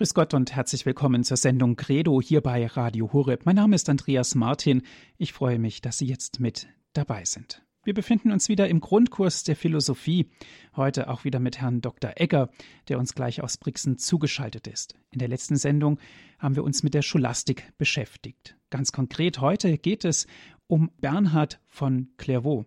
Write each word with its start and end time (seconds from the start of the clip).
Grüß 0.00 0.14
Gott 0.14 0.32
und 0.32 0.56
herzlich 0.56 0.86
willkommen 0.86 1.24
zur 1.24 1.36
Sendung 1.36 1.76
Credo 1.76 2.22
hier 2.22 2.40
bei 2.40 2.66
Radio 2.66 3.12
Horeb. 3.12 3.44
Mein 3.44 3.56
Name 3.56 3.76
ist 3.76 3.86
Andreas 3.90 4.34
Martin. 4.34 4.80
Ich 5.18 5.34
freue 5.34 5.58
mich, 5.58 5.82
dass 5.82 5.98
Sie 5.98 6.06
jetzt 6.06 6.40
mit 6.40 6.68
dabei 6.94 7.26
sind. 7.26 7.62
Wir 7.84 7.92
befinden 7.92 8.32
uns 8.32 8.48
wieder 8.48 8.66
im 8.70 8.80
Grundkurs 8.80 9.44
der 9.44 9.56
Philosophie, 9.56 10.30
heute 10.74 11.10
auch 11.10 11.24
wieder 11.24 11.38
mit 11.38 11.60
Herrn 11.60 11.82
Dr. 11.82 12.12
Egger, 12.16 12.48
der 12.88 12.98
uns 12.98 13.14
gleich 13.14 13.42
aus 13.42 13.58
Brixen 13.58 13.98
zugeschaltet 13.98 14.68
ist. 14.68 14.94
In 15.10 15.18
der 15.18 15.28
letzten 15.28 15.56
Sendung 15.56 15.98
haben 16.38 16.56
wir 16.56 16.64
uns 16.64 16.82
mit 16.82 16.94
der 16.94 17.02
Scholastik 17.02 17.70
beschäftigt. 17.76 18.56
Ganz 18.70 18.92
konkret 18.92 19.42
heute 19.42 19.76
geht 19.76 20.06
es 20.06 20.26
um 20.66 20.90
Bernhard 21.02 21.60
von 21.66 22.08
Clairvaux. 22.16 22.64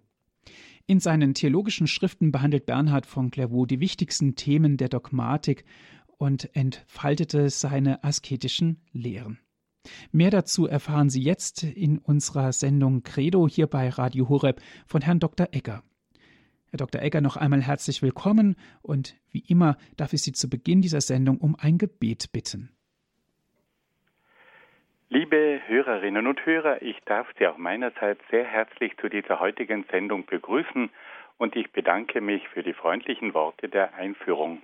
In 0.86 1.00
seinen 1.00 1.34
theologischen 1.34 1.88
Schriften 1.88 2.32
behandelt 2.32 2.66
Bernhard 2.66 3.06
von 3.06 3.32
Clairvaux 3.32 3.66
die 3.66 3.80
wichtigsten 3.80 4.36
Themen 4.36 4.78
der 4.78 4.90
Dogmatik 4.90 5.64
und 6.18 6.56
entfaltete 6.56 7.50
seine 7.50 8.04
asketischen 8.04 8.82
Lehren. 8.92 9.40
Mehr 10.12 10.30
dazu 10.30 10.68
erfahren 10.68 11.10
Sie 11.10 11.22
jetzt 11.22 11.64
in 11.64 11.98
unserer 11.98 12.54
Sendung 12.54 13.04
Credo 13.04 13.48
hier 13.48 13.68
bei 13.68 13.90
Radio 13.90 14.30
Horeb 14.30 14.62
von 14.88 15.02
Herrn 15.02 15.20
Dr. 15.20 15.48
Egger. 15.52 15.84
Herr 16.70 16.78
Dr. 16.78 17.02
Egger, 17.02 17.22
noch 17.22 17.38
einmal 17.38 17.62
herzlich 17.62 18.02
willkommen 18.02 18.56
und 18.82 19.16
wie 19.30 19.44
immer 19.48 19.78
darf 19.98 20.14
ich 20.14 20.24
Sie 20.24 20.32
zu 20.32 20.50
Beginn 20.50 20.82
dieser 20.82 21.02
Sendung 21.02 21.38
um 21.38 21.56
ein 21.60 21.78
Gebet 21.78 22.32
bitten. 22.32 22.76
Liebe 25.10 25.62
Hörerinnen 25.68 26.26
und 26.26 26.44
Hörer, 26.44 26.82
ich 26.82 27.00
darf 27.06 27.28
Sie 27.38 27.46
auch 27.46 27.58
meinerseits 27.58 28.22
sehr 28.32 28.46
herzlich 28.46 28.98
zu 28.98 29.10
dieser 29.10 29.40
heutigen 29.40 29.86
Sendung 29.92 30.26
begrüßen 30.26 30.90
und 31.38 31.56
ich 31.56 31.72
bedanke 31.72 32.22
mich 32.22 32.48
für 32.48 32.64
die 32.64 32.74
freundlichen 32.74 33.36
Worte 33.36 33.70
der 33.70 33.94
Einführung. 33.94 34.64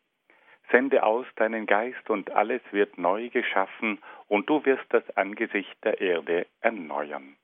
Sende 0.71 1.03
aus 1.03 1.25
deinen 1.35 1.65
Geist 1.65 2.09
und 2.09 2.31
alles 2.31 2.61
wird 2.71 2.97
neu 2.97 3.29
geschaffen 3.29 3.99
und 4.27 4.49
du 4.49 4.63
wirst 4.65 4.85
das 4.89 5.03
Angesicht 5.17 5.75
der 5.83 5.99
Erde 5.99 6.47
erneuern. 6.61 7.35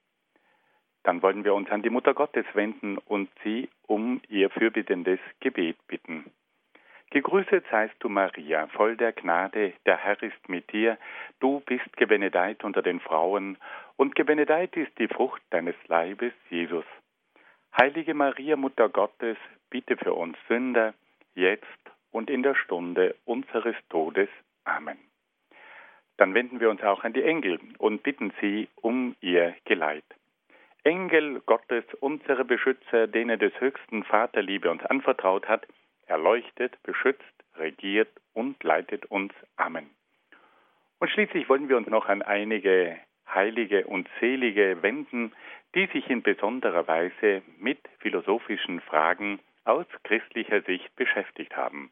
Dann 1.03 1.21
wollen 1.21 1.43
wir 1.43 1.53
uns 1.53 1.69
an 1.69 1.81
die 1.81 1.89
Mutter 1.89 2.13
Gottes 2.13 2.45
wenden 2.53 2.97
und 2.97 3.29
sie 3.43 3.69
um 3.85 4.21
ihr 4.29 4.49
fürbittendes 4.49 5.19
Gebet 5.39 5.77
bitten. 5.87 6.31
Gegrüßet 7.09 7.65
seist 7.71 7.95
du, 7.99 8.09
Maria, 8.09 8.67
voll 8.67 8.97
der 8.97 9.13
Gnade, 9.13 9.73
der 9.85 9.97
Herr 9.97 10.21
ist 10.21 10.49
mit 10.49 10.71
dir, 10.73 10.97
du 11.39 11.61
bist 11.61 11.95
gebenedeit 11.95 12.65
unter 12.65 12.81
den 12.81 12.99
Frauen, 12.99 13.57
und 13.95 14.15
gebenedeit 14.15 14.75
ist 14.75 14.91
die 14.99 15.07
Frucht 15.07 15.41
deines 15.49 15.75
Leibes, 15.87 16.33
Jesus. 16.49 16.85
Heilige 17.77 18.13
Maria, 18.13 18.57
Mutter 18.57 18.89
Gottes, 18.89 19.37
bitte 19.69 19.95
für 19.95 20.13
uns 20.13 20.37
Sünder, 20.49 20.93
jetzt 21.33 21.86
und 22.11 22.29
in 22.29 22.43
der 22.43 22.55
Stunde 22.55 23.15
unseres 23.25 23.75
Todes. 23.89 24.29
Amen. 24.63 24.97
Dann 26.17 26.33
wenden 26.33 26.59
wir 26.59 26.69
uns 26.69 26.81
auch 26.83 27.03
an 27.03 27.13
die 27.13 27.23
Engel 27.23 27.59
und 27.77 28.03
bitten 28.03 28.33
sie 28.41 28.67
um 28.81 29.15
ihr 29.21 29.55
Geleit. 29.65 30.03
Engel 30.83 31.41
Gottes, 31.45 31.83
unsere 31.99 32.45
Beschützer, 32.45 33.07
denen 33.07 33.39
des 33.39 33.53
höchsten 33.59 34.03
Vaterliebe 34.03 34.71
uns 34.71 34.83
anvertraut 34.85 35.47
hat, 35.47 35.67
erleuchtet, 36.07 36.81
beschützt, 36.83 37.23
regiert 37.57 38.09
und 38.33 38.63
leitet 38.63 39.05
uns. 39.07 39.33
Amen. 39.57 39.89
Und 40.99 41.09
schließlich 41.11 41.49
wollen 41.49 41.69
wir 41.69 41.77
uns 41.77 41.87
noch 41.87 42.07
an 42.07 42.21
einige 42.21 42.97
Heilige 43.27 43.85
und 43.85 44.07
Selige 44.19 44.81
wenden, 44.81 45.33
die 45.75 45.87
sich 45.87 46.09
in 46.09 46.23
besonderer 46.23 46.87
Weise 46.87 47.43
mit 47.59 47.79
philosophischen 47.99 48.81
Fragen 48.81 49.39
aus 49.65 49.85
christlicher 50.03 50.61
Sicht 50.61 50.95
beschäftigt 50.95 51.55
haben. 51.55 51.91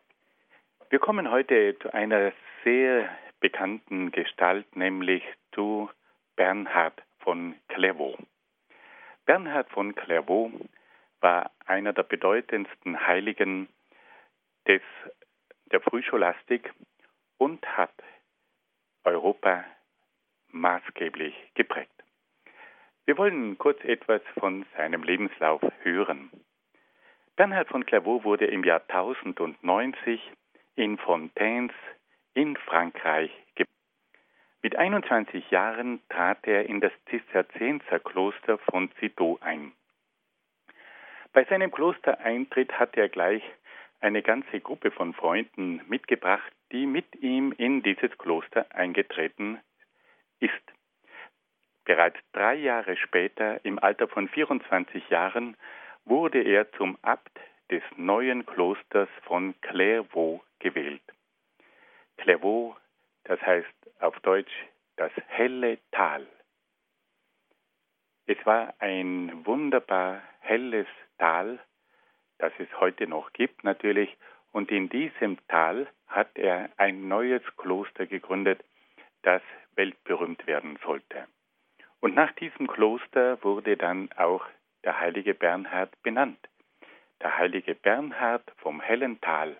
wir 0.91 0.99
kommen 0.99 1.31
heute 1.31 1.79
zu 1.79 1.93
einer 1.93 2.33
sehr 2.65 3.09
bekannten 3.39 4.11
Gestalt, 4.11 4.75
nämlich 4.75 5.23
zu 5.53 5.89
Bernhard 6.35 7.01
von 7.19 7.55
Clairvaux. 7.69 8.17
Bernhard 9.25 9.69
von 9.69 9.95
Clairvaux 9.95 10.51
war 11.21 11.49
einer 11.65 11.93
der 11.93 12.03
bedeutendsten 12.03 13.07
Heiligen 13.07 13.69
des, 14.67 14.81
der 15.71 15.79
Frühscholastik 15.79 16.73
und 17.37 17.65
hat 17.77 17.93
Europa 19.05 19.63
maßgeblich 20.49 21.33
geprägt. 21.53 22.03
Wir 23.05 23.17
wollen 23.17 23.57
kurz 23.57 23.81
etwas 23.85 24.21
von 24.37 24.65
seinem 24.75 25.03
Lebenslauf 25.03 25.61
hören. 25.83 26.29
Bernhard 27.37 27.69
von 27.69 27.85
Clairvaux 27.85 28.25
wurde 28.25 28.45
im 28.47 28.65
Jahr 28.65 28.81
1090 28.89 30.21
in 30.75 30.97
Fontaines 30.97 31.73
in 32.33 32.55
Frankreich 32.55 33.31
geboren. 33.55 33.71
Mit 34.63 34.75
21 34.75 35.49
Jahren 35.49 36.01
trat 36.09 36.45
er 36.45 36.67
in 36.67 36.81
das 36.81 36.91
Zisterzienserkloster 37.09 38.59
von 38.59 38.91
Citeaux 38.99 39.39
ein. 39.41 39.71
Bei 41.33 41.45
seinem 41.45 41.71
Klostereintritt 41.71 42.77
hatte 42.77 43.01
er 43.01 43.09
gleich 43.09 43.41
eine 44.01 44.21
ganze 44.21 44.59
Gruppe 44.59 44.91
von 44.91 45.13
Freunden 45.13 45.81
mitgebracht, 45.87 46.51
die 46.71 46.85
mit 46.85 47.15
ihm 47.21 47.53
in 47.57 47.81
dieses 47.81 48.15
Kloster 48.17 48.65
eingetreten 48.75 49.59
ist. 50.39 50.53
Bereits 51.85 52.19
drei 52.33 52.55
Jahre 52.55 52.97
später, 52.97 53.63
im 53.65 53.79
Alter 53.79 54.07
von 54.07 54.27
24 54.27 55.09
Jahren, 55.09 55.57
wurde 56.05 56.41
er 56.41 56.71
zum 56.73 56.97
Abt 57.01 57.39
des 57.71 57.83
neuen 57.95 58.45
Klosters 58.45 59.09
von 59.23 59.55
Clairvaux 59.61 60.43
gewählt. 60.59 61.01
Clairvaux, 62.17 62.75
das 63.23 63.41
heißt 63.41 64.01
auf 64.01 64.19
Deutsch 64.19 64.51
das 64.97 65.11
helle 65.27 65.79
Tal. 65.91 66.27
Es 68.27 68.37
war 68.45 68.73
ein 68.79 69.45
wunderbar 69.45 70.21
helles 70.41 70.87
Tal, 71.17 71.59
das 72.37 72.51
es 72.59 72.67
heute 72.79 73.07
noch 73.07 73.33
gibt 73.33 73.63
natürlich, 73.63 74.15
und 74.51 74.69
in 74.69 74.89
diesem 74.89 75.37
Tal 75.47 75.87
hat 76.07 76.37
er 76.37 76.69
ein 76.77 77.07
neues 77.07 77.41
Kloster 77.55 78.05
gegründet, 78.05 78.63
das 79.21 79.41
weltberühmt 79.75 80.45
werden 80.45 80.77
sollte. 80.83 81.27
Und 82.01 82.15
nach 82.15 82.31
diesem 82.33 82.67
Kloster 82.67 83.41
wurde 83.43 83.77
dann 83.77 84.11
auch 84.17 84.45
der 84.83 84.99
heilige 84.99 85.33
Bernhard 85.33 85.91
benannt. 86.03 86.39
Der 87.21 87.37
heilige 87.37 87.75
Bernhard 87.75 88.51
vom 88.57 88.81
hellen 88.81 89.21
Tal. 89.21 89.55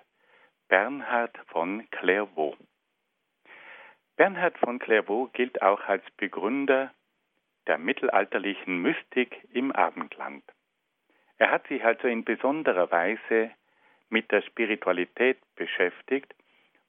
Bernhard 0.68 1.38
von 1.50 1.88
Clairvaux. 1.92 2.58
Bernhard 4.16 4.58
von 4.58 4.80
Clairvaux 4.80 5.32
gilt 5.34 5.62
auch 5.62 5.82
als 5.82 6.04
Begründer 6.18 6.92
der 7.68 7.78
mittelalterlichen 7.78 8.82
Mystik 8.82 9.48
im 9.54 9.72
Abendland. 9.72 10.44
Er 11.38 11.52
hat 11.52 11.68
sich 11.68 11.86
also 11.86 12.08
in 12.08 12.24
besonderer 12.24 12.90
Weise 12.90 13.52
mit 14.10 14.32
der 14.32 14.42
Spiritualität 14.42 15.38
beschäftigt 15.54 16.34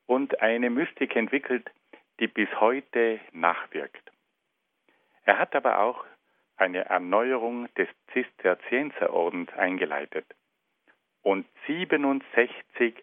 und 0.07 0.41
eine 0.41 0.71
Mystik 0.71 1.17
entwickelt, 1.17 1.71
die 2.19 2.29
bis 2.29 2.49
heute 2.61 3.21
nachwirkt. 3.33 4.11
Er 5.25 5.39
hat 5.39 5.55
aber 5.55 5.81
auch 5.81 6.07
eine 6.57 6.87
Erneuerung 6.87 7.69
des 7.75 7.89
Zisterzienserordens 8.15 9.53
eingeleitet 9.53 10.25
und 11.23 11.47
67 11.67 12.95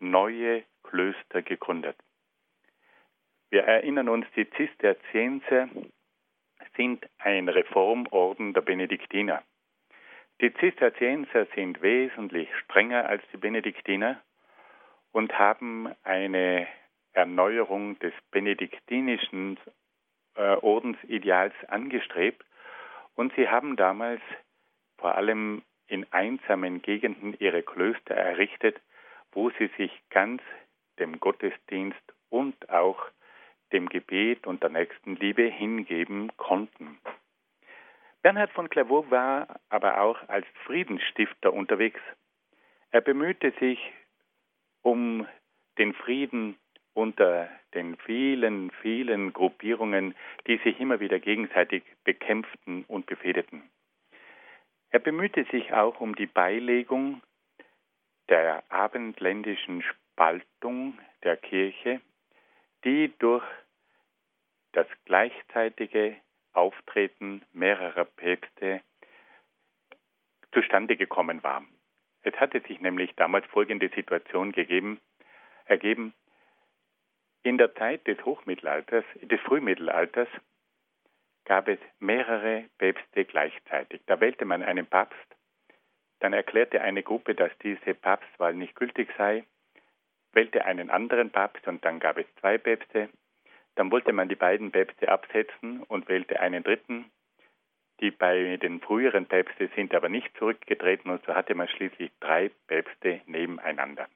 neue 0.00 0.64
Klöster 0.82 1.42
gegründet. 1.42 1.96
Wir 3.50 3.64
erinnern 3.64 4.08
uns, 4.08 4.26
die 4.36 4.48
Zisterzienser 4.50 5.68
sind 6.76 7.08
ein 7.18 7.48
Reformorden 7.48 8.52
der 8.52 8.60
Benediktiner. 8.60 9.42
Die 10.40 10.52
Zisterzienser 10.54 11.46
sind 11.54 11.82
wesentlich 11.82 12.48
strenger 12.64 13.06
als 13.06 13.22
die 13.32 13.38
Benediktiner 13.38 14.22
und 15.12 15.36
haben 15.36 15.92
eine 16.04 16.68
Erneuerung 17.12 17.98
des 17.98 18.12
benediktinischen 18.30 19.58
äh, 20.36 20.54
Ordensideals 20.56 21.54
angestrebt. 21.66 22.44
Und 23.16 23.34
sie 23.34 23.48
haben 23.48 23.74
damals 23.74 24.20
vor 24.98 25.16
allem 25.16 25.62
in 25.88 26.06
einsamen 26.12 26.82
Gegenden 26.82 27.34
ihre 27.38 27.62
Klöster 27.62 28.14
errichtet, 28.14 28.80
wo 29.32 29.50
sie 29.58 29.70
sich 29.76 29.92
ganz 30.10 30.42
dem 30.98 31.20
Gottesdienst 31.20 32.00
und 32.30 32.70
auch 32.70 32.98
dem 33.72 33.88
Gebet 33.88 34.46
und 34.46 34.62
der 34.62 34.70
Nächstenliebe 34.70 35.42
hingeben 35.42 36.30
konnten. 36.36 36.98
Bernhard 38.22 38.50
von 38.52 38.68
Clairvaux 38.68 39.10
war 39.10 39.60
aber 39.68 40.00
auch 40.00 40.28
als 40.28 40.46
Friedensstifter 40.64 41.52
unterwegs. 41.52 42.00
Er 42.90 43.00
bemühte 43.00 43.52
sich 43.60 43.78
um 44.82 45.26
den 45.78 45.94
Frieden 45.94 46.56
unter 46.94 47.48
den 47.74 47.96
vielen, 47.98 48.70
vielen 48.82 49.32
Gruppierungen, 49.32 50.14
die 50.46 50.56
sich 50.58 50.80
immer 50.80 50.98
wieder 50.98 51.20
gegenseitig 51.20 51.84
bekämpften 52.04 52.84
und 52.88 53.06
befehdeten. 53.06 53.62
Er 54.90 55.00
bemühte 55.00 55.44
sich 55.50 55.72
auch 55.72 56.00
um 56.00 56.14
die 56.14 56.26
Beilegung 56.26 57.22
der 58.28 58.62
abendländischen 58.70 59.82
Spaltung 59.82 60.98
der 61.22 61.36
Kirche, 61.36 62.00
die 62.84 63.12
durch 63.18 63.44
das 64.72 64.86
gleichzeitige 65.04 66.16
Auftreten 66.52 67.42
mehrerer 67.52 68.04
Päpste 68.04 68.82
zustande 70.52 70.96
gekommen 70.96 71.42
war. 71.42 71.64
Es 72.22 72.34
hatte 72.34 72.60
sich 72.60 72.80
nämlich 72.80 73.14
damals 73.16 73.46
folgende 73.46 73.88
Situation 73.94 74.52
gegeben, 74.52 75.00
ergeben. 75.66 76.14
In 77.42 77.58
der 77.58 77.74
Zeit 77.74 78.06
des 78.06 78.22
Hochmittelalters, 78.24 79.04
des 79.22 79.40
Frühmittelalters, 79.42 80.28
gab 81.48 81.66
es 81.66 81.78
mehrere 81.98 82.66
Päpste 82.76 83.24
gleichzeitig. 83.24 84.02
Da 84.06 84.20
wählte 84.20 84.44
man 84.44 84.62
einen 84.62 84.86
Papst, 84.86 85.16
dann 86.20 86.34
erklärte 86.34 86.82
eine 86.82 87.02
Gruppe, 87.02 87.34
dass 87.34 87.50
diese 87.62 87.94
Papstwahl 87.94 88.52
nicht 88.54 88.76
gültig 88.76 89.08
sei, 89.16 89.44
wählte 90.32 90.66
einen 90.66 90.90
anderen 90.90 91.30
Papst 91.30 91.66
und 91.66 91.82
dann 91.86 92.00
gab 92.00 92.18
es 92.18 92.26
zwei 92.40 92.58
Päpste. 92.58 93.08
Dann 93.76 93.90
wollte 93.90 94.12
man 94.12 94.28
die 94.28 94.34
beiden 94.34 94.70
Päpste 94.72 95.08
absetzen 95.08 95.82
und 95.84 96.08
wählte 96.08 96.38
einen 96.38 96.62
dritten. 96.62 97.10
Die 98.00 98.10
bei 98.10 98.58
den 98.58 98.80
früheren 98.80 99.26
Päpste 99.26 99.70
sind 99.74 99.94
aber 99.94 100.10
nicht 100.10 100.36
zurückgetreten 100.36 101.10
und 101.10 101.24
so 101.24 101.34
hatte 101.34 101.54
man 101.54 101.68
schließlich 101.68 102.12
drei 102.20 102.50
Päpste 102.66 103.22
nebeneinander. 103.24 104.06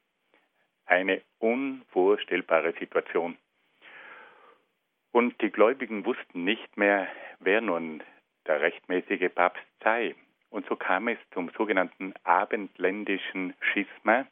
Eine 0.84 1.22
unvorstellbare 1.38 2.74
Situation. 2.78 3.38
Und 5.12 5.40
die 5.42 5.50
Gläubigen 5.50 6.06
wussten 6.06 6.44
nicht 6.44 6.76
mehr, 6.78 7.06
wer 7.38 7.60
nun 7.60 8.02
der 8.46 8.62
rechtmäßige 8.62 9.30
Papst 9.34 9.62
sei. 9.84 10.14
Und 10.48 10.66
so 10.66 10.76
kam 10.76 11.08
es 11.08 11.18
zum 11.32 11.50
sogenannten 11.50 12.14
abendländischen 12.24 13.54
Schisma, 13.60 14.26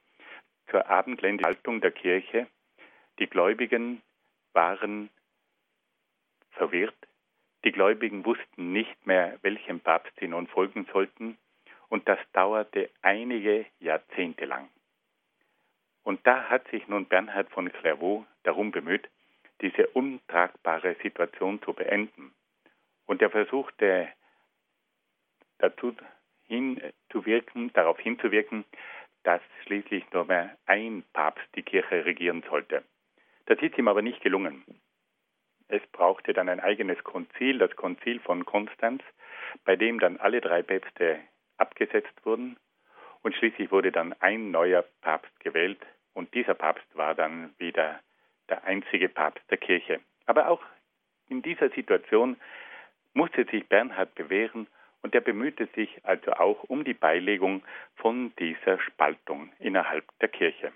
zur 0.71 0.88
abendländischen 0.88 1.47
Haltung 1.47 1.81
der 1.82 1.93
Kirche. 1.93 2.47
Die 3.19 3.27
Gläubigen 3.27 4.00
waren 4.55 5.11
verwirrt. 6.53 6.97
Die 7.65 7.73
Gläubigen 7.73 8.25
wussten 8.25 8.73
nicht 8.73 9.06
mehr, 9.06 9.38
welchem 9.43 9.81
Papst 9.81 10.12
sie 10.19 10.29
nun 10.29 10.47
folgen 10.47 10.87
sollten. 10.93 11.37
Und 11.88 12.09
das 12.09 12.19
dauerte 12.32 12.88
einige 13.03 13.67
Jahrzehnte 13.81 14.47
lang. 14.47 14.69
Und 16.05 16.27
da 16.27 16.49
hat 16.49 16.67
sich 16.69 16.88
nun 16.88 17.05
Bernhard 17.05 17.50
von 17.50 17.71
Clairvaux 17.71 18.25
darum 18.44 18.71
bemüht, 18.71 19.09
diese 19.61 19.87
untragbare 19.89 20.97
Situation 21.03 21.62
zu 21.62 21.73
beenden. 21.73 22.33
Und 23.07 23.23
er 23.23 23.31
versuchte 23.31 24.09
dazu 25.59 25.95
hinzuwirken, 26.47 27.73
darauf 27.73 27.99
hinzuwirken, 27.99 28.65
dass 29.23 29.43
schließlich 29.65 30.11
nur 30.12 30.25
mehr 30.25 30.57
ein 30.67 31.05
Papst 31.12 31.47
die 31.55 31.62
Kirche 31.62 32.05
regieren 32.05 32.43
sollte. 32.49 32.85
Das 33.47 33.61
ist 33.61 33.77
ihm 33.77 33.89
aber 33.89 34.03
nicht 34.03 34.23
gelungen. 34.23 34.65
Es 35.69 35.83
brauchte 35.93 36.33
dann 36.33 36.49
ein 36.49 36.61
eigenes 36.61 37.03
Konzil, 37.05 37.59
das 37.59 37.75
Konzil 37.77 38.19
von 38.21 38.45
Konstanz, 38.45 39.03
bei 39.65 39.77
dem 39.77 40.01
dann 40.01 40.17
alle 40.17 40.41
drei 40.41 40.63
Päpste 40.63 41.21
abgesetzt 41.59 42.15
wurden 42.25 42.56
und 43.23 43.35
schließlich 43.35 43.71
wurde 43.71 43.93
dann 43.93 44.15
ein 44.15 44.51
neuer 44.51 44.85
Papst 45.03 45.39
gewählt 45.41 45.81
und 46.15 46.35
dieser 46.35 46.55
Papst 46.55 46.87
war 46.97 47.15
dann 47.15 47.55
wieder 47.59 48.01
der 48.50 48.64
einzige 48.64 49.08
Papst 49.08 49.44
der 49.50 49.58
Kirche. 49.58 50.00
Aber 50.26 50.49
auch 50.49 50.62
in 51.29 51.43
dieser 51.43 51.70
Situation 51.70 52.37
musste 53.14 53.44
sich 53.44 53.67
Bernhard 53.69 54.14
bewähren 54.14 54.67
und 55.02 55.14
er 55.14 55.20
bemühte 55.20 55.67
sich 55.75 56.05
also 56.05 56.32
auch 56.32 56.64
um 56.64 56.85
die 56.85 56.94
Beilegung 56.94 57.62
von 57.97 58.35
dieser 58.38 58.79
Spaltung 58.81 59.52
innerhalb 59.58 60.05
der 60.20 60.29
Kirche. 60.29 60.73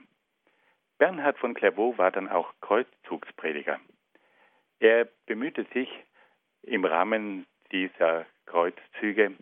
Bernhard 0.98 1.38
von 1.38 1.54
Clairvaux 1.54 1.98
war 1.98 2.10
dann 2.10 2.28
auch 2.28 2.54
Kreuzzugsprediger. 2.60 3.80
Er 4.78 5.08
bemühte 5.26 5.66
sich 5.74 5.90
im 6.62 6.84
Rahmen 6.84 7.46
dieser 7.72 8.26
Kreuzzüge, 8.46 9.32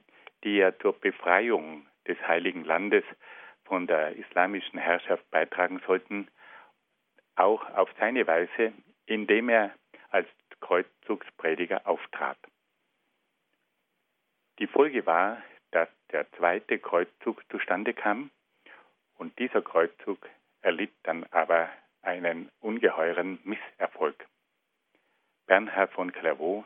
die 0.45 0.57
ja 0.57 0.77
zur 0.79 0.99
Befreiung 0.99 1.87
des 2.09 2.19
Heiligen 2.27 2.65
Landes 2.65 3.05
von 3.65 3.87
der 3.87 4.17
islamischen 4.17 4.79
Herrschaft 4.79 5.31
beitragen 5.31 5.81
sollten, 5.87 6.29
auch 7.37 7.63
auf 7.75 7.89
seine 7.99 8.27
Weise, 8.27 8.73
indem 9.07 9.49
er 9.49 9.75
als 10.11 10.29
Kreuzzugsprediger 10.61 11.87
auftrat. 11.87 12.39
Die 14.59 14.67
Folge 14.67 15.07
war, 15.07 15.43
dass 15.71 15.89
der 16.13 16.31
zweite 16.33 16.79
Kreuzzug 16.79 17.43
zustande 17.51 17.95
kam 17.95 18.31
und 19.15 19.39
dieser 19.39 19.63
Kreuzzug 19.63 20.29
erlitt 20.61 20.93
dann 21.03 21.25
aber 21.31 21.71
einen 22.03 22.51
ungeheuren 22.61 23.39
Misserfolg. 23.45 24.27
Bernhard 25.47 25.93
von 25.93 26.13
Clairvaux 26.13 26.65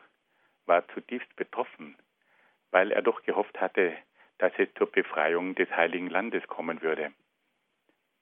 war 0.67 0.87
zutiefst 0.89 1.35
betroffen, 1.37 1.97
weil 2.71 2.93
er 2.93 3.03
doch 3.03 3.23
gehofft 3.23 3.61
hatte, 3.61 3.97
dass 4.39 4.53
es 4.59 4.69
zur 4.75 4.91
Befreiung 4.91 5.55
des 5.55 5.71
Heiligen 5.71 6.11
Landes 6.11 6.47
kommen 6.49 6.83
würde. 6.83 7.13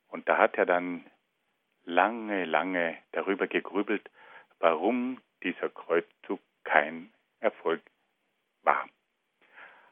Und 0.09 0.29
da 0.29 0.39
hat 0.39 0.57
er 0.57 0.67
dann 0.67 1.05
lange, 1.85 2.45
lange 2.45 2.99
darüber 3.13 3.47
gegrübelt, 3.47 4.11
warum 4.59 5.21
dieser 5.43 5.69
Kreuzzug 5.69 6.41
kein 6.65 7.13
Erfolg 7.41 7.83
war. 8.63 8.89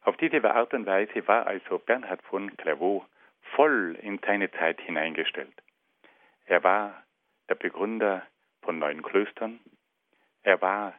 Auf 0.03 0.17
diese 0.17 0.43
Art 0.53 0.75
und 0.75 0.87
Weise 0.87 1.27
war 1.29 1.47
also 1.47 1.79
Bernhard 1.79 2.23
von 2.23 2.57
Clairvaux 2.57 3.07
voll 3.55 3.97
in 4.01 4.19
seine 4.25 4.51
Zeit 4.51 4.81
hineingestellt. 4.81 5.53
Er 6.47 6.65
war 6.65 7.03
der 7.49 7.55
Begründer 7.55 8.27
von 8.63 8.79
neuen 8.79 9.03
Klöstern, 9.03 9.61
er 10.43 10.61
war 10.61 10.95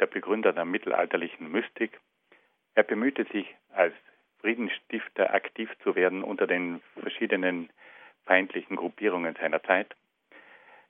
der 0.00 0.06
Begründer 0.06 0.52
der 0.52 0.64
mittelalterlichen 0.64 1.50
Mystik, 1.50 2.00
er 2.74 2.84
bemühte 2.84 3.24
sich 3.32 3.54
als 3.70 3.94
Friedensstifter 4.40 5.34
aktiv 5.34 5.70
zu 5.82 5.96
werden 5.96 6.22
unter 6.22 6.46
den 6.46 6.80
verschiedenen 7.00 7.70
feindlichen 8.24 8.76
Gruppierungen 8.76 9.34
seiner 9.34 9.62
Zeit. 9.64 9.94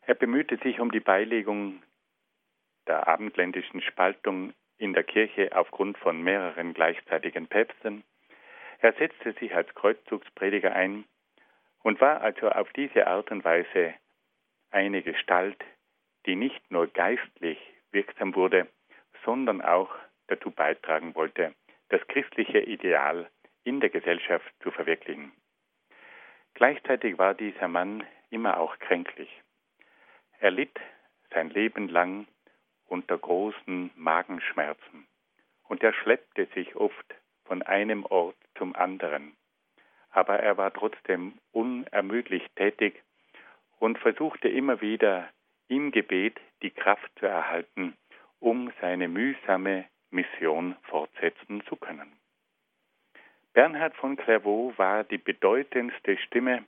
Er 0.09 0.15
bemühte 0.15 0.57
sich 0.57 0.81
um 0.81 0.91
die 0.91 1.01
Beilegung 1.01 1.83
der 2.87 3.07
abendländischen 3.09 3.83
Spaltung 3.83 4.55
in 4.79 4.95
der 4.95 5.05
Kirche 5.05 5.55
aufgrund 5.55 5.99
von 5.99 6.23
mehreren 6.23 6.73
gleichzeitigen 6.73 7.47
Päpsten. 7.47 8.05
Er 8.79 8.95
setzte 8.95 9.35
sich 9.35 9.55
als 9.55 9.69
Kreuzzugsprediger 9.75 10.73
ein 10.73 11.05
und 11.83 12.01
war 12.01 12.23
also 12.23 12.49
auf 12.49 12.73
diese 12.73 13.07
Art 13.07 13.31
und 13.31 13.45
Weise 13.45 13.93
eine 14.71 15.03
Gestalt, 15.03 15.63
die 16.25 16.37
nicht 16.37 16.71
nur 16.71 16.87
geistlich 16.87 17.59
wirksam 17.93 18.35
wurde, 18.35 18.67
sondern 19.27 19.61
auch 19.61 19.95
dazu 20.29 20.51
beitragen 20.51 21.15
wollte, 21.17 21.55
das 21.91 22.01
christliche 22.09 22.61
Ideal 22.61 23.29
in 23.63 23.81
der 23.81 23.91
Gesellschaft 23.91 24.51
zu 24.63 24.71
verwirklichen. 24.71 25.33
Gleichzeitig 26.55 27.19
war 27.19 27.35
dieser 27.35 27.69
Mann 27.69 28.07
immer 28.31 28.59
auch 28.59 28.79
kränklich. 28.79 29.29
Er 30.41 30.51
litt 30.51 30.79
sein 31.31 31.51
Leben 31.51 31.89
lang 31.89 32.27
unter 32.87 33.19
großen 33.19 33.91
Magenschmerzen. 33.97 35.07
Und 35.65 35.83
er 35.83 35.93
schleppte 35.93 36.47
sich 36.55 36.77
oft 36.77 37.15
von 37.45 37.63
einem 37.63 38.05
Ort 38.05 38.37
zum 38.57 38.75
anderen. 38.75 39.37
Aber 40.11 40.39
er 40.39 40.57
war 40.57 40.73
trotzdem 40.73 41.39
unermüdlich 41.53 42.47
tätig 42.57 43.03
und 43.79 43.99
versuchte 43.99 44.49
immer 44.49 44.81
wieder 44.81 45.29
im 45.69 45.91
Gebet 45.93 46.41
die 46.63 46.71
Kraft 46.71 47.11
zu 47.19 47.27
erhalten, 47.27 47.95
um 48.39 48.73
seine 48.81 49.09
mühsame 49.09 49.85
Mission 50.11 50.77
fortsetzen 50.85 51.63
zu 51.67 51.77
können. 51.77 52.13
Bernhard 53.53 53.95
von 53.97 54.17
Clairvaux 54.17 54.79
war 54.79 55.05
die 55.05 55.19
bedeutendste 55.19 56.17
Stimme 56.19 56.65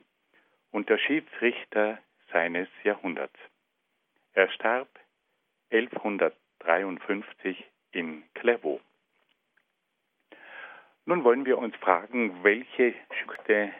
und 0.71 0.89
der 0.89 0.97
Schiedsrichter 0.97 1.97
seines 2.31 2.67
Jahrhunderts. 2.83 3.37
Er 4.33 4.49
starb 4.51 4.87
1153 5.71 7.65
in 7.91 8.23
Clairvaux. 8.33 8.81
Nun 11.05 11.25
wollen 11.25 11.45
wir 11.45 11.57
uns 11.57 11.75
fragen, 11.75 12.41
welche 12.41 12.93
Stücke 13.23 13.73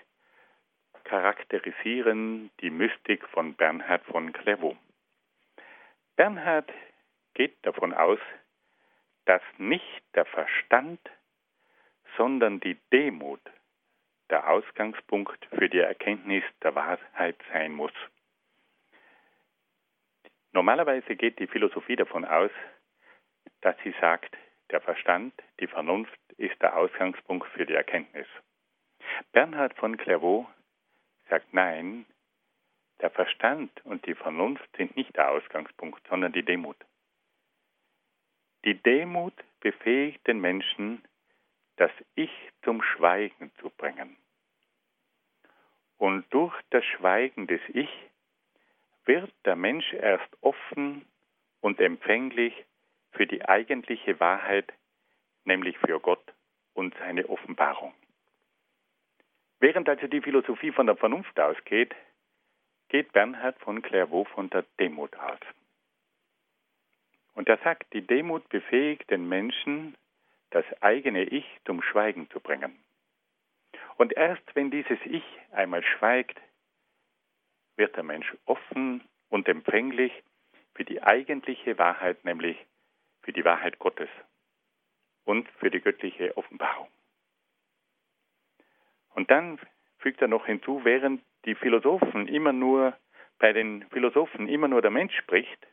charakterisieren 1.05 2.51
die 2.59 2.69
Mystik 2.69 3.25
von 3.29 3.53
Bernhard 3.53 4.03
von 4.05 4.33
Clairvaux. 4.33 4.75
Bernhard 6.17 6.69
geht 7.33 7.55
davon 7.65 7.93
aus, 7.93 8.19
dass 9.25 9.41
nicht 9.57 10.03
der 10.15 10.25
Verstand, 10.25 10.99
sondern 12.17 12.59
die 12.59 12.77
Demut 12.91 13.39
der 14.29 14.49
Ausgangspunkt 14.49 15.45
für 15.45 15.69
die 15.69 15.79
Erkenntnis 15.79 16.43
der 16.61 16.75
Wahrheit 16.75 17.37
sein 17.53 17.71
muss. 17.71 17.93
Normalerweise 20.53 21.15
geht 21.15 21.39
die 21.39 21.47
Philosophie 21.47 21.95
davon 21.95 22.25
aus, 22.25 22.51
dass 23.61 23.75
sie 23.83 23.93
sagt, 24.01 24.35
der 24.71 24.81
Verstand, 24.81 25.33
die 25.59 25.67
Vernunft 25.67 26.19
ist 26.37 26.61
der 26.61 26.77
Ausgangspunkt 26.77 27.47
für 27.49 27.65
die 27.65 27.73
Erkenntnis. 27.73 28.27
Bernhard 29.31 29.73
von 29.75 29.97
Clairvaux 29.97 30.47
sagt 31.29 31.53
nein, 31.53 32.05
der 33.01 33.09
Verstand 33.09 33.71
und 33.85 34.05
die 34.05 34.15
Vernunft 34.15 34.67
sind 34.77 34.95
nicht 34.95 35.15
der 35.15 35.31
Ausgangspunkt, 35.31 36.05
sondern 36.07 36.31
die 36.33 36.43
Demut. 36.43 36.77
Die 38.63 38.75
Demut 38.75 39.33
befähigt 39.59 40.25
den 40.27 40.39
Menschen, 40.39 41.03
das 41.77 41.91
Ich 42.15 42.31
zum 42.63 42.83
Schweigen 42.83 43.51
zu 43.59 43.69
bringen. 43.71 44.17
Und 45.97 46.25
durch 46.31 46.53
das 46.69 46.85
Schweigen 46.85 47.47
des 47.47 47.61
Ich 47.69 47.89
wird 49.05 49.31
der 49.45 49.55
Mensch 49.55 49.93
erst 49.93 50.29
offen 50.41 51.05
und 51.61 51.79
empfänglich 51.79 52.53
für 53.11 53.27
die 53.27 53.43
eigentliche 53.45 54.19
Wahrheit, 54.19 54.71
nämlich 55.45 55.77
für 55.77 55.99
Gott 55.99 56.23
und 56.73 56.95
seine 56.99 57.27
Offenbarung. 57.29 57.93
Während 59.59 59.87
also 59.87 60.07
die 60.07 60.21
Philosophie 60.21 60.71
von 60.71 60.87
der 60.87 60.95
Vernunft 60.95 61.39
ausgeht, 61.39 61.93
geht 62.89 63.13
Bernhard 63.13 63.57
von 63.59 63.81
Clairvaux 63.81 64.29
von 64.31 64.49
der 64.49 64.65
Demut 64.79 65.15
aus. 65.17 65.39
Und 67.33 67.47
er 67.47 67.57
sagt, 67.59 67.93
die 67.93 68.01
Demut 68.01 68.47
befähigt 68.49 69.09
den 69.09 69.29
Menschen, 69.29 69.95
das 70.49 70.65
eigene 70.81 71.23
Ich 71.23 71.45
zum 71.65 71.81
Schweigen 71.81 72.29
zu 72.31 72.39
bringen. 72.39 72.75
Und 73.97 74.13
erst 74.13 74.43
wenn 74.55 74.71
dieses 74.71 74.99
Ich 75.05 75.23
einmal 75.51 75.83
schweigt, 75.83 76.39
wird 77.81 77.95
der 77.95 78.03
Mensch 78.03 78.31
offen 78.45 79.01
und 79.29 79.47
empfänglich 79.47 80.13
für 80.75 80.85
die 80.85 81.01
eigentliche 81.01 81.79
Wahrheit, 81.79 82.23
nämlich 82.23 82.55
für 83.23 83.33
die 83.33 83.43
Wahrheit 83.43 83.79
Gottes 83.79 84.09
und 85.25 85.49
für 85.57 85.71
die 85.71 85.81
göttliche 85.81 86.37
Offenbarung. 86.37 86.89
Und 89.15 89.31
dann 89.31 89.59
fügt 89.97 90.21
er 90.21 90.27
noch 90.27 90.45
hinzu, 90.45 90.85
während 90.85 91.23
die 91.45 91.55
Philosophen 91.55 92.27
immer 92.27 92.53
nur, 92.53 92.95
bei 93.39 93.51
den 93.51 93.89
Philosophen 93.89 94.47
immer 94.47 94.67
nur 94.67 94.83
der 94.83 94.91
Mensch 94.91 95.17
spricht, 95.17 95.67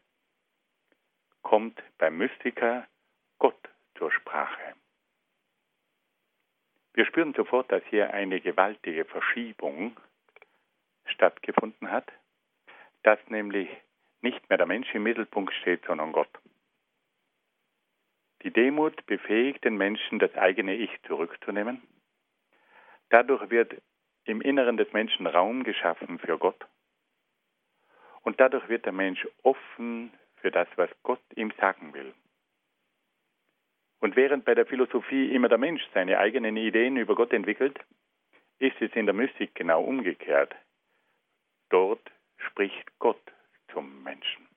kommt 1.42 1.78
beim 1.98 2.16
Mystiker 2.16 2.86
Gott 3.38 3.68
zur 3.98 4.10
Sprache. 4.12 4.72
Wir 6.94 7.04
spüren 7.04 7.34
sofort, 7.34 7.70
dass 7.70 7.84
hier 7.90 8.14
eine 8.14 8.40
gewaltige 8.40 9.04
Verschiebung 9.04 9.94
stattgefunden 11.10 11.90
hat, 11.90 12.10
dass 13.02 13.18
nämlich 13.28 13.68
nicht 14.20 14.48
mehr 14.48 14.58
der 14.58 14.66
Mensch 14.66 14.92
im 14.94 15.04
Mittelpunkt 15.04 15.54
steht, 15.54 15.84
sondern 15.86 16.12
Gott. 16.12 16.30
Die 18.42 18.52
Demut 18.52 19.04
befähigt 19.06 19.64
den 19.64 19.76
Menschen, 19.76 20.18
das 20.18 20.34
eigene 20.34 20.74
Ich 20.74 20.90
zurückzunehmen. 21.06 21.82
Dadurch 23.10 23.50
wird 23.50 23.74
im 24.24 24.40
Inneren 24.40 24.76
des 24.76 24.92
Menschen 24.92 25.26
Raum 25.26 25.64
geschaffen 25.64 26.18
für 26.18 26.38
Gott. 26.38 26.66
Und 28.22 28.40
dadurch 28.40 28.68
wird 28.68 28.84
der 28.84 28.92
Mensch 28.92 29.26
offen 29.42 30.12
für 30.36 30.50
das, 30.50 30.68
was 30.76 30.90
Gott 31.02 31.22
ihm 31.34 31.52
sagen 31.58 31.94
will. 31.94 32.14
Und 34.00 34.14
während 34.14 34.44
bei 34.44 34.54
der 34.54 34.66
Philosophie 34.66 35.34
immer 35.34 35.48
der 35.48 35.58
Mensch 35.58 35.82
seine 35.92 36.18
eigenen 36.18 36.56
Ideen 36.56 36.96
über 36.96 37.14
Gott 37.14 37.32
entwickelt, 37.32 37.78
ist 38.58 38.80
es 38.80 38.92
in 38.92 39.06
der 39.06 39.14
Mystik 39.14 39.54
genau 39.54 39.82
umgekehrt. 39.82 40.54
Dort 41.70 42.10
spricht 42.38 42.98
Gott 42.98 43.20
zum 43.72 44.02
Menschen. 44.02 44.48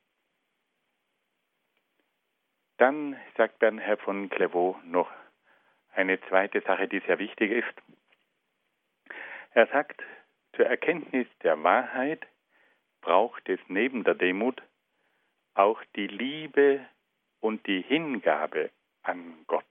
Dann 2.77 3.19
sagt 3.37 3.59
Bernhard 3.59 4.01
von 4.01 4.29
Clairvaux 4.29 4.79
noch 4.83 5.11
eine 5.93 6.19
zweite 6.21 6.61
Sache, 6.61 6.87
die 6.87 6.99
sehr 7.01 7.19
wichtig 7.19 7.51
ist. 7.51 9.15
Er 9.51 9.67
sagt, 9.67 10.01
zur 10.55 10.65
Erkenntnis 10.65 11.27
der 11.43 11.61
Wahrheit 11.63 12.25
braucht 13.01 13.47
es 13.49 13.59
neben 13.67 14.03
der 14.03 14.15
Demut 14.15 14.61
auch 15.53 15.83
die 15.95 16.07
Liebe 16.07 16.85
und 17.39 17.67
die 17.67 17.81
Hingabe 17.81 18.71
an 19.03 19.43
Gott. 19.47 19.65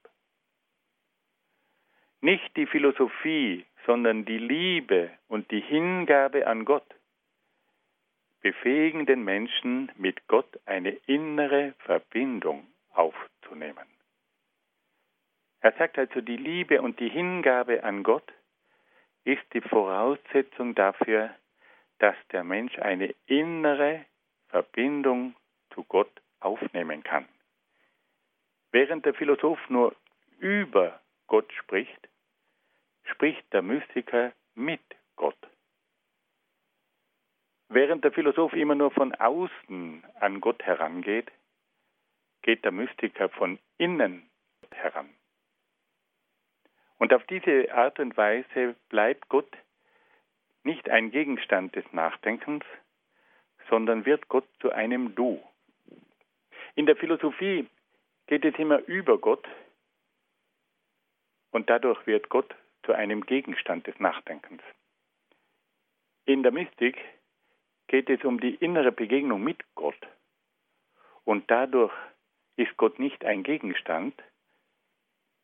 Nicht 2.21 2.55
die 2.55 2.67
Philosophie, 2.67 3.65
sondern 3.85 4.25
die 4.25 4.37
Liebe 4.37 5.09
und 5.27 5.49
die 5.49 5.61
Hingabe 5.61 6.45
an 6.45 6.65
Gott 6.65 6.85
befähigen 8.41 9.05
den 9.05 9.23
Menschen, 9.23 9.91
mit 9.95 10.27
Gott 10.27 10.59
eine 10.65 10.91
innere 11.05 11.73
Verbindung 11.79 12.67
aufzunehmen. 12.89 13.87
Er 15.61 15.73
sagt 15.73 15.97
also, 15.97 16.21
die 16.21 16.37
Liebe 16.37 16.81
und 16.81 16.99
die 16.99 17.09
Hingabe 17.09 17.83
an 17.83 18.03
Gott 18.03 18.33
ist 19.23 19.43
die 19.53 19.61
Voraussetzung 19.61 20.73
dafür, 20.73 21.29
dass 21.99 22.15
der 22.31 22.43
Mensch 22.43 22.77
eine 22.79 23.13
innere 23.27 24.05
Verbindung 24.49 25.35
zu 25.73 25.83
Gott 25.83 26.11
aufnehmen 26.39 27.03
kann. 27.03 27.27
Während 28.71 29.05
der 29.05 29.13
Philosoph 29.13 29.59
nur 29.69 29.95
über 30.39 30.99
Gott 31.27 31.51
spricht, 31.53 32.09
spricht 33.03 33.53
der 33.53 33.61
Mystiker 33.61 34.33
mit 34.55 34.81
Gott. 35.15 35.37
Während 37.73 38.03
der 38.03 38.11
Philosoph 38.11 38.51
immer 38.51 38.75
nur 38.75 38.91
von 38.91 39.15
außen 39.15 40.03
an 40.19 40.41
Gott 40.41 40.61
herangeht, 40.61 41.31
geht 42.41 42.65
der 42.65 42.73
Mystiker 42.73 43.29
von 43.29 43.59
innen 43.77 44.29
heran. 44.73 45.09
Und 46.97 47.13
auf 47.13 47.25
diese 47.27 47.73
Art 47.73 47.97
und 47.99 48.17
Weise 48.17 48.75
bleibt 48.89 49.29
Gott 49.29 49.49
nicht 50.63 50.89
ein 50.89 51.11
Gegenstand 51.11 51.73
des 51.77 51.85
Nachdenkens, 51.93 52.65
sondern 53.69 54.05
wird 54.05 54.27
Gott 54.27 54.47
zu 54.59 54.73
einem 54.73 55.15
Du. 55.15 55.41
In 56.75 56.87
der 56.87 56.97
Philosophie 56.97 57.69
geht 58.27 58.43
es 58.43 58.55
immer 58.59 58.79
über 58.85 59.17
Gott 59.17 59.47
und 61.51 61.69
dadurch 61.69 62.05
wird 62.05 62.27
Gott 62.27 62.53
zu 62.83 62.91
einem 62.91 63.25
Gegenstand 63.25 63.87
des 63.87 63.97
Nachdenkens. 63.97 64.61
In 66.25 66.43
der 66.43 66.51
Mystik 66.51 66.97
geht 67.91 68.09
es 68.09 68.23
um 68.23 68.39
die 68.39 68.55
innere 68.55 68.93
Begegnung 68.93 69.43
mit 69.43 69.59
Gott 69.75 70.07
und 71.25 71.51
dadurch 71.51 71.91
ist 72.55 72.77
Gott 72.77 72.99
nicht 72.99 73.25
ein 73.25 73.43
Gegenstand 73.43 74.13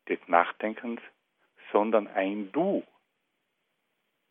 des 0.08 0.18
Nachdenkens, 0.28 1.02
sondern 1.72 2.06
ein 2.06 2.50
Du, 2.52 2.82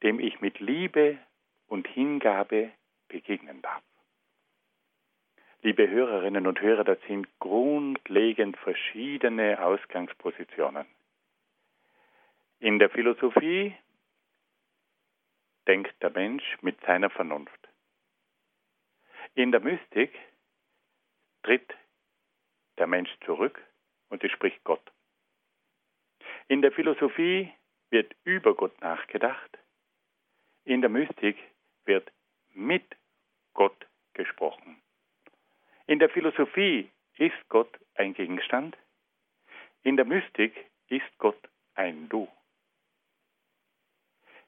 dem 0.02 0.20
ich 0.20 0.42
mit 0.42 0.60
Liebe 0.60 1.20
und 1.68 1.88
Hingabe 1.88 2.72
begegnen 3.08 3.62
darf. 3.62 3.84
Liebe 5.62 5.88
Hörerinnen 5.88 6.48
und 6.48 6.60
Hörer, 6.60 6.86
das 6.86 7.00
sind 7.08 7.28
grundlegend 7.38 8.58
verschiedene 8.58 9.64
Ausgangspositionen. 9.64 10.88
In 12.62 12.80
der 12.80 12.90
Philosophie 12.90 13.76
denkt 15.68 15.94
der 16.02 16.10
Mensch 16.10 16.58
mit 16.62 16.82
seiner 16.82 17.12
Vernunft. 17.12 17.67
In 19.38 19.52
der 19.52 19.60
Mystik 19.60 20.18
tritt 21.44 21.72
der 22.80 22.88
Mensch 22.88 23.12
zurück 23.24 23.64
und 24.10 24.24
es 24.24 24.32
spricht 24.32 24.64
Gott. 24.64 24.82
In 26.48 26.64
der 26.64 26.72
Philosophie 26.72 27.54
wird 27.92 28.16
über 28.24 28.56
Gott 28.56 28.82
nachgedacht. 28.82 29.60
In 30.64 30.82
der 30.82 30.90
Mystik 30.90 31.38
wird 31.86 32.12
mit 32.56 32.84
Gott 33.54 33.86
gesprochen. 34.14 34.82
In 35.86 36.00
der 36.00 36.10
Philosophie 36.10 36.90
ist 37.18 37.48
Gott 37.48 37.80
ein 37.94 38.16
Gegenstand. 38.16 38.76
In 39.84 39.98
der 39.98 40.06
Mystik 40.06 40.56
ist 40.88 41.16
Gott 41.20 41.48
ein 41.76 42.10
Du. 42.10 42.28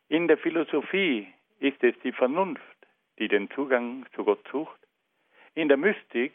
In 0.07 0.27
der 0.27 0.39
Philosophie 0.39 1.31
ist 1.59 1.83
es 1.83 1.93
die 2.03 2.11
Vernunft, 2.11 2.63
die 3.19 3.27
den 3.27 3.51
Zugang 3.51 4.07
zu 4.15 4.25
Gott 4.25 4.43
sucht. 4.51 4.78
In 5.59 5.67
der 5.67 5.75
Mystik 5.75 6.33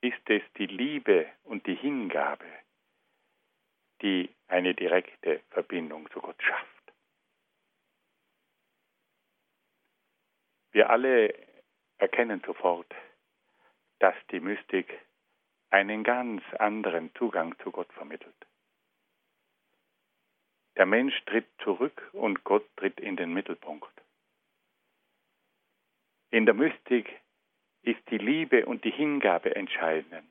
ist 0.00 0.30
es 0.30 0.42
die 0.56 0.66
Liebe 0.66 1.26
und 1.42 1.66
die 1.66 1.74
Hingabe, 1.74 2.46
die 4.00 4.30
eine 4.46 4.76
direkte 4.76 5.40
Verbindung 5.50 6.08
zu 6.12 6.20
Gott 6.20 6.40
schafft. 6.40 6.92
Wir 10.70 10.88
alle 10.88 11.34
erkennen 11.98 12.40
sofort, 12.46 12.94
dass 13.98 14.14
die 14.30 14.38
Mystik 14.38 14.96
einen 15.70 16.04
ganz 16.04 16.44
anderen 16.60 17.12
Zugang 17.16 17.58
zu 17.58 17.72
Gott 17.72 17.92
vermittelt. 17.92 18.46
Der 20.76 20.86
Mensch 20.86 21.20
tritt 21.24 21.48
zurück 21.64 22.08
und 22.12 22.44
Gott 22.44 22.68
tritt 22.76 23.00
in 23.00 23.16
den 23.16 23.34
Mittelpunkt. 23.34 24.00
In 26.30 26.46
der 26.46 26.54
Mystik 26.54 27.21
ist 27.82 28.00
die 28.10 28.18
Liebe 28.18 28.66
und 28.66 28.84
die 28.84 28.90
Hingabe 28.90 29.54
entscheidend. 29.56 30.28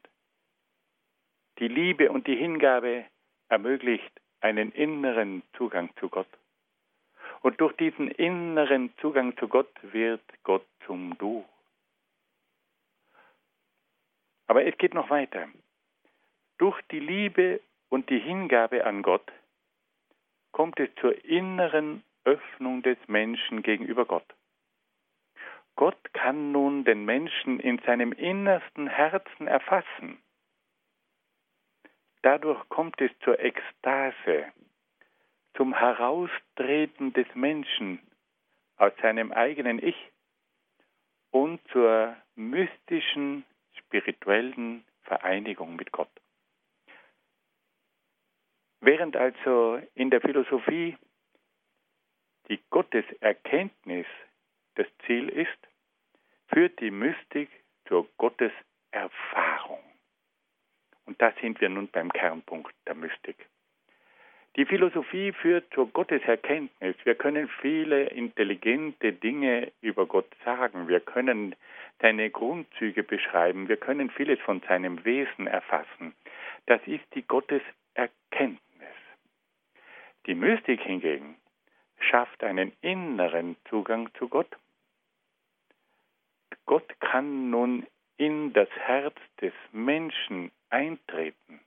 Die 1.59 1.67
Liebe 1.67 2.11
und 2.11 2.27
die 2.27 2.35
Hingabe 2.35 3.05
ermöglicht 3.49 4.11
einen 4.39 4.71
inneren 4.71 5.43
Zugang 5.57 5.89
zu 5.97 6.09
Gott. 6.09 6.27
Und 7.41 7.59
durch 7.59 7.75
diesen 7.77 8.09
inneren 8.09 8.93
Zugang 8.97 9.35
zu 9.37 9.47
Gott 9.47 9.71
wird 9.81 10.21
Gott 10.43 10.65
zum 10.85 11.17
Du. 11.17 11.45
Aber 14.47 14.65
es 14.65 14.77
geht 14.77 14.93
noch 14.93 15.09
weiter. 15.09 15.47
Durch 16.57 16.79
die 16.91 16.99
Liebe 16.99 17.61
und 17.89 18.09
die 18.09 18.19
Hingabe 18.19 18.85
an 18.85 19.01
Gott 19.01 19.31
kommt 20.51 20.79
es 20.79 20.89
zur 20.99 21.23
inneren 21.25 22.03
Öffnung 22.23 22.83
des 22.83 22.97
Menschen 23.07 23.63
gegenüber 23.63 24.05
Gott. 24.05 24.25
Gott 25.75 26.13
kann 26.13 26.51
nun 26.51 26.83
den 26.83 27.05
Menschen 27.05 27.59
in 27.59 27.79
seinem 27.79 28.11
innersten 28.11 28.87
Herzen 28.87 29.47
erfassen. 29.47 30.21
Dadurch 32.21 32.69
kommt 32.69 33.01
es 33.01 33.11
zur 33.23 33.39
Ekstase, 33.39 34.51
zum 35.55 35.73
Heraustreten 35.73 37.13
des 37.13 37.27
Menschen 37.33 37.99
aus 38.77 38.93
seinem 39.01 39.31
eigenen 39.31 39.83
Ich 39.83 40.11
und 41.31 41.59
zur 41.69 42.15
mystischen, 42.35 43.45
spirituellen 43.73 44.85
Vereinigung 45.03 45.75
mit 45.75 45.91
Gott. 45.91 46.09
Während 48.81 49.15
also 49.15 49.79
in 49.93 50.09
der 50.09 50.21
Philosophie 50.21 50.97
die 52.49 52.59
Gotteserkenntnis 52.69 54.07
das 54.75 54.87
Ziel 55.05 55.29
ist, 55.29 55.57
führt 56.47 56.79
die 56.79 56.91
Mystik 56.91 57.49
zur 57.87 58.07
Gotteserfahrung. 58.17 59.83
Und 61.05 61.21
da 61.21 61.33
sind 61.41 61.59
wir 61.61 61.69
nun 61.69 61.87
beim 61.87 62.11
Kernpunkt 62.11 62.73
der 62.87 62.95
Mystik. 62.95 63.35
Die 64.57 64.65
Philosophie 64.65 65.31
führt 65.31 65.73
zur 65.73 65.87
Gotteserkenntnis. 65.91 66.95
Wir 67.05 67.15
können 67.15 67.47
viele 67.61 68.07
intelligente 68.07 69.13
Dinge 69.13 69.71
über 69.79 70.05
Gott 70.05 70.27
sagen. 70.43 70.89
Wir 70.89 70.99
können 70.99 71.55
seine 72.01 72.29
Grundzüge 72.29 73.03
beschreiben. 73.03 73.69
Wir 73.69 73.77
können 73.77 74.09
vieles 74.09 74.39
von 74.41 74.59
seinem 74.67 75.05
Wesen 75.05 75.47
erfassen. 75.47 76.13
Das 76.65 76.81
ist 76.85 77.05
die 77.15 77.21
Gotteserkenntnis. 77.21 78.61
Die 80.25 80.35
Mystik 80.35 80.81
hingegen 80.81 81.37
schafft 81.99 82.43
einen 82.43 82.73
inneren 82.81 83.55
Zugang 83.69 84.09
zu 84.15 84.27
Gott. 84.27 84.57
Gott 86.65 86.99
kann 86.99 87.49
nun 87.49 87.87
in 88.17 88.53
das 88.53 88.69
Herz 88.71 89.15
des 89.41 89.53
Menschen 89.71 90.51
eintreten. 90.69 91.59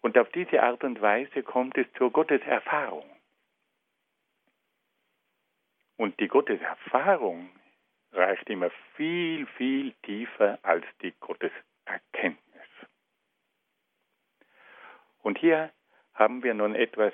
Und 0.00 0.16
auf 0.18 0.28
diese 0.30 0.62
Art 0.62 0.82
und 0.82 1.00
Weise 1.00 1.42
kommt 1.42 1.76
es 1.76 1.86
zur 1.94 2.10
Gotteserfahrung. 2.10 3.08
Und 5.96 6.18
die 6.18 6.28
Gotteserfahrung 6.28 7.50
reicht 8.12 8.48
immer 8.48 8.70
viel, 8.96 9.46
viel 9.46 9.92
tiefer 10.02 10.58
als 10.62 10.84
die 11.02 11.12
Gotteserkenntnis. 11.20 12.40
Und 15.22 15.38
hier 15.38 15.70
haben 16.14 16.42
wir 16.42 16.54
nun 16.54 16.74
etwas 16.74 17.12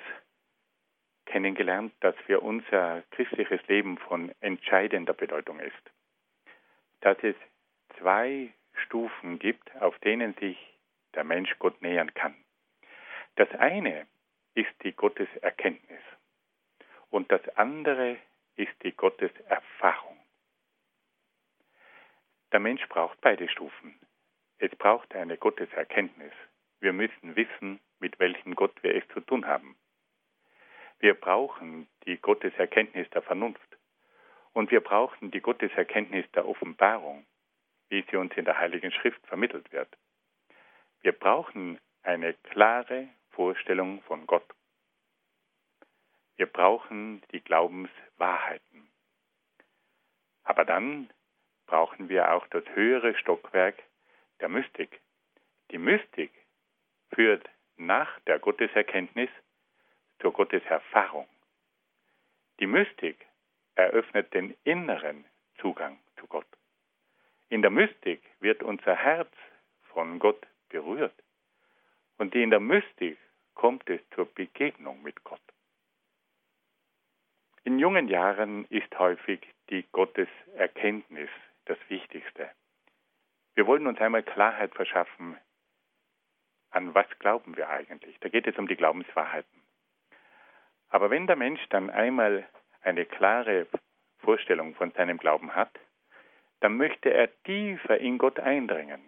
kennengelernt, 1.25 1.93
das 1.99 2.15
für 2.25 2.39
unser 2.39 3.03
christliches 3.11 3.65
Leben 3.67 3.97
von 3.97 4.31
entscheidender 4.39 5.13
Bedeutung 5.13 5.59
ist. 5.59 5.96
Dass 7.07 7.23
es 7.23 7.37
zwei 7.99 8.53
Stufen 8.83 9.39
gibt, 9.39 9.73
auf 9.77 9.97
denen 9.99 10.33
sich 10.41 10.57
der 11.15 11.23
Mensch 11.23 11.57
Gott 11.57 11.81
nähern 11.81 12.13
kann. 12.13 12.35
Das 13.37 13.49
eine 13.51 14.07
ist 14.55 14.73
die 14.83 14.91
Gotteserkenntnis 14.91 16.01
und 17.09 17.31
das 17.31 17.47
andere 17.55 18.17
ist 18.57 18.73
die 18.83 18.91
Gotteserfahrung. 18.91 20.19
Der 22.51 22.59
Mensch 22.59 22.85
braucht 22.89 23.21
beide 23.21 23.47
Stufen. 23.47 23.97
Es 24.57 24.75
braucht 24.75 25.15
eine 25.15 25.37
Gotteserkenntnis. 25.37 26.33
Wir 26.81 26.91
müssen 26.91 27.37
wissen, 27.37 27.79
mit 27.99 28.19
welchem 28.19 28.53
Gott 28.53 28.83
wir 28.83 28.93
es 28.93 29.07
zu 29.13 29.21
tun 29.21 29.47
haben. 29.47 29.77
Wir 30.99 31.13
brauchen 31.13 31.87
die 32.03 32.17
Gotteserkenntnis 32.17 33.09
der 33.11 33.21
Vernunft 33.21 33.66
und 34.57 34.71
wir 34.71 34.81
brauchen 34.81 35.29
die 35.29 35.39
Gotteserkenntnis 35.39 36.25
der 36.31 36.47
Offenbarung, 36.47 37.27
wie 37.89 38.03
sie 38.09 38.17
uns 38.17 38.35
in 38.37 38.45
der 38.45 38.57
Heiligen 38.57 38.91
Schrift 38.91 39.23
vermittelt 39.27 39.71
wird. 39.71 39.87
Wir 41.01 41.11
brauchen 41.11 41.79
eine 42.01 42.33
klare 42.33 43.07
Vorstellung 43.29 44.01
von 44.07 44.25
Gott. 44.25 44.47
Wir 46.37 46.47
brauchen 46.47 47.21
die 47.31 47.41
Glaubenswahrheiten. 47.41 48.89
Aber 50.43 50.65
dann 50.65 51.11
brauchen 51.67 52.09
wir 52.09 52.33
auch 52.33 52.47
das 52.47 52.63
höhere 52.73 53.15
Stockwerk 53.15 53.75
der 54.39 54.49
Mystik. 54.49 55.01
Die 55.69 55.77
Mystik 55.77 56.31
führt 57.13 57.47
nach 57.75 58.19
der 58.21 58.39
Gotteserkenntnis 58.39 59.29
zur 60.19 60.33
Gotteserfahrung. 60.33 61.27
Die 62.59 62.65
Mystik 62.65 63.26
eröffnet 63.77 64.33
den 64.33 64.55
inneren 64.63 65.25
Zugang 65.59 65.99
zu 66.19 66.27
Gott. 66.27 66.47
In 67.49 67.61
der 67.61 67.71
Mystik 67.71 68.21
wird 68.39 68.63
unser 68.63 68.95
Herz 68.95 69.31
von 69.93 70.19
Gott 70.19 70.45
berührt. 70.69 71.13
Und 72.17 72.35
in 72.35 72.49
der 72.49 72.59
Mystik 72.59 73.17
kommt 73.53 73.89
es 73.89 74.01
zur 74.15 74.25
Begegnung 74.25 75.01
mit 75.03 75.23
Gott. 75.23 75.41
In 77.63 77.79
jungen 77.79 78.07
Jahren 78.07 78.65
ist 78.65 78.97
häufig 78.97 79.41
die 79.69 79.83
Gotteserkenntnis 79.91 81.29
das 81.65 81.77
Wichtigste. 81.89 82.49
Wir 83.55 83.67
wollen 83.67 83.87
uns 83.87 83.99
einmal 83.99 84.23
Klarheit 84.23 84.73
verschaffen, 84.73 85.37
an 86.69 86.93
was 86.93 87.07
glauben 87.19 87.57
wir 87.57 87.69
eigentlich. 87.69 88.19
Da 88.19 88.29
geht 88.29 88.47
es 88.47 88.57
um 88.57 88.67
die 88.67 88.75
Glaubenswahrheiten. 88.75 89.61
Aber 90.89 91.09
wenn 91.09 91.27
der 91.27 91.35
Mensch 91.35 91.61
dann 91.69 91.89
einmal 91.89 92.47
eine 92.81 93.05
klare 93.05 93.67
Vorstellung 94.19 94.75
von 94.75 94.91
seinem 94.91 95.17
Glauben 95.17 95.55
hat, 95.55 95.71
dann 96.59 96.77
möchte 96.77 97.13
er 97.13 97.29
tiefer 97.43 97.97
in 97.97 98.17
Gott 98.17 98.39
eindringen. 98.39 99.01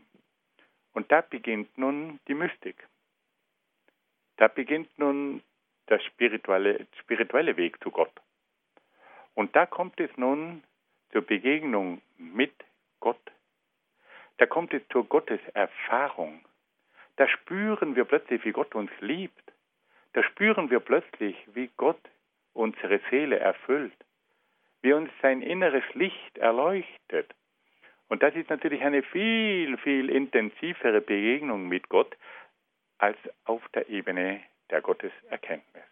Und 0.93 1.11
da 1.11 1.21
beginnt 1.21 1.77
nun 1.77 2.19
die 2.27 2.33
Mystik. 2.33 2.87
Da 4.37 4.47
beginnt 4.47 4.97
nun 4.97 5.41
der 5.87 5.99
spirituelle, 5.99 6.87
spirituelle 6.99 7.57
Weg 7.57 7.81
zu 7.83 7.91
Gott. 7.91 8.13
Und 9.33 9.55
da 9.55 9.65
kommt 9.65 9.99
es 9.99 10.15
nun 10.17 10.63
zur 11.11 11.21
Begegnung 11.21 12.01
mit 12.17 12.53
Gott. 12.99 13.19
Da 14.37 14.45
kommt 14.45 14.73
es 14.73 14.87
zur 14.89 15.05
Gotteserfahrung. 15.05 16.45
Da 17.15 17.27
spüren 17.27 17.95
wir 17.95 18.05
plötzlich, 18.05 18.43
wie 18.45 18.51
Gott 18.51 18.75
uns 18.75 18.91
liebt 18.99 19.49
da 20.13 20.23
spüren 20.23 20.69
wir 20.69 20.79
plötzlich, 20.79 21.35
wie 21.53 21.69
Gott 21.77 21.99
unsere 22.53 22.99
Seele 23.09 23.39
erfüllt, 23.39 23.95
wie 24.81 24.93
uns 24.93 25.09
sein 25.21 25.41
inneres 25.41 25.83
Licht 25.93 26.37
erleuchtet. 26.37 27.33
Und 28.07 28.23
das 28.23 28.35
ist 28.35 28.49
natürlich 28.49 28.81
eine 28.81 29.03
viel, 29.03 29.77
viel 29.77 30.09
intensivere 30.09 31.01
Begegnung 31.01 31.67
mit 31.67 31.89
Gott 31.89 32.15
als 32.97 33.17
auf 33.45 33.67
der 33.69 33.87
Ebene 33.89 34.41
der 34.69 34.81
Gotteserkenntnis. 34.81 35.83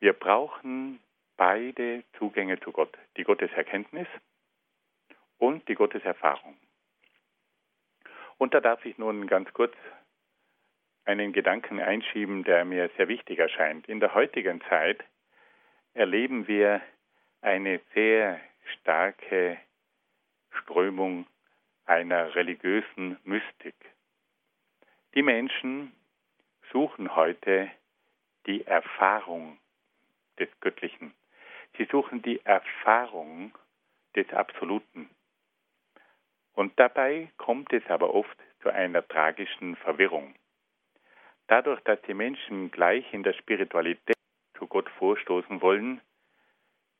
Wir 0.00 0.12
brauchen 0.12 1.00
beide 1.36 2.04
Zugänge 2.18 2.60
zu 2.60 2.72
Gott, 2.72 2.96
die 3.16 3.24
Gotteserkenntnis 3.24 4.06
und 5.38 5.66
die 5.68 5.74
Gotteserfahrung. 5.74 6.56
Und 8.38 8.54
da 8.54 8.60
darf 8.60 8.84
ich 8.84 8.98
nun 8.98 9.26
ganz 9.26 9.52
kurz 9.52 9.74
einen 11.06 11.32
Gedanken 11.32 11.80
einschieben, 11.80 12.44
der 12.44 12.64
mir 12.64 12.90
sehr 12.96 13.08
wichtig 13.08 13.38
erscheint. 13.38 13.88
In 13.88 14.00
der 14.00 14.14
heutigen 14.14 14.60
Zeit 14.68 15.02
erleben 15.94 16.48
wir 16.48 16.82
eine 17.40 17.80
sehr 17.94 18.40
starke 18.74 19.56
Strömung 20.50 21.26
einer 21.84 22.34
religiösen 22.34 23.18
Mystik. 23.22 23.76
Die 25.14 25.22
Menschen 25.22 25.92
suchen 26.72 27.14
heute 27.14 27.70
die 28.46 28.66
Erfahrung 28.66 29.58
des 30.38 30.48
Göttlichen. 30.60 31.14
Sie 31.78 31.84
suchen 31.84 32.22
die 32.22 32.44
Erfahrung 32.44 33.56
des 34.16 34.28
Absoluten. 34.32 35.08
Und 36.54 36.72
dabei 36.80 37.28
kommt 37.36 37.72
es 37.72 37.86
aber 37.88 38.12
oft 38.12 38.36
zu 38.62 38.70
einer 38.70 39.06
tragischen 39.06 39.76
Verwirrung. 39.76 40.34
Dadurch, 41.48 41.80
dass 41.82 42.00
die 42.02 42.14
Menschen 42.14 42.70
gleich 42.70 43.04
in 43.12 43.22
der 43.22 43.32
Spiritualität 43.34 44.16
zu 44.58 44.66
Gott 44.66 44.88
vorstoßen 44.98 45.60
wollen, 45.60 46.00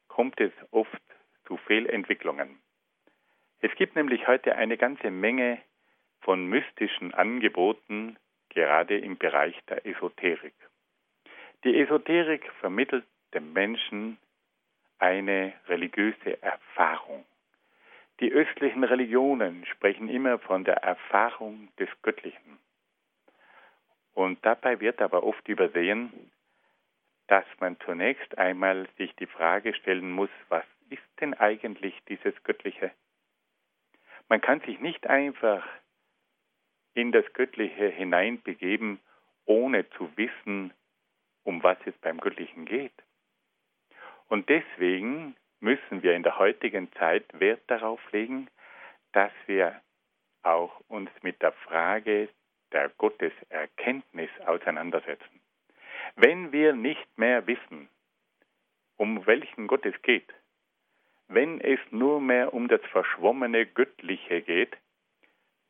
kommt 0.08 0.40
es 0.40 0.52
oft 0.70 1.02
zu 1.46 1.56
Fehlentwicklungen. 1.56 2.60
Es 3.60 3.74
gibt 3.74 3.96
nämlich 3.96 4.26
heute 4.28 4.54
eine 4.56 4.76
ganze 4.76 5.10
Menge 5.10 5.60
von 6.20 6.46
mystischen 6.46 7.14
Angeboten, 7.14 8.16
gerade 8.50 8.98
im 8.98 9.16
Bereich 9.16 9.58
der 9.68 9.84
Esoterik. 9.86 10.54
Die 11.64 11.78
Esoterik 11.80 12.50
vermittelt 12.60 13.04
dem 13.34 13.52
Menschen 13.52 14.18
eine 14.98 15.52
religiöse 15.66 16.40
Erfahrung. 16.42 17.24
Die 18.20 18.32
östlichen 18.32 18.84
Religionen 18.84 19.66
sprechen 19.66 20.08
immer 20.08 20.38
von 20.38 20.64
der 20.64 20.76
Erfahrung 20.76 21.68
des 21.78 21.88
Göttlichen. 22.02 22.58
Und 24.16 24.38
dabei 24.46 24.80
wird 24.80 25.02
aber 25.02 25.24
oft 25.24 25.46
übersehen, 25.46 26.10
dass 27.26 27.44
man 27.60 27.78
zunächst 27.80 28.38
einmal 28.38 28.88
sich 28.96 29.14
die 29.16 29.26
Frage 29.26 29.74
stellen 29.74 30.10
muss, 30.10 30.30
was 30.48 30.64
ist 30.88 31.02
denn 31.20 31.34
eigentlich 31.34 31.94
dieses 32.08 32.32
Göttliche? 32.42 32.92
Man 34.30 34.40
kann 34.40 34.62
sich 34.62 34.80
nicht 34.80 35.06
einfach 35.06 35.68
in 36.94 37.12
das 37.12 37.30
Göttliche 37.34 37.88
hineinbegeben, 37.88 39.00
ohne 39.44 39.86
zu 39.90 40.10
wissen, 40.16 40.72
um 41.44 41.62
was 41.62 41.76
es 41.84 41.94
beim 41.98 42.18
Göttlichen 42.18 42.64
geht. 42.64 42.94
Und 44.28 44.48
deswegen 44.48 45.36
müssen 45.60 46.02
wir 46.02 46.14
in 46.14 46.22
der 46.22 46.38
heutigen 46.38 46.90
Zeit 46.92 47.38
Wert 47.38 47.60
darauf 47.66 48.00
legen, 48.12 48.48
dass 49.12 49.32
wir 49.44 49.78
auch 50.42 50.80
uns 50.88 51.10
mit 51.20 51.42
der 51.42 51.52
Frage 51.52 52.30
der 52.72 52.88
Gotteserkenntnis 52.90 54.30
auseinandersetzen. 54.44 55.40
Wenn 56.16 56.52
wir 56.52 56.72
nicht 56.74 57.06
mehr 57.18 57.46
wissen, 57.46 57.88
um 58.96 59.26
welchen 59.26 59.66
Gott 59.66 59.84
es 59.84 60.00
geht, 60.02 60.32
wenn 61.28 61.60
es 61.60 61.80
nur 61.90 62.20
mehr 62.20 62.54
um 62.54 62.68
das 62.68 62.80
verschwommene 62.92 63.66
Göttliche 63.66 64.42
geht, 64.42 64.76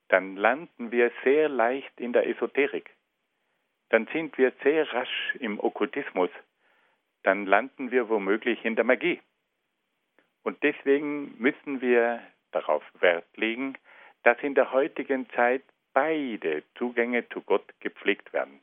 dann 0.09 0.37
landen 0.37 0.93
wir 0.93 1.11
sehr 1.25 1.49
leicht 1.49 1.99
in 1.99 2.13
der 2.13 2.29
Esoterik. 2.29 2.91
Dann 3.89 4.07
sind 4.13 4.37
wir 4.39 4.53
sehr 4.63 4.93
rasch 4.93 5.35
im 5.41 5.59
Okkultismus. 5.59 6.31
Dann 7.23 7.47
landen 7.47 7.91
wir 7.91 8.09
womöglich 8.09 8.65
in 8.65 8.77
der 8.77 8.85
Magie. 8.85 9.21
Und 10.43 10.63
deswegen 10.63 11.35
müssen 11.39 11.81
wir 11.81 12.23
darauf 12.53 12.85
Wert 13.01 13.27
legen, 13.37 13.75
dass 14.23 14.39
in 14.43 14.55
der 14.55 14.73
heutigen 14.73 15.29
Zeit 15.31 15.63
beide 15.97 16.63
Zugänge 16.75 17.27
zu 17.31 17.41
Gott 17.41 17.65
gepflegt 17.81 18.35
werden. 18.35 18.61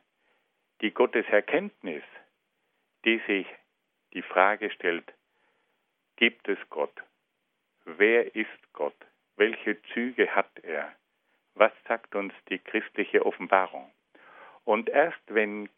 Die 0.81 0.91
Gotteserkenntnis, 0.91 2.03
die 3.05 3.19
sich 3.25 3.47
die 4.13 4.21
Frage 4.21 4.69
stellt, 4.69 5.11
gibt 6.15 6.47
es 6.47 6.59
Gott? 6.69 6.93
Wer 7.85 8.35
ist 8.35 8.73
Gott? 8.73 8.95
Welche 9.35 9.81
Züge 9.93 10.35
hat 10.35 10.59
er? 10.61 10.93
Was 11.55 11.71
sagt 11.87 12.13
uns 12.13 12.35
die 12.49 12.59
christliche 12.59 13.25
Offenbarung? 13.25 13.91
Und 14.63 14.89
erst 14.89 15.23
wenn 15.25 15.69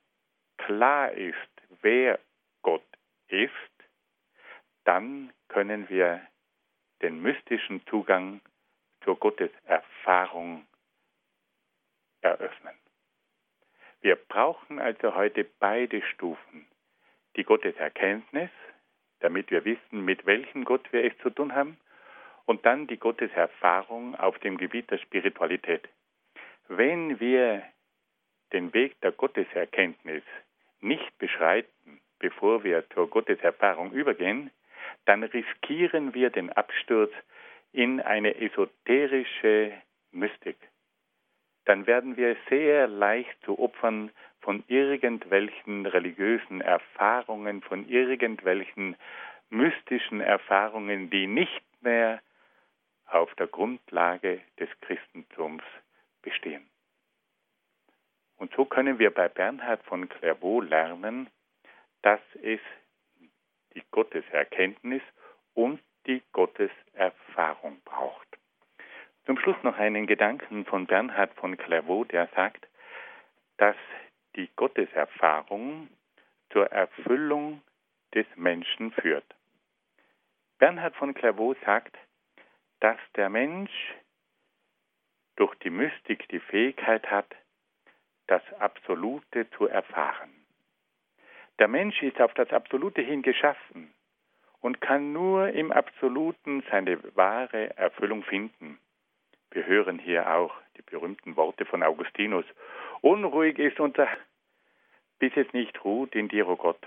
klar 0.57 1.13
ist, 1.13 1.53
wer 1.81 2.19
Gott 2.63 2.85
ist, 3.29 3.51
dann 4.83 5.31
können 5.47 5.87
wir 5.87 6.21
den 7.01 7.21
mystischen 7.21 7.81
Zugang 7.87 8.41
zur 9.05 9.17
Gotteserfahrung 9.17 10.67
eröffnen. 12.25 12.75
Wir 14.01 14.15
brauchen 14.15 14.79
also 14.79 15.15
heute 15.15 15.45
beide 15.59 16.01
Stufen. 16.01 16.67
Die 17.35 17.43
Gotteserkenntnis, 17.43 18.51
damit 19.19 19.51
wir 19.51 19.65
wissen, 19.65 20.05
mit 20.05 20.25
welchem 20.25 20.63
Gott 20.65 20.91
wir 20.91 21.03
es 21.03 21.17
zu 21.19 21.29
tun 21.29 21.55
haben, 21.55 21.77
und 22.45 22.65
dann 22.65 22.87
die 22.87 22.97
Gotteserfahrung 22.97 24.15
auf 24.15 24.37
dem 24.39 24.57
Gebiet 24.57 24.91
der 24.91 24.99
Spiritualität. 24.99 25.87
Wenn 26.67 27.19
wir 27.19 27.63
den 28.53 28.73
Weg 28.73 28.99
der 29.01 29.11
Gotteserkenntnis 29.11 30.23
nicht 30.79 31.17
beschreiten, 31.17 32.01
bevor 32.19 32.63
wir 32.63 32.87
zur 32.91 33.09
Gotteserfahrung 33.09 33.91
übergehen, 33.91 34.51
dann 35.05 35.23
riskieren 35.23 36.13
wir 36.13 36.29
den 36.29 36.51
Absturz 36.51 37.11
in 37.71 37.99
eine 37.99 38.35
esoterische 38.39 39.73
Mystik. 40.11 40.57
Dann 41.65 41.87
werden 41.87 42.15
wir 42.15 42.37
sehr 42.49 42.87
leicht 42.87 43.35
zu 43.43 43.59
Opfern 43.59 44.11
von 44.41 44.63
irgendwelchen 44.67 45.85
religiösen 45.85 46.61
Erfahrungen, 46.61 47.61
von 47.61 47.87
irgendwelchen 47.89 48.95
mystischen 49.49 50.21
Erfahrungen, 50.21 51.09
die 51.09 51.27
nicht 51.27 51.63
mehr 51.81 52.21
auf 53.07 53.33
der 53.35 53.47
Grundlage 53.47 54.41
des 54.59 54.69
Christentums 54.81 55.63
bestehen. 56.21 56.67
Und 58.37 58.53
so 58.53 58.65
können 58.65 58.99
wir 58.99 59.11
bei 59.11 59.29
Bernhard 59.29 59.83
von 59.83 60.09
Clairvaux 60.09 60.61
lernen, 60.61 61.29
dass 62.01 62.19
es 62.41 62.59
die 63.73 63.83
Gotteserkenntnis 63.91 65.01
und 65.53 65.81
die 66.05 66.21
Gotteserfahrung 66.31 67.81
braucht. 67.83 68.34
Zum 69.25 69.39
Schluss 69.39 69.57
noch 69.63 69.77
einen 69.77 70.05
Gedanken 70.05 70.65
von 70.65 70.85
Bernhard 70.85 71.33
von 71.35 71.57
Clairvaux, 71.57 72.07
der 72.07 72.27
sagt, 72.35 72.67
dass 73.57 73.75
die 74.35 74.49
Gotteserfahrung 74.55 75.89
zur 76.51 76.71
Erfüllung 76.71 77.61
des 78.13 78.27
Menschen 78.35 78.91
führt. 78.91 79.25
Bernhard 80.59 80.95
von 80.95 81.13
Clairvaux 81.15 81.57
sagt, 81.65 81.97
dass 82.81 82.97
der 83.15 83.29
Mensch 83.29 83.71
durch 85.37 85.55
die 85.55 85.71
Mystik 85.71 86.29
die 86.29 86.39
Fähigkeit 86.39 87.09
hat, 87.09 87.27
das 88.27 88.41
Absolute 88.59 89.49
zu 89.51 89.67
erfahren. 89.67 90.45
Der 91.59 91.67
Mensch 91.67 92.01
ist 92.03 92.21
auf 92.21 92.33
das 92.35 92.51
Absolute 92.51 93.01
hin 93.01 93.21
geschaffen 93.21 93.91
und 94.61 94.81
kann 94.81 95.13
nur 95.13 95.49
im 95.49 95.71
Absoluten 95.71 96.63
seine 96.69 96.99
wahre 97.15 97.75
Erfüllung 97.77 98.23
finden. 98.23 98.79
Wir 99.55 99.65
hören 99.67 99.99
hier 99.99 100.35
auch 100.35 100.53
die 100.75 100.81
berühmten 100.81 101.37
Worte 101.37 101.63
von 101.63 101.81
Augustinus. 101.81 102.43
Unruhig 102.99 103.57
ist 103.57 103.79
unser, 103.79 104.09
bis 105.17 105.31
es 105.37 105.53
nicht 105.53 105.85
ruht 105.85 106.13
in 106.13 106.27
dir, 106.27 106.45
o 106.49 106.51
oh 106.51 106.55
Gott. 106.57 106.85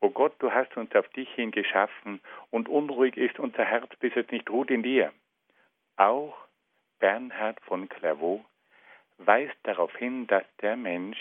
O 0.00 0.06
oh 0.06 0.08
Gott, 0.10 0.32
du 0.38 0.50
hast 0.50 0.74
uns 0.78 0.94
auf 0.94 1.06
dich 1.10 1.28
hin 1.34 1.50
geschaffen 1.50 2.22
und 2.48 2.70
unruhig 2.70 3.18
ist 3.18 3.38
unser 3.38 3.66
Herz, 3.66 3.94
bis 3.96 4.16
es 4.16 4.26
nicht 4.30 4.48
ruht 4.48 4.70
in 4.70 4.82
dir. 4.82 5.12
Auch 5.96 6.34
Bernhard 7.00 7.60
von 7.66 7.86
Clairvaux 7.90 8.46
weist 9.18 9.58
darauf 9.64 9.94
hin, 9.94 10.26
dass 10.26 10.44
der 10.62 10.76
Mensch 10.76 11.18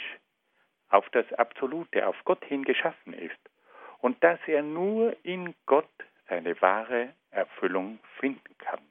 auf 0.87 1.09
das 1.09 1.29
Absolute, 1.33 2.07
auf 2.07 2.15
Gott 2.23 2.45
hin 2.45 2.63
geschaffen 2.63 3.11
ist 3.11 3.49
und 3.97 4.23
dass 4.23 4.39
er 4.47 4.63
nur 4.63 5.13
in 5.23 5.55
Gott 5.65 5.89
seine 6.29 6.61
wahre 6.61 7.09
Erfüllung 7.31 7.99
finden 8.17 8.57
kann. 8.59 8.88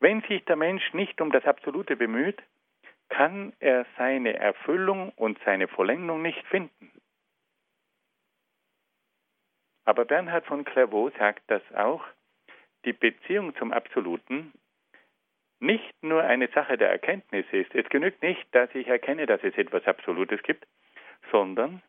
Wenn 0.00 0.22
sich 0.22 0.44
der 0.46 0.56
Mensch 0.56 0.92
nicht 0.94 1.20
um 1.20 1.30
das 1.30 1.44
Absolute 1.44 1.94
bemüht, 1.94 2.42
kann 3.10 3.52
er 3.60 3.84
seine 3.98 4.34
Erfüllung 4.34 5.10
und 5.10 5.38
seine 5.44 5.68
Vollendung 5.68 6.22
nicht 6.22 6.44
finden. 6.46 6.90
Aber 9.84 10.04
Bernhard 10.04 10.46
von 10.46 10.64
Clairvaux 10.64 11.16
sagt 11.18 11.42
das 11.48 11.62
auch, 11.74 12.02
die 12.84 12.92
Beziehung 12.92 13.54
zum 13.56 13.72
Absoluten 13.72 14.52
nicht 15.58 16.02
nur 16.02 16.22
eine 16.22 16.48
Sache 16.48 16.78
der 16.78 16.90
Erkenntnis 16.90 17.44
ist. 17.52 17.74
Es 17.74 17.88
genügt 17.90 18.22
nicht, 18.22 18.46
dass 18.54 18.74
ich 18.74 18.88
erkenne, 18.88 19.26
dass 19.26 19.42
es 19.42 19.54
etwas 19.58 19.86
Absolutes 19.86 20.42
gibt, 20.42 20.66
sondern 21.30 21.82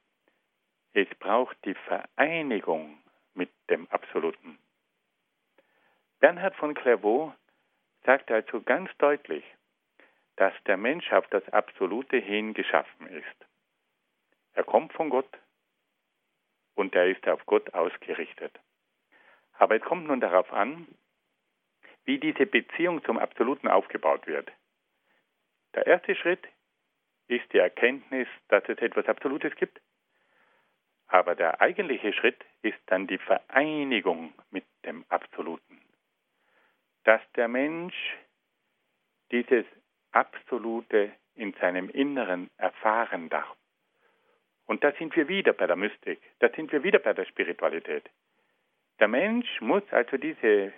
es 0.94 1.08
braucht 1.20 1.56
die 1.64 1.76
Vereinigung 1.76 3.02
mit 3.34 3.50
dem 3.70 3.88
Absoluten. 3.90 4.58
Bernhard 6.20 6.56
von 6.58 6.74
Clairvaux 6.74 7.34
sagt 8.04 8.32
also 8.32 8.62
ganz 8.62 8.90
deutlich, 8.98 9.44
dass 10.38 10.54
der 10.66 10.78
Mensch 10.78 11.12
auf 11.12 11.28
das 11.28 11.48
Absolute 11.50 12.18
hin 12.18 12.54
geschaffen 12.54 13.08
ist. 13.08 13.48
Er 14.54 14.64
kommt 14.64 14.94
von 14.94 15.10
Gott 15.10 15.30
und 16.76 16.96
er 16.96 17.08
ist 17.08 17.28
auf 17.28 17.46
Gott 17.46 17.74
ausgerichtet. 17.74 18.60
Aber 19.54 19.76
es 19.76 19.82
kommt 19.84 20.08
nun 20.08 20.20
darauf 20.20 20.52
an, 20.52 20.88
wie 22.06 22.20
diese 22.20 22.46
Beziehung 22.46 23.04
zum 23.04 23.20
Absoluten 23.20 23.68
aufgebaut 23.68 24.26
wird. 24.26 24.52
Der 25.76 25.86
erste 25.86 26.16
Schritt 26.16 26.48
ist 27.28 27.52
die 27.54 27.60
Erkenntnis, 27.60 28.28
dass 28.50 28.64
es 28.68 28.80
etwas 28.80 29.08
Absolutes 29.08 29.56
gibt. 29.56 29.80
Aber 31.08 31.36
der 31.36 31.62
eigentliche 31.62 32.14
Schritt 32.14 32.44
ist 32.62 32.80
dann 32.88 33.08
die 33.08 33.18
Vereinigung 33.18 34.34
mit 34.50 34.66
dem 34.86 35.06
Absoluten. 35.10 35.80
Dass 37.04 37.22
der 37.36 37.48
Mensch 37.48 37.96
dieses 39.32 39.66
Absolute 40.12 41.12
in 41.36 41.54
seinem 41.54 41.90
Inneren 41.90 42.50
erfahren 42.58 43.30
darf. 43.30 43.56
Und 44.66 44.84
da 44.84 44.92
sind 44.94 45.16
wir 45.16 45.28
wieder 45.28 45.54
bei 45.54 45.68
der 45.68 45.76
Mystik, 45.76 46.22
da 46.40 46.50
sind 46.50 46.72
wir 46.72 46.84
wieder 46.84 47.00
bei 47.00 47.14
der 47.14 47.26
Spiritualität. 47.26 48.10
Der 49.00 49.08
Mensch 49.08 49.60
muss 49.62 49.84
also 49.92 50.18
diese 50.18 50.74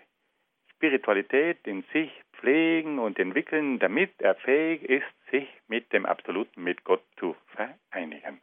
Spiritualität 0.71 1.59
in 1.67 1.83
sich 1.93 2.11
pflegen 2.33 2.99
und 2.99 3.19
entwickeln, 3.19 3.79
damit 3.79 4.11
er 4.19 4.35
fähig 4.35 4.83
ist, 4.83 5.29
sich 5.31 5.47
mit 5.67 5.91
dem 5.93 6.05
Absoluten, 6.05 6.63
mit 6.63 6.83
Gott 6.83 7.03
zu 7.17 7.35
vereinigen. 7.55 8.41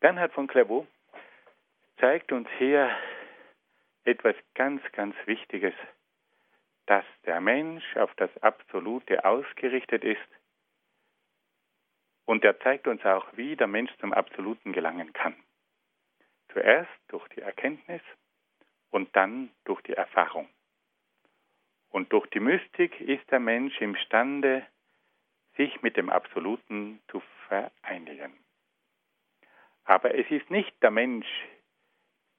Bernhard 0.00 0.32
von 0.32 0.46
Clairvaux 0.46 0.86
zeigt 1.98 2.32
uns 2.32 2.48
hier 2.58 2.90
etwas 4.08 4.34
ganz, 4.54 4.82
ganz 4.92 5.14
Wichtiges, 5.26 5.74
dass 6.86 7.04
der 7.26 7.40
Mensch 7.40 7.84
auf 7.96 8.12
das 8.16 8.30
Absolute 8.42 9.24
ausgerichtet 9.24 10.02
ist 10.02 10.28
und 12.24 12.44
er 12.44 12.58
zeigt 12.60 12.86
uns 12.86 13.04
auch, 13.04 13.26
wie 13.36 13.56
der 13.56 13.66
Mensch 13.66 13.90
zum 14.00 14.12
Absoluten 14.12 14.72
gelangen 14.72 15.12
kann. 15.12 15.34
Zuerst 16.52 16.90
durch 17.08 17.26
die 17.28 17.42
Erkenntnis 17.42 18.02
und 18.90 19.14
dann 19.16 19.50
durch 19.64 19.80
die 19.82 19.94
Erfahrung. 19.94 20.48
Und 21.90 22.12
durch 22.12 22.26
die 22.28 22.40
Mystik 22.40 23.00
ist 23.00 23.30
der 23.30 23.40
Mensch 23.40 23.80
imstande, 23.80 24.66
sich 25.56 25.82
mit 25.82 25.96
dem 25.96 26.10
Absoluten 26.10 27.00
zu 27.10 27.22
vereinigen. 27.48 28.32
Aber 29.84 30.14
es 30.14 30.30
ist 30.30 30.50
nicht 30.50 30.82
der 30.82 30.90
Mensch, 30.90 31.26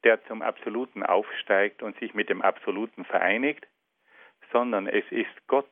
der 0.03 0.23
zum 0.25 0.41
Absoluten 0.41 1.03
aufsteigt 1.03 1.83
und 1.83 1.97
sich 1.99 2.13
mit 2.13 2.29
dem 2.29 2.41
Absoluten 2.41 3.05
vereinigt, 3.05 3.67
sondern 4.51 4.87
es 4.87 5.05
ist 5.11 5.47
Gott, 5.47 5.69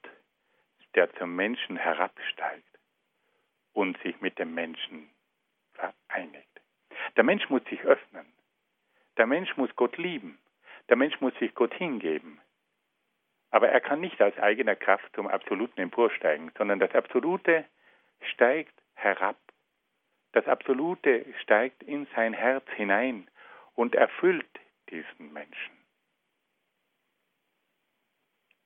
der 0.96 1.14
zum 1.16 1.36
Menschen 1.36 1.78
herabsteigt 1.78 2.66
und 3.74 3.98
sich 4.02 4.20
mit 4.22 4.40
dem 4.40 4.54
Menschen 4.54 5.10
vereinigt. 5.74 6.48
Der 7.16 7.24
Mensch 7.24 7.50
muss 7.50 7.64
sich 7.66 7.82
öffnen. 7.84 8.26
Der 9.18 9.28
Mensch 9.28 9.56
muss 9.58 9.76
Gott 9.76 9.98
lieben. 9.98 10.38
Der 10.90 10.96
Mensch 10.96 11.20
muss 11.22 11.34
sich 11.40 11.54
Gott 11.56 11.74
hingeben. 11.74 12.40
Aber 13.50 13.70
er 13.70 13.82
kann 13.82 14.02
nicht 14.02 14.22
aus 14.22 14.38
eigener 14.38 14.76
Kraft 14.76 15.16
zum 15.16 15.28
Absoluten 15.28 15.80
emporsteigen, 15.80 16.52
sondern 16.58 16.80
das 16.80 16.94
Absolute 16.94 17.66
steigt 18.34 18.74
herab. 18.96 19.38
Das 20.34 20.48
Absolute 20.48 21.26
steigt 21.42 21.82
in 21.84 22.08
sein 22.16 22.34
Herz 22.34 22.68
hinein 22.76 23.28
und 23.78 23.94
erfüllt 23.94 24.60
diesen 24.90 25.32
Menschen. 25.32 25.78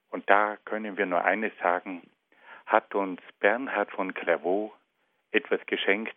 Und 0.09 0.29
da 0.29 0.57
können 0.65 0.97
wir 0.97 1.05
nur 1.05 1.23
eines 1.23 1.51
sagen, 1.59 2.09
hat 2.65 2.95
uns 2.95 3.21
Bernhard 3.39 3.91
von 3.91 4.13
Clairvaux 4.13 4.73
etwas 5.31 5.59
geschenkt, 5.65 6.15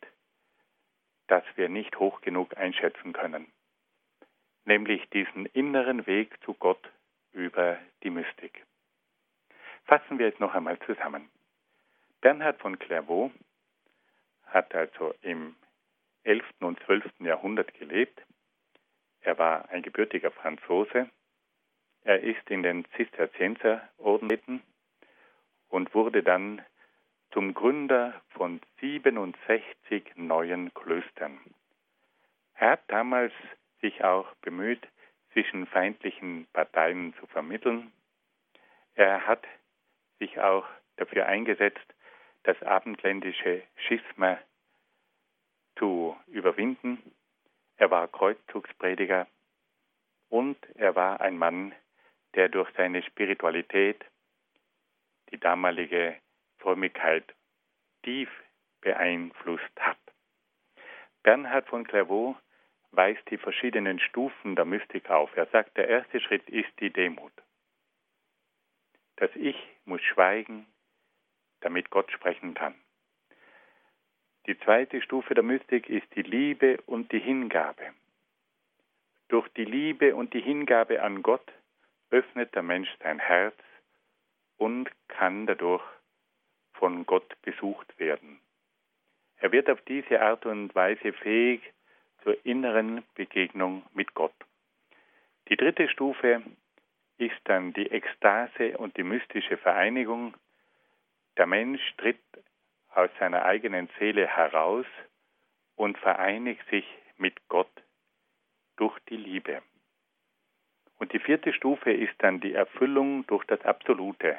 das 1.26 1.42
wir 1.57 1.68
nicht 1.68 1.98
hoch 1.98 2.20
genug 2.20 2.57
einschätzen 2.57 3.12
können, 3.12 3.50
nämlich 4.64 5.09
diesen 5.11 5.46
inneren 5.46 6.07
Weg 6.07 6.40
zu 6.44 6.54
Gott 6.54 6.90
über 7.33 7.78
die 8.04 8.11
Mystik. 8.11 8.64
Fassen 9.87 10.18
wir 10.20 10.33
es 10.33 10.38
noch 10.38 10.54
einmal 10.54 10.78
zusammen. 10.80 11.28
Bernhard 12.20 12.61
von 12.61 12.78
Clairvaux 12.78 13.33
hat 14.46 14.72
also 14.72 15.14
im 15.22 15.57
11. 16.22 16.44
und 16.61 16.78
12. 16.85 17.04
Jahrhundert 17.18 17.74
gelebt. 17.74 18.22
Er 19.24 19.38
war 19.38 19.68
ein 19.70 19.82
gebürtiger 19.82 20.30
Franzose. 20.30 21.10
Er 22.04 22.20
ist 22.20 22.48
in 22.50 22.62
den 22.62 22.84
Zisterzienserorden 22.96 24.62
und 25.68 25.94
wurde 25.94 26.22
dann 26.22 26.62
zum 27.32 27.54
Gründer 27.54 28.20
von 28.28 28.60
67 28.80 30.12
neuen 30.16 30.72
Klöstern. 30.74 31.40
Er 32.54 32.72
hat 32.72 32.82
damals 32.88 33.32
sich 33.80 34.04
auch 34.04 34.32
bemüht, 34.37 34.87
zwischen 35.32 35.66
feindlichen 35.66 36.46
Parteien 36.52 37.12
zu 37.18 37.26
vermitteln. 37.26 37.92
Er 38.94 39.26
hat 39.26 39.44
sich 40.20 40.38
auch 40.40 40.64
dafür 40.96 41.26
eingesetzt, 41.26 41.84
das 42.44 42.62
abendländische 42.62 43.62
Schisma 43.74 44.38
zu 45.76 46.16
überwinden. 46.28 47.02
Er 47.76 47.90
war 47.90 48.08
Kreuzzugsprediger 48.08 49.26
und 50.28 50.56
er 50.76 50.94
war 50.94 51.20
ein 51.20 51.37
Mann, 51.38 51.74
der 52.34 52.48
durch 52.48 52.70
seine 52.76 53.02
Spiritualität 53.02 54.04
die 55.30 55.38
damalige 55.38 56.16
Frömmigkeit 56.58 57.24
tief 58.02 58.30
beeinflusst 58.80 59.80
hat. 59.80 59.98
Bernhard 61.22 61.66
von 61.68 61.84
Clairvaux 61.84 62.37
weist 62.92 63.28
die 63.30 63.38
verschiedenen 63.38 63.98
Stufen 63.98 64.56
der 64.56 64.64
Mystik 64.64 65.10
auf. 65.10 65.34
Er 65.37 65.46
sagt, 65.46 65.76
der 65.76 65.88
erste 65.88 66.20
Schritt 66.20 66.48
ist 66.48 66.70
die 66.80 66.92
Demut. 66.92 67.32
Das 69.16 69.30
Ich 69.34 69.56
muss 69.84 70.02
schweigen, 70.02 70.66
damit 71.60 71.90
Gott 71.90 72.10
sprechen 72.12 72.54
kann. 72.54 72.74
Die 74.46 74.59
zweite 74.61 75.00
Stufe 75.00 75.35
der 75.35 75.42
Mystik 75.42 75.88
ist 75.88 76.07
die 76.14 76.22
Liebe 76.22 76.78
und 76.87 77.12
die 77.12 77.18
Hingabe. 77.18 77.94
Durch 79.28 79.48
die 79.50 79.64
Liebe 79.64 80.14
und 80.14 80.35
die 80.35 80.40
Hingabe 80.40 81.02
an 81.02 81.22
Gott 81.22 81.50
öffnet 82.11 82.54
der 82.54 82.62
Mensch 82.62 82.90
sein 83.02 83.18
Herz 83.18 83.57
und 84.59 84.90
kann 85.09 85.46
dadurch 85.46 85.83
von 86.74 87.07
Gott 87.07 87.40
besucht 87.42 87.98
werden. 87.98 88.38
Er 89.38 89.50
wird 89.50 89.70
auf 89.70 89.80
diese 89.83 90.20
Art 90.20 90.44
und 90.44 90.74
Weise 90.74 91.12
fähig 91.14 91.62
zur 92.22 92.37
inneren 92.44 93.02
Begegnung 93.14 93.83
mit 93.94 94.14
Gott. 94.14 94.35
Die 95.48 95.57
dritte 95.57 95.88
Stufe 95.88 96.42
ist 97.16 97.40
dann 97.44 97.72
die 97.72 97.90
Ekstase 97.90 98.76
und 98.76 98.96
die 98.96 99.04
mystische 99.04 99.57
Vereinigung. 99.57 100.35
Der 101.37 101.46
Mensch 101.46 101.83
tritt 101.96 102.20
aus 102.96 103.11
seiner 103.18 103.44
eigenen 103.44 103.88
Seele 103.98 104.26
heraus 104.26 104.87
und 105.76 105.98
vereinigt 105.98 106.66
sich 106.70 106.87
mit 107.16 107.37
Gott 107.48 107.70
durch 108.76 108.98
die 109.09 109.16
Liebe. 109.16 109.62
Und 110.98 111.12
die 111.12 111.18
vierte 111.18 111.52
Stufe 111.52 111.92
ist 111.92 112.14
dann 112.18 112.40
die 112.40 112.54
Erfüllung 112.54 113.26
durch 113.26 113.44
das 113.46 113.61
Absolute. 113.62 114.38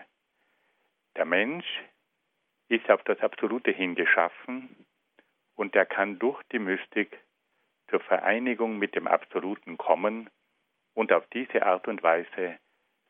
Der 1.16 1.26
Mensch 1.26 1.66
ist 2.70 2.90
auf 2.90 3.04
das 3.04 3.20
Absolute 3.20 3.72
hin 3.72 3.96
geschaffen 3.96 4.86
und 5.56 5.76
er 5.76 5.86
kann 5.86 6.20
durch 6.20 6.42
die 6.52 6.60
Mystik 6.60 7.20
zur 7.90 8.00
Vereinigung 8.00 8.80
mit 8.80 8.96
dem 8.96 9.08
Absoluten 9.08 9.78
kommen 9.78 10.30
und 10.94 11.12
auf 11.12 11.26
diese 11.28 11.66
Art 11.66 11.88
und 11.88 12.02
Weise 12.04 12.58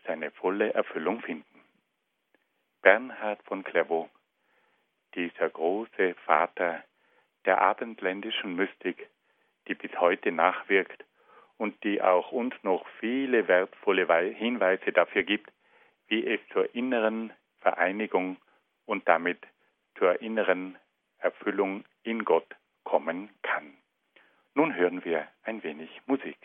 seine 0.05 0.31
volle 0.31 0.73
Erfüllung 0.73 1.21
finden. 1.21 1.61
Bernhard 2.81 3.41
von 3.43 3.63
Clairvaux, 3.63 4.09
dieser 5.15 5.49
große 5.49 6.15
Vater 6.25 6.83
der 7.45 7.61
abendländischen 7.61 8.55
Mystik, 8.55 9.09
die 9.67 9.75
bis 9.75 9.91
heute 9.99 10.31
nachwirkt 10.31 11.05
und 11.57 11.83
die 11.83 12.01
auch 12.01 12.31
uns 12.31 12.53
noch 12.63 12.85
viele 12.99 13.47
wertvolle 13.47 14.07
Hinweise 14.33 14.91
dafür 14.91 15.23
gibt, 15.23 15.51
wie 16.07 16.25
es 16.25 16.39
zur 16.51 16.73
inneren 16.75 17.31
Vereinigung 17.59 18.37
und 18.85 19.07
damit 19.07 19.39
zur 19.97 20.21
inneren 20.21 20.77
Erfüllung 21.19 21.85
in 22.03 22.25
Gott 22.25 22.47
kommen 22.83 23.29
kann. 23.41 23.77
Nun 24.53 24.75
hören 24.75 25.03
wir 25.03 25.27
ein 25.43 25.63
wenig 25.63 25.89
Musik. 26.05 26.37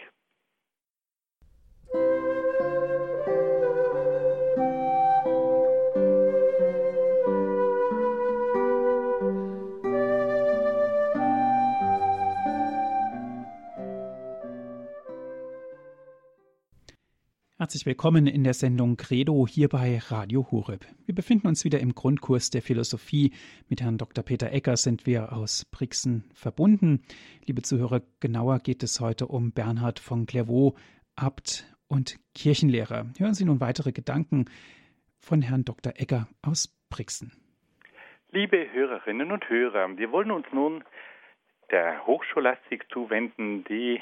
Herzlich 17.60 17.84
willkommen 17.84 18.26
in 18.26 18.42
der 18.42 18.54
Sendung 18.54 18.96
Credo 18.96 19.46
hier 19.46 19.68
bei 19.68 19.98
Radio 20.08 20.50
Horeb. 20.50 20.86
Wir 21.04 21.14
befinden 21.14 21.46
uns 21.46 21.62
wieder 21.62 21.78
im 21.78 21.94
Grundkurs 21.94 22.48
der 22.48 22.62
Philosophie. 22.62 23.34
Mit 23.68 23.82
Herrn 23.82 23.98
Dr. 23.98 24.24
Peter 24.24 24.50
Ecker 24.50 24.78
sind 24.78 25.04
wir 25.04 25.34
aus 25.34 25.66
Brixen 25.70 26.24
verbunden. 26.32 27.02
Liebe 27.44 27.60
Zuhörer, 27.60 28.00
genauer 28.18 28.60
geht 28.60 28.82
es 28.82 28.98
heute 28.98 29.26
um 29.26 29.52
Bernhard 29.52 29.98
von 29.98 30.24
Clairvaux, 30.24 30.74
Abt 31.16 31.66
und 31.86 32.16
Kirchenlehrer. 32.34 33.04
Hören 33.18 33.34
Sie 33.34 33.44
nun 33.44 33.60
weitere 33.60 33.92
Gedanken 33.92 34.46
von 35.18 35.42
Herrn 35.42 35.66
Dr. 35.66 35.92
Ecker 35.96 36.28
aus 36.40 36.74
Brixen. 36.88 37.30
Liebe 38.30 38.72
Hörerinnen 38.72 39.32
und 39.32 39.46
Hörer, 39.50 39.98
wir 39.98 40.10
wollen 40.12 40.30
uns 40.30 40.46
nun 40.54 40.82
der 41.70 42.06
Hochscholastik 42.06 42.86
zuwenden, 42.90 43.64
die 43.64 44.00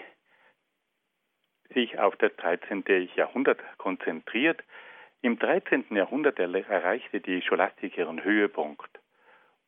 sich 1.74 1.98
auf 1.98 2.16
das 2.16 2.34
13. 2.36 2.84
Jahrhundert 3.14 3.60
konzentriert. 3.78 4.62
Im 5.20 5.38
13. 5.38 5.86
Jahrhundert 5.90 6.38
erreichte 6.38 7.20
die 7.20 7.42
Scholastik 7.42 7.98
ihren 7.98 8.22
Höhepunkt. 8.22 8.88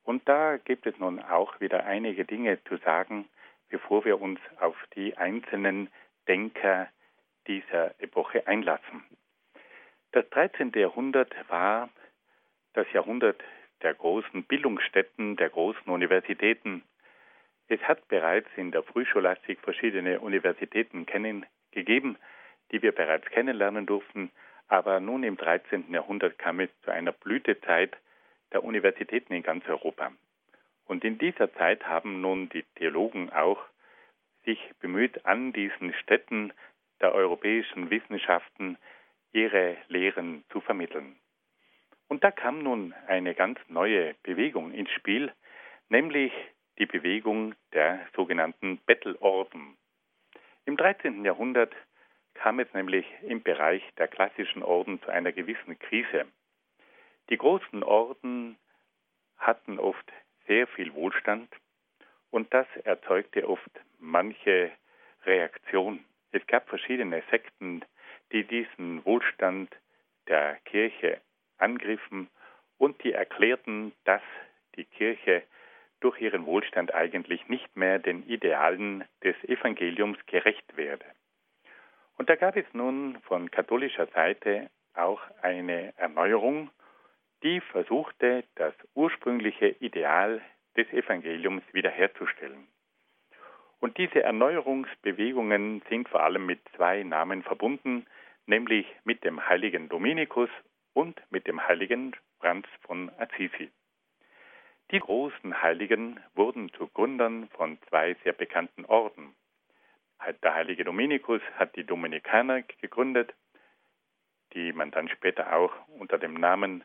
Und 0.05 0.29
da 0.29 0.57
gibt 0.57 0.87
es 0.87 0.99
nun 0.99 1.21
auch 1.21 1.61
wieder 1.61 1.85
einige 1.85 2.25
Dinge 2.25 2.63
zu 2.65 2.77
sagen, 2.79 3.29
bevor 3.69 4.05
wir 4.05 4.21
uns 4.21 4.41
auf 4.59 4.77
die 4.95 5.17
einzelnen 5.17 5.89
Denker 6.27 6.89
dieser 7.47 7.95
Epoche 8.01 8.47
einlassen. 8.47 9.05
Das 10.13 10.29
13. 10.31 10.73
Jahrhundert 10.75 11.35
war 11.49 11.89
das 12.73 12.91
Jahrhundert 12.93 13.43
der 13.83 13.95
großen 13.95 14.45
Bildungsstätten, 14.45 15.37
der 15.37 15.51
großen 15.51 15.91
Universitäten. 15.93 16.83
Es 17.69 17.81
hat 17.83 18.07
bereits 18.09 18.49
in 18.57 18.73
der 18.73 18.83
Frühscholastik 18.83 19.61
verschiedene 19.61 20.21
Universitäten 20.21 21.07
kennen, 21.07 21.47
gegeben, 21.73 22.17
die 22.73 22.83
wir 22.83 22.93
bereits 22.93 23.27
kennenlernen 23.27 23.87
durften. 23.87 24.31
Aber 24.69 25.01
nun 25.01 25.23
im 25.25 25.37
13. 25.37 25.93
Jahrhundert 25.93 26.39
kam 26.39 26.61
es 26.61 26.71
zu 26.83 26.91
einer 26.91 27.13
Blütezeit 27.13 27.97
der 28.53 28.65
Universitäten 28.65 29.33
in 29.33 29.43
ganz 29.43 29.67
Europa. 29.69 30.13
Und 30.87 31.05
in 31.05 31.19
dieser 31.19 31.53
Zeit 31.55 31.87
haben 31.87 32.21
nun 32.21 32.49
die 32.49 32.65
Theologen 32.77 33.31
auch 33.31 33.61
sich 34.45 34.59
bemüht, 34.81 35.25
an 35.27 35.53
diesen 35.53 35.93
Städten 35.95 36.53
der 37.01 37.15
europäischen 37.15 37.91
Wissenschaften 37.91 38.77
ihre 39.33 39.77
Lehren 39.89 40.45
zu 40.51 40.61
vermitteln. 40.61 41.17
Und 42.09 42.25
da 42.25 42.31
kam 42.31 42.63
nun 42.63 42.93
eine 43.07 43.35
ganz 43.35 43.59
neue 43.69 44.15
Bewegung 44.23 44.73
ins 44.73 44.91
Spiel, 44.91 45.33
nämlich 45.89 46.33
die 46.79 46.87
Bewegung 46.87 47.55
der 47.73 48.01
sogenannten 48.17 48.79
Bettelorden. 48.79 49.77
Im 50.71 50.77
13. 50.77 51.25
Jahrhundert 51.25 51.75
kam 52.35 52.61
es 52.61 52.73
nämlich 52.75 53.05
im 53.23 53.43
Bereich 53.43 53.83
der 53.99 54.07
klassischen 54.07 54.63
Orden 54.63 55.03
zu 55.03 55.11
einer 55.11 55.33
gewissen 55.33 55.77
Krise. 55.81 56.27
Die 57.29 57.37
großen 57.37 57.83
Orden 57.83 58.57
hatten 59.37 59.81
oft 59.81 60.13
sehr 60.47 60.69
viel 60.69 60.95
Wohlstand 60.95 61.53
und 62.31 62.55
das 62.55 62.69
erzeugte 62.85 63.49
oft 63.49 63.69
manche 63.99 64.71
Reaktion. 65.25 66.05
Es 66.31 66.47
gab 66.47 66.69
verschiedene 66.69 67.25
Sekten, 67.33 67.85
die 68.31 68.45
diesen 68.45 69.05
Wohlstand 69.05 69.75
der 70.29 70.55
Kirche 70.67 71.21
angriffen 71.59 72.31
und 72.79 73.03
die 73.03 73.13
erklärten, 73.13 73.91
dass 74.05 74.23
die 74.77 74.85
Kirche 74.85 75.43
durch 76.01 76.21
ihren 76.21 76.47
Wohlstand 76.47 76.95
eigentlich 76.95 77.49
nicht 77.49 77.77
mehr 77.77 77.99
den 77.99 78.27
Idealen 78.27 79.05
des 79.23 79.37
Evangeliums 79.45 80.19
gerecht 80.27 80.77
werde. 80.77 81.05
Und 82.17 82.29
da 82.29 82.37
gab 82.37 82.57
es 82.57 82.67
nun 82.73 83.19
von 83.23 83.51
katholischer 83.51 84.07
Seite 84.09 84.71
auch 84.95 85.21
eine 85.43 85.93
Erneuerung, 85.97 86.71
die 87.43 87.61
versuchte, 87.61 88.45
das 88.57 88.75
ursprüngliche 88.95 89.69
Ideal 89.81 90.43
des 90.77 90.89
Evangeliums 90.93 91.63
wiederherzustellen. 91.73 92.67
Und 93.81 93.97
diese 93.97 94.23
Erneuerungsbewegungen 94.23 95.83
sind 95.89 96.09
vor 96.09 96.23
allem 96.23 96.45
mit 96.45 96.61
zwei 96.77 97.03
Namen 97.03 97.43
verbunden, 97.43 98.07
nämlich 98.47 98.87
mit 99.05 99.25
dem 99.25 99.49
heiligen 99.49 99.89
Dominikus 99.89 100.51
und 100.93 101.21
mit 101.31 101.47
dem 101.47 101.67
heiligen 101.67 102.15
Franz 102.41 102.67
von 102.83 103.11
Assisi. 103.19 103.71
Die 104.91 104.99
großen 104.99 105.63
Heiligen 105.63 106.19
wurden 106.35 106.73
zu 106.73 106.89
Gründern 106.89 107.49
von 107.51 107.79
zwei 107.89 108.15
sehr 108.25 108.33
bekannten 108.33 108.85
Orden. 108.87 109.37
Der 110.43 110.55
heilige 110.55 110.85
Dominikus 110.85 111.41
hat 111.55 111.77
die 111.77 111.85
Dominikaner 111.85 112.63
gegründet, 112.63 113.33
die 114.53 114.73
man 114.73 114.91
dann 114.91 115.09
später 115.09 115.55
auch 115.55 115.73
unter 115.89 116.19
dem 116.19 116.35
Namen 116.35 116.83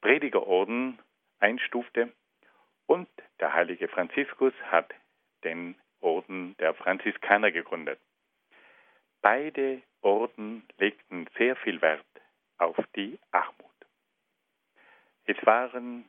Predigerorden 0.00 0.98
einstufte. 1.38 2.12
Und 2.86 3.08
der 3.38 3.52
heilige 3.52 3.86
Franziskus 3.86 4.52
hat 4.64 4.92
den 5.44 5.76
Orden 6.00 6.56
der 6.58 6.74
Franziskaner 6.74 7.52
gegründet. 7.52 8.00
Beide 9.20 9.80
Orden 10.00 10.64
legten 10.78 11.28
sehr 11.38 11.54
viel 11.54 11.80
Wert 11.80 12.04
auf 12.58 12.76
die 12.96 13.20
Armut. 13.30 13.70
Es 15.24 15.36
waren 15.46 16.08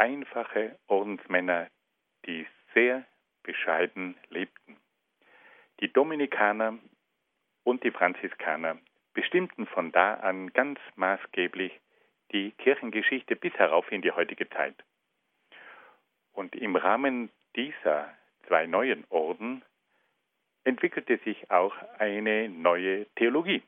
einfache 0.00 0.78
Ordensmänner, 0.88 1.68
die 2.26 2.46
sehr 2.72 3.04
bescheiden 3.42 4.16
lebten. 4.30 4.78
Die 5.80 5.92
Dominikaner 5.92 6.78
und 7.64 7.84
die 7.84 7.90
Franziskaner 7.90 8.78
bestimmten 9.12 9.66
von 9.66 9.92
da 9.92 10.14
an 10.14 10.52
ganz 10.54 10.80
maßgeblich 10.96 11.78
die 12.32 12.52
Kirchengeschichte 12.52 13.36
bis 13.36 13.52
herauf 13.54 13.92
in 13.92 14.00
die 14.00 14.12
heutige 14.12 14.48
Zeit. 14.48 14.74
Und 16.32 16.56
im 16.56 16.76
Rahmen 16.76 17.30
dieser 17.54 18.08
zwei 18.46 18.66
neuen 18.66 19.04
Orden 19.10 19.62
entwickelte 20.64 21.18
sich 21.18 21.50
auch 21.50 21.74
eine 21.98 22.48
neue 22.48 23.04
Theologie. 23.16 23.62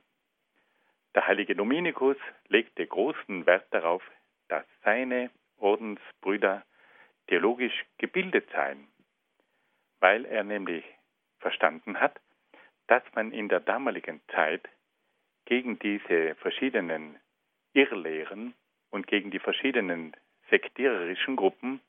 Der 1.15 1.27
heilige 1.27 1.55
Dominikus 1.55 2.17
legte 2.49 2.87
großen 2.87 3.45
Wert 3.45 3.67
darauf, 3.71 4.03
dass 4.49 4.65
seine 4.83 5.31
Ordensbrüder 5.63 6.65
theologisch 7.29 7.85
gebildet 7.99 8.49
seien, 8.51 8.89
weil 10.01 10.25
er 10.25 10.45
nämlich 10.45 10.85
verstanden 11.39 12.01
hat, 12.01 12.21
dass 12.89 13.03
man 13.15 13.33
in 13.33 13.49
der 13.49 13.61
damaligen 13.61 14.21
Zeit 14.29 14.69
gegen 15.45 15.79
diese 15.79 16.35
verschiedenen 16.37 17.19
Irrlehren 17.73 18.55
und 18.91 19.07
gegen 19.07 19.31
die 19.31 19.39
verschiedenen 19.39 20.15
sektiererischen 20.51 21.37
Gruppen 21.37 21.81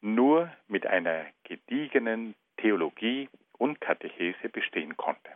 nur 0.00 0.52
mit 0.68 0.86
einer 0.86 1.26
gediegenen 1.44 2.34
Theologie 2.58 3.28
und 3.58 3.80
Katechese 3.80 4.48
bestehen 4.48 4.96
konnte. 4.96 5.30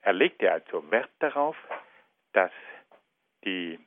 Er 0.00 0.12
legte 0.12 0.50
also 0.50 0.90
Wert 0.90 1.10
darauf, 1.18 1.56
dass 2.32 2.52
die 3.44 3.78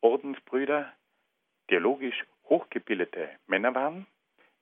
Ordensbrüder 0.00 0.92
theologisch 1.68 2.24
hochgebildete 2.48 3.28
Männer 3.46 3.74
waren, 3.74 4.06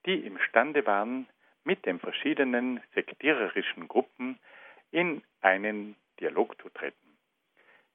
die 0.04 0.26
imstande 0.26 0.86
waren, 0.86 1.26
mit 1.64 1.84
den 1.86 1.98
verschiedenen 1.98 2.80
sektiererischen 2.94 3.88
Gruppen 3.88 4.38
in 4.92 5.22
einen 5.40 5.96
Dialog 6.20 6.60
zu 6.62 6.68
treten. 6.70 7.18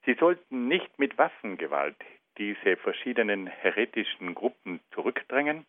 Sie 0.04 0.14
sollten 0.14 0.68
nicht 0.68 0.98
mit 0.98 1.16
Waffengewalt 1.16 1.96
diese 2.38 2.76
verschiedenen 2.76 3.46
heretischen 3.46 4.34
Gruppen 4.34 4.80
zurückdrängen, 4.92 5.66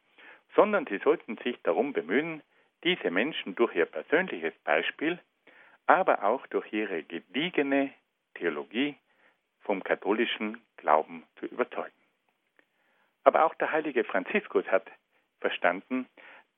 sondern 0.56 0.86
sie 0.88 0.98
sollten 1.00 1.38
sich 1.38 1.58
darum 1.64 1.94
bemühen, 1.94 2.42
diese 2.84 3.12
Menschen 3.12 3.56
durch 3.56 3.76
ihr 3.76 3.86
persönliches 3.86 4.54
Beispiel, 4.64 5.20
aber 5.86 6.24
auch 6.24 6.46
durch 6.48 6.72
ihre 6.74 7.04
gediegene 7.04 7.94
Theologie 8.36 8.96
vom 9.62 9.84
katholischen 9.84 10.62
Glauben 10.78 11.24
zu 11.40 11.46
überzeugen. 11.46 12.03
Aber 13.24 13.46
auch 13.46 13.56
der 13.56 13.72
heilige 13.72 14.04
Franziskus 14.04 14.66
hat 14.68 14.86
verstanden, 15.40 16.08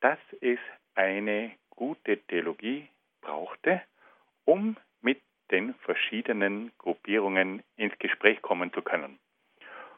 dass 0.01 0.19
es 0.41 0.59
eine 0.95 1.51
gute 1.69 2.17
Theologie 2.17 2.87
brauchte, 3.21 3.81
um 4.45 4.77
mit 5.01 5.21
den 5.51 5.73
verschiedenen 5.75 6.71
Gruppierungen 6.77 7.63
ins 7.75 7.97
Gespräch 7.99 8.41
kommen 8.41 8.73
zu 8.73 8.81
können. 8.81 9.19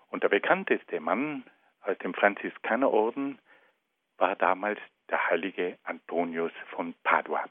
Und 0.09 0.23
der 0.23 0.29
bekannteste 0.29 0.99
Mann 0.99 1.43
aus 1.81 1.97
dem 1.99 2.13
Franziskanerorden 2.13 3.39
war 4.17 4.35
damals 4.35 4.79
der 5.09 5.29
heilige 5.29 5.77
Antonius 5.83 6.51
von 6.71 6.93
Padua. 7.03 7.45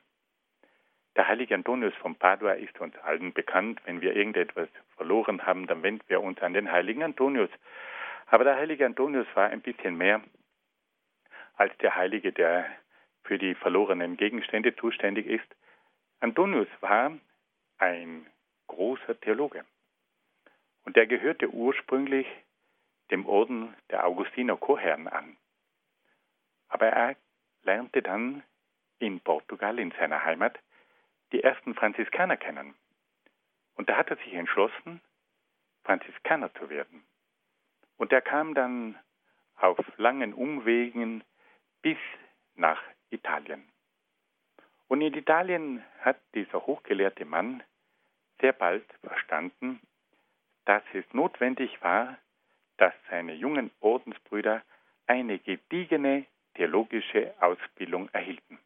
Der 1.17 1.29
heilige 1.29 1.55
Antonius 1.55 1.95
von 1.95 2.15
Padua 2.15 2.53
ist 2.53 2.79
uns 2.79 2.95
allen 2.99 3.33
bekannt. 3.33 3.81
Wenn 3.87 4.03
wir 4.03 4.15
irgendetwas 4.15 4.69
verloren 4.97 5.47
haben, 5.47 5.67
dann 5.67 5.83
wenden 5.83 6.05
wir 6.09 6.21
uns 6.21 6.41
an 6.43 6.53
den 6.53 6.71
heiligen 6.71 7.03
Antonius. 7.03 7.49
Aber 8.27 8.45
der 8.45 8.57
heilige 8.57 8.85
Antonius 8.85 9.27
war 9.35 9.49
ein 9.51 9.63
bisschen 9.63 9.97
mehr 9.97 10.23
als 11.55 11.77
der 11.79 11.95
Heilige, 11.95 12.33
der 12.33 12.67
für 13.23 13.39
die 13.39 13.55
verlorenen 13.55 14.17
Gegenstände 14.17 14.75
zuständig 14.77 15.27
ist. 15.27 15.47
Antonius 16.21 16.69
war 16.81 17.13
ein 17.79 18.27
großer 18.67 19.19
Theologe. 19.21 19.65
Und 20.85 20.97
er 20.97 21.07
gehörte 21.07 21.49
ursprünglich 21.51 22.27
dem 23.11 23.27
Orden 23.27 23.75
der 23.91 24.07
Augustiner 24.07 24.57
Chorherren 24.57 25.09
an. 25.09 25.37
Aber 26.69 26.89
er 26.89 27.17
lernte 27.63 28.03
dann 28.03 28.43
in 28.99 29.21
Portugal, 29.21 29.79
in 29.79 29.93
seiner 29.93 30.25
Heimat, 30.25 30.59
die 31.33 31.43
ersten 31.43 31.75
Franziskaner 31.75 32.37
kennen. 32.37 32.75
Und 33.75 33.89
da 33.89 33.97
hat 33.97 34.11
er 34.11 34.17
sich 34.17 34.33
entschlossen, 34.35 35.01
Franziskaner 35.85 36.53
zu 36.55 36.71
werden. 36.71 37.05
Und 37.97 38.13
er 38.13 38.21
kam 38.21 38.55
dann 38.55 38.99
auf 39.57 39.79
langen 39.97 40.35
Umwegen 40.35 41.25
bis 41.83 41.99
nach 42.55 42.83
Italien. 43.11 43.65
Und 44.89 45.01
in 45.01 45.15
Italien 45.15 45.83
hat 46.01 46.19
dieser 46.35 46.67
hochgelehrte 46.67 47.25
Mann 47.25 47.63
sehr 48.41 48.53
bald 48.53 48.85
verstanden, 49.03 49.81
dass 50.65 50.83
es 50.93 51.05
notwendig 51.13 51.81
war, 51.83 52.19
dass 52.77 52.93
seine 53.09 53.35
jungen 53.35 53.71
Ordensbrüder 53.81 54.63
eine 55.07 55.39
gediegene 55.39 56.27
theologische 56.55 57.35
Ausbildung 57.41 58.09
erhielten. 58.13 58.59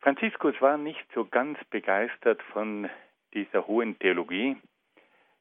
Franziskus 0.00 0.58
war 0.60 0.78
nicht 0.78 1.04
so 1.12 1.26
ganz 1.26 1.62
begeistert 1.66 2.42
von 2.54 2.88
dieser 3.34 3.66
hohen 3.66 3.98
Theologie. 3.98 4.56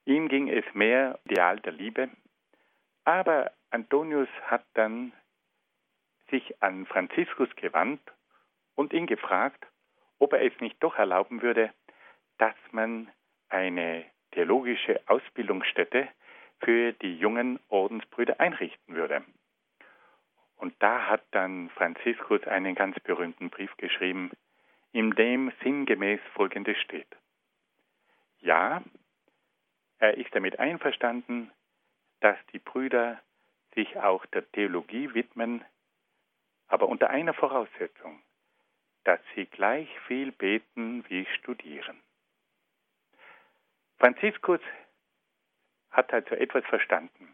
Ihm 0.05 0.27
ging 0.27 0.49
es 0.49 0.65
mehr 0.73 1.17
um 1.23 1.31
Ideal 1.31 1.59
der 1.61 1.73
Liebe. 1.73 2.09
Aber 3.09 3.51
Antonius 3.71 4.29
hat 4.43 4.63
dann 4.75 5.13
sich 6.29 6.61
an 6.61 6.85
Franziskus 6.85 7.49
gewandt 7.55 8.03
und 8.75 8.93
ihn 8.93 9.07
gefragt, 9.07 9.65
ob 10.19 10.33
er 10.33 10.45
es 10.45 10.53
nicht 10.59 10.77
doch 10.83 10.95
erlauben 10.95 11.41
würde, 11.41 11.73
dass 12.37 12.53
man 12.69 13.11
eine 13.49 14.05
theologische 14.29 15.01
Ausbildungsstätte 15.07 16.07
für 16.59 16.93
die 16.93 17.17
jungen 17.17 17.59
Ordensbrüder 17.67 18.39
einrichten 18.39 18.93
würde. 18.93 19.25
Und 20.57 20.75
da 20.77 21.07
hat 21.07 21.23
dann 21.31 21.71
Franziskus 21.71 22.43
einen 22.43 22.75
ganz 22.75 22.99
berühmten 22.99 23.49
Brief 23.49 23.75
geschrieben, 23.77 24.29
in 24.91 25.15
dem 25.15 25.51
sinngemäß 25.63 26.19
Folgendes 26.35 26.77
steht. 26.77 27.09
Ja, 28.37 28.83
er 29.97 30.15
ist 30.15 30.29
damit 30.35 30.59
einverstanden, 30.59 31.49
dass 32.21 32.37
die 32.53 32.59
Brüder 32.59 33.21
sich 33.75 33.97
auch 33.97 34.25
der 34.27 34.49
Theologie 34.51 35.13
widmen, 35.13 35.63
aber 36.67 36.87
unter 36.87 37.09
einer 37.09 37.33
Voraussetzung, 37.33 38.21
dass 39.03 39.19
sie 39.35 39.45
gleich 39.45 39.87
viel 40.07 40.31
beten 40.31 41.03
wie 41.07 41.25
studieren. 41.37 41.99
Franziskus 43.97 44.61
hat 45.91 46.13
also 46.13 46.35
etwas 46.35 46.65
verstanden, 46.65 47.33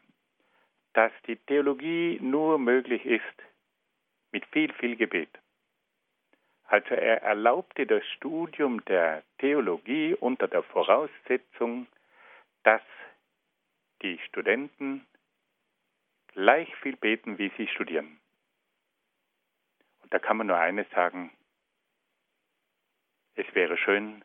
dass 0.93 1.11
die 1.27 1.35
Theologie 1.35 2.19
nur 2.21 2.57
möglich 2.57 3.05
ist 3.05 3.43
mit 4.31 4.45
viel, 4.47 4.71
viel 4.73 4.95
Gebet. 4.95 5.29
Also 6.67 6.95
er 6.95 7.21
erlaubte 7.21 7.85
das 7.85 8.03
Studium 8.15 8.83
der 8.85 9.23
Theologie 9.37 10.15
unter 10.15 10.47
der 10.47 10.63
Voraussetzung, 10.63 11.87
dass 12.63 12.81
die 14.01 14.19
Studenten 14.27 15.05
gleich 16.27 16.73
viel 16.77 16.95
beten, 16.97 17.37
wie 17.37 17.51
sie 17.57 17.67
studieren. 17.67 18.19
Und 20.01 20.13
da 20.13 20.19
kann 20.19 20.37
man 20.37 20.47
nur 20.47 20.57
eines 20.57 20.89
sagen, 20.91 21.31
es 23.35 23.45
wäre 23.53 23.77
schön, 23.77 24.23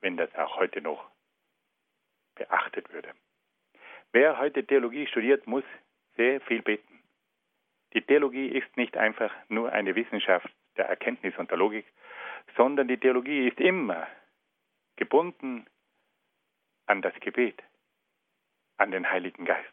wenn 0.00 0.16
das 0.16 0.34
auch 0.34 0.56
heute 0.56 0.80
noch 0.80 1.10
beachtet 2.34 2.92
würde. 2.92 3.12
Wer 4.12 4.38
heute 4.38 4.66
Theologie 4.66 5.06
studiert, 5.06 5.46
muss 5.46 5.64
sehr 6.16 6.40
viel 6.42 6.62
beten. 6.62 7.02
Die 7.94 8.02
Theologie 8.02 8.48
ist 8.48 8.76
nicht 8.76 8.96
einfach 8.96 9.32
nur 9.48 9.72
eine 9.72 9.94
Wissenschaft 9.94 10.48
der 10.76 10.86
Erkenntnis 10.86 11.36
und 11.36 11.50
der 11.50 11.58
Logik, 11.58 11.86
sondern 12.56 12.88
die 12.88 12.98
Theologie 12.98 13.48
ist 13.48 13.60
immer 13.60 14.06
gebunden 14.96 15.66
an 16.86 17.02
das 17.02 17.14
Gebet, 17.20 17.62
an 18.82 18.90
den 18.90 19.08
Heiligen 19.08 19.44
Geist. 19.44 19.72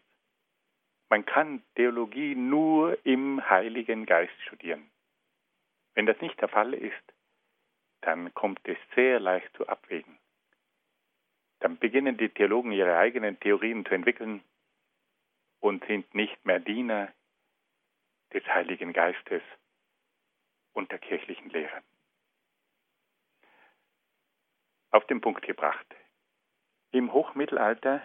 Man 1.09 1.25
kann 1.25 1.63
Theologie 1.75 2.35
nur 2.35 3.03
im 3.05 3.41
Heiligen 3.49 4.05
Geist 4.05 4.39
studieren. 4.43 4.91
Wenn 5.95 6.05
das 6.05 6.21
nicht 6.21 6.39
der 6.39 6.47
Fall 6.47 6.75
ist, 6.75 7.13
dann 8.01 8.31
kommt 8.35 8.61
es 8.65 8.77
sehr 8.93 9.19
leicht 9.19 9.51
zu 9.57 9.67
Abwägen. 9.67 10.19
Dann 11.59 11.77
beginnen 11.79 12.17
die 12.17 12.29
Theologen 12.29 12.71
ihre 12.71 12.97
eigenen 12.97 13.39
Theorien 13.39 13.83
zu 13.83 13.95
entwickeln 13.95 14.43
und 15.59 15.83
sind 15.85 16.13
nicht 16.13 16.45
mehr 16.45 16.59
Diener 16.59 17.11
des 18.31 18.45
Heiligen 18.45 18.93
Geistes 18.93 19.41
und 20.73 20.91
der 20.91 20.99
kirchlichen 20.99 21.49
Lehre. 21.49 21.81
Auf 24.91 25.05
den 25.07 25.19
Punkt 25.19 25.41
gebracht. 25.41 25.87
Im 26.91 27.11
Hochmittelalter 27.11 28.03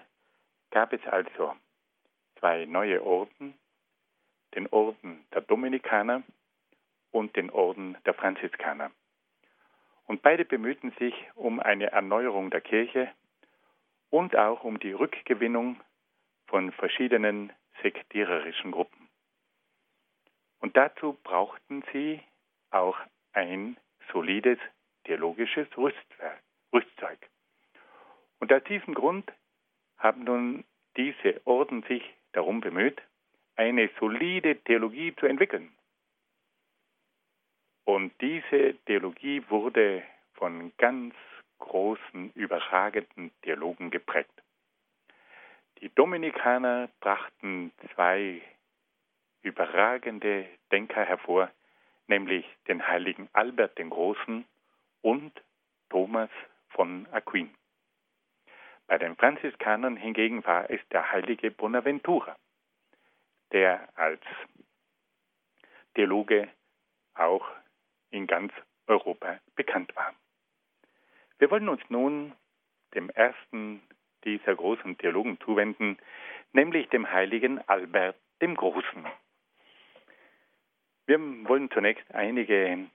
gab 0.75 0.93
es 0.93 1.07
also 1.07 1.55
zwei 2.41 2.65
neue 2.65 3.01
Orden, 3.05 3.55
den 4.57 4.67
Orden 4.67 5.25
der 5.33 5.43
Dominikaner 5.43 6.25
und 7.13 7.37
den 7.37 7.51
Orden 7.51 7.97
der 8.05 8.13
Franziskaner. 8.13 8.91
Und 10.07 10.23
beide 10.23 10.45
bemühten 10.45 10.91
sich 10.99 11.15
um 11.37 11.61
eine 11.61 11.93
Erneuerung 11.93 12.51
der 12.51 12.61
Kirche 12.61 13.09
und 14.11 14.35
auch 14.35 14.65
um 14.65 14.81
die 14.81 14.91
Rückgewinnung 14.91 15.81
von 16.49 16.73
verschiedenen 16.73 17.53
sektiererischen 17.81 18.73
Gruppen. 18.73 19.09
Und 20.59 20.77
dazu 20.77 21.17
brauchten 21.23 21.85
sie 21.93 22.21
auch 22.71 22.99
ein 23.33 23.77
solides 24.13 24.59
theologisches 25.05 25.69
Rüstzeug. 25.79 27.31
Und 28.41 28.53
aus 28.53 28.65
diesem 28.65 28.95
Grund 28.95 29.33
haben 29.99 30.25
nun 30.25 30.65
diese 30.97 31.41
Orden 31.45 31.83
sich 31.85 32.03
darum 32.33 32.61
bemüht, 32.61 33.01
eine 33.57 33.91
solide 34.01 34.57
Theologie 34.65 35.15
zu 35.17 35.27
entwickeln. 35.27 35.73
Und 37.85 38.13
diese 38.21 38.75
Theologie 38.87 39.43
wurde 39.49 40.03
von 40.35 40.73
ganz 40.79 41.15
großen, 41.59 42.33
überragenden 42.35 43.31
Theologen 43.43 43.91
geprägt. 43.91 44.43
Die 45.81 45.89
Dominikaner 45.95 46.89
brachten 47.01 47.73
zwei 47.95 48.43
überragende 49.43 50.47
Denker 50.73 51.05
hervor, 51.05 51.51
nämlich 52.07 52.47
den 52.69 52.87
heiligen 52.87 53.29
Albert 53.33 53.79
den 53.79 53.91
Großen 53.91 54.45
und 55.03 55.43
Thomas 55.91 56.31
von 56.71 57.07
Aquin. 57.13 57.55
Bei 58.87 58.99
den 58.99 59.17
Franziskanern 59.17 59.97
hingegen 59.97 60.45
war 60.45 60.71
es 60.71 60.81
der 60.91 61.11
heilige 61.11 61.51
Bonaventura, 61.51 62.37
der 63.53 63.89
als 63.97 64.21
Theologe 65.95 66.49
auch 67.15 67.47
in 68.11 68.27
ganz 68.27 68.53
Europa 68.87 69.39
bekannt 69.55 69.95
war. 69.97 70.15
Wir 71.39 71.51
wollen 71.51 71.69
uns 71.69 71.83
nun 71.89 72.33
dem 72.95 73.11
ersten 73.11 73.83
dieser 74.25 74.55
großen 74.55 74.99
Theologen 74.99 75.39
zuwenden, 75.41 75.99
nämlich 76.53 76.89
dem 76.89 77.11
heiligen 77.11 77.67
Albert 77.69 78.17
dem 78.41 78.55
Großen. 78.55 79.07
Wir 81.07 81.19
wollen 81.49 81.71
zunächst 81.71 82.11
einige 82.15 82.89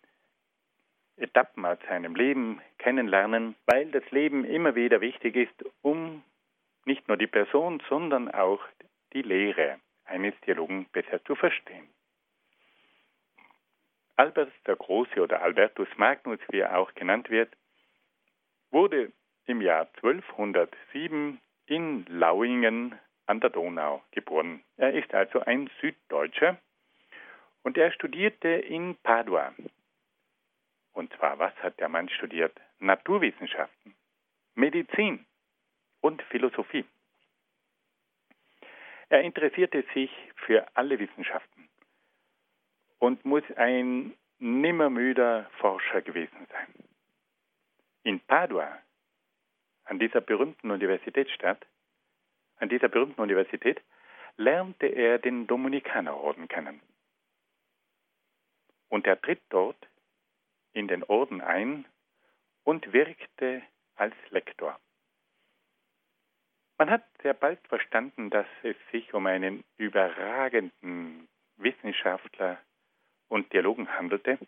Etappen 1.20 1.66
aus 1.66 1.78
seinem 1.88 2.16
Leben 2.16 2.62
kennenlernen, 2.78 3.56
weil 3.66 3.92
das 3.92 4.10
Leben 4.12 4.46
immer 4.46 4.76
wieder 4.76 5.02
wichtig 5.02 5.36
ist, 5.36 5.66
um 5.82 6.24
nicht 6.86 7.08
nur 7.08 7.18
die 7.18 7.28
Person, 7.28 7.82
sondern 7.90 8.32
auch 8.32 8.62
die 9.14 9.22
Lehre 9.22 9.80
eines 10.06 10.34
Theologen 10.42 10.86
besser 10.92 11.24
zu 11.26 11.36
verstehen. 11.36 11.88
Albert 14.16 14.52
der 14.66 14.76
Große 14.76 15.22
oder 15.22 15.42
Albertus 15.42 15.88
Magnus, 15.96 16.40
wie 16.50 16.60
er 16.60 16.78
auch 16.78 16.94
genannt 16.94 17.30
wird, 17.30 17.56
wurde 18.72 19.12
im 19.46 19.62
Jahr 19.62 19.88
1207 20.04 21.40
in 21.68 22.06
Lauingen 22.08 23.00
an 23.28 23.40
der 23.40 23.50
Donau 23.50 24.04
geboren. 24.12 24.62
Er 24.78 24.94
ist 24.94 25.14
also 25.14 25.40
ein 25.42 25.70
Süddeutscher 25.80 26.58
und 27.64 27.78
er 27.78 27.92
studierte 27.92 28.50
in 28.50 28.96
Padua. 29.04 29.54
Und 30.94 31.14
zwar, 31.14 31.40
was 31.40 31.56
hat 31.58 31.80
der 31.80 31.90
Mann 31.90 32.10
studiert? 32.10 32.60
Naturwissenschaften, 32.80 33.96
Medizin 34.56 35.26
und 36.02 36.22
Philosophie. 36.24 36.86
Er 39.10 39.22
interessierte 39.22 39.84
sich 39.94 40.12
für 40.36 40.68
alle 40.76 41.00
Wissenschaften 41.00 41.70
und 43.00 43.26
muss 43.26 43.44
ein 43.56 44.14
nimmermüder 44.38 45.50
Forscher 45.58 46.02
gewesen 46.02 46.48
sein. 46.52 46.74
In 48.04 48.20
Padua, 48.20 48.80
an 49.86 50.00
dieser 50.00 50.22
berühmten 50.22 50.72
Universitätsstadt, 50.72 51.66
an 52.58 52.70
dieser 52.70 52.88
berühmten 52.88 53.22
Universität, 53.22 53.82
lernte 54.38 54.88
er 54.88 55.18
den 55.18 55.48
Dominikanerorden 55.48 56.48
kennen. 56.48 56.82
Und 58.88 59.08
er 59.08 59.20
tritt 59.22 59.42
dort 59.50 59.88
in 60.74 60.88
den 60.88 61.04
Orden 61.04 61.42
ein 61.42 61.86
und 62.64 62.94
wirkte 62.94 63.62
als 63.96 64.16
Lektor. 64.30 64.80
Man 66.78 66.90
hat 66.90 67.04
sehr 67.22 67.34
bald 67.34 67.60
verstanden, 67.68 68.30
dass 68.30 68.48
es 68.64 68.76
sich 68.92 69.14
um 69.14 69.26
einen 69.26 69.66
überragenden 69.78 71.28
Wissenschaftler 71.58 72.58
und 73.28 73.52
Dialogen 73.52 73.92
handelte 73.92 74.40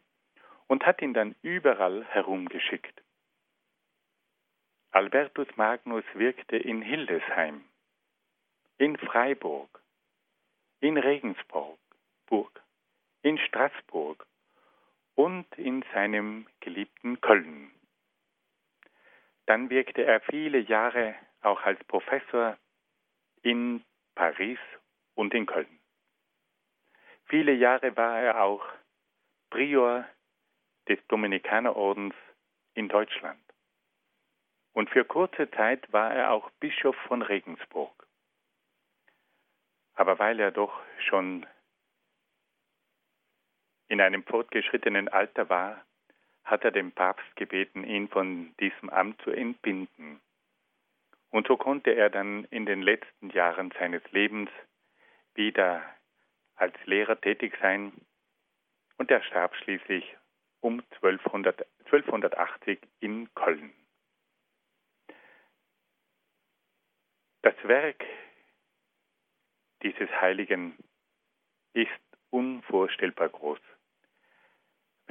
und 0.67 0.85
hat 0.85 1.01
ihn 1.01 1.13
dann 1.13 1.35
überall 1.41 2.05
herumgeschickt. 2.05 3.03
Albertus 4.91 5.47
Magnus 5.57 6.05
wirkte 6.13 6.57
in 6.57 6.81
Hildesheim, 6.81 7.63
in 8.77 8.97
Freiburg, 8.97 9.81
in 10.79 10.97
Regensburg, 10.97 11.77
in 13.23 13.37
Straßburg 13.37 14.25
und 15.15 15.45
in 15.57 15.83
seinem 15.93 16.47
geliebten 16.59 17.19
Köln. 17.21 17.71
Dann 19.45 19.69
wirkte 19.69 20.03
er 20.03 20.21
viele 20.21 20.59
Jahre 20.59 21.15
auch 21.41 21.61
als 21.61 21.83
Professor 21.85 22.57
in 23.41 23.83
Paris 24.15 24.59
und 25.15 25.33
in 25.33 25.45
Köln. 25.45 25.79
Viele 27.25 27.53
Jahre 27.53 27.95
war 27.97 28.19
er 28.19 28.43
auch 28.43 28.65
Prior 29.49 30.05
des 30.87 30.99
Dominikanerordens 31.07 32.15
in 32.73 32.87
Deutschland. 32.87 33.41
Und 34.73 34.89
für 34.89 35.03
kurze 35.05 35.49
Zeit 35.51 35.91
war 35.91 36.13
er 36.13 36.31
auch 36.31 36.49
Bischof 36.59 36.95
von 37.07 37.21
Regensburg. 37.21 38.07
Aber 39.95 40.19
weil 40.19 40.39
er 40.39 40.51
doch 40.51 40.81
schon 41.09 41.45
in 43.91 43.99
einem 43.99 44.23
fortgeschrittenen 44.23 45.09
Alter 45.09 45.49
war, 45.49 45.85
hat 46.45 46.63
er 46.63 46.71
den 46.71 46.93
Papst 46.93 47.35
gebeten, 47.35 47.83
ihn 47.83 48.07
von 48.07 48.55
diesem 48.57 48.89
Amt 48.89 49.21
zu 49.21 49.31
entbinden. 49.31 50.21
Und 51.29 51.45
so 51.47 51.57
konnte 51.57 51.91
er 51.91 52.09
dann 52.09 52.45
in 52.45 52.65
den 52.65 52.81
letzten 52.81 53.31
Jahren 53.31 53.69
seines 53.77 54.01
Lebens 54.13 54.49
wieder 55.33 55.83
als 56.55 56.73
Lehrer 56.85 57.19
tätig 57.19 57.53
sein 57.61 57.91
und 58.97 59.11
er 59.11 59.21
starb 59.23 59.53
schließlich 59.57 60.15
um 60.61 60.81
1200, 61.01 61.67
1280 61.85 62.79
in 63.01 63.33
Köln. 63.33 63.73
Das 67.41 67.55
Werk 67.63 68.05
dieses 69.83 70.09
Heiligen 70.21 70.77
ist 71.73 71.89
unvorstellbar 72.29 73.27
groß. 73.27 73.59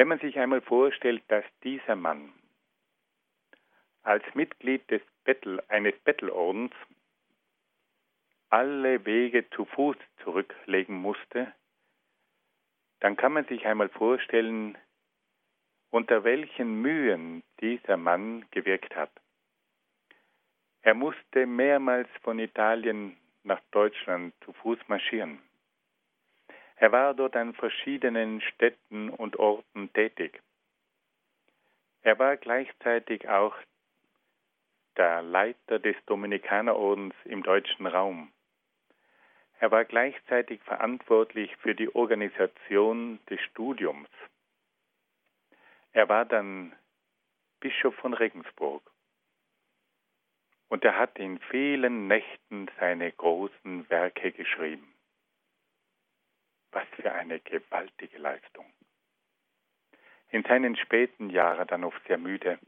Wenn 0.01 0.09
man 0.09 0.19
sich 0.19 0.39
einmal 0.39 0.63
vorstellt, 0.63 1.23
dass 1.29 1.45
dieser 1.63 1.95
Mann 1.95 2.33
als 4.03 4.25
Mitglied 4.33 4.91
des 4.91 5.03
Bettel, 5.25 5.63
eines 5.69 5.95
Bettelordens 5.99 6.73
alle 8.49 9.05
Wege 9.05 9.51
zu 9.51 9.67
Fuß 9.67 9.99
zurücklegen 10.25 10.97
musste, 10.97 11.53
dann 13.01 13.15
kann 13.19 13.35
man 13.35 13.45
sich 13.45 13.67
einmal 13.67 13.91
vorstellen, 13.91 14.79
unter 15.91 16.25
welchen 16.25 16.81
Mühen 16.81 17.43
dieser 17.61 17.99
Mann 17.99 18.47
gewirkt 18.53 18.97
hat. 18.97 19.13
Er 20.81 20.95
musste 20.95 21.45
mehrmals 21.45 22.09
von 22.23 22.39
Italien 22.39 23.19
nach 23.43 23.61
Deutschland 23.71 24.33
zu 24.47 24.55
Fuß 24.55 24.79
marschieren. 24.89 25.43
Er 26.81 26.93
war 26.93 27.13
dort 27.13 27.37
an 27.37 27.53
verschiedenen 27.53 28.41
Städten 28.41 29.11
und 29.11 29.39
Orten 29.39 29.93
tätig. 29.93 30.41
Er 32.01 32.19
war 32.19 32.39
gleichzeitig 32.39 33.29
auch 33.29 33.55
der 34.97 35.21
Leiter 35.21 35.79
des 35.79 35.95
Dominikanerordens 36.07 37.15
im 37.27 37.43
deutschen 37.43 37.87
Raum. 37.87 38.33
Er 39.59 39.71
war 39.71 39.85
gleichzeitig 39.85 40.63
verantwortlich 40.63 41.55
für 41.59 41.75
die 41.75 41.95
Organisation 41.95 43.21
des 43.29 43.43
Studiums. 43.43 44.09
Er 45.93 46.09
war 46.09 46.25
dann 46.25 46.75
Bischof 47.61 47.95
von 47.97 48.15
Regensburg. 48.15 48.83
Und 50.71 50.83
er 50.83 50.97
hat 50.97 51.19
in 51.19 51.41
vielen 51.51 52.09
Nächten 52.09 52.71
seine 52.79 53.13
großen 53.13 53.91
Werke 53.91 54.33
geschrieben. 54.33 54.90
Was 56.73 56.87
für 56.97 57.13
eine 57.13 57.41
gewaltige 57.41 58.19
Leistung. 58.19 58.73
In 60.29 60.45
seinen 60.45 60.77
späten 60.77 61.31
Jahren 61.31 61.67
dann 61.67 61.85
oft 61.85 62.01
sehr 62.07 62.19
müde. 62.19 62.59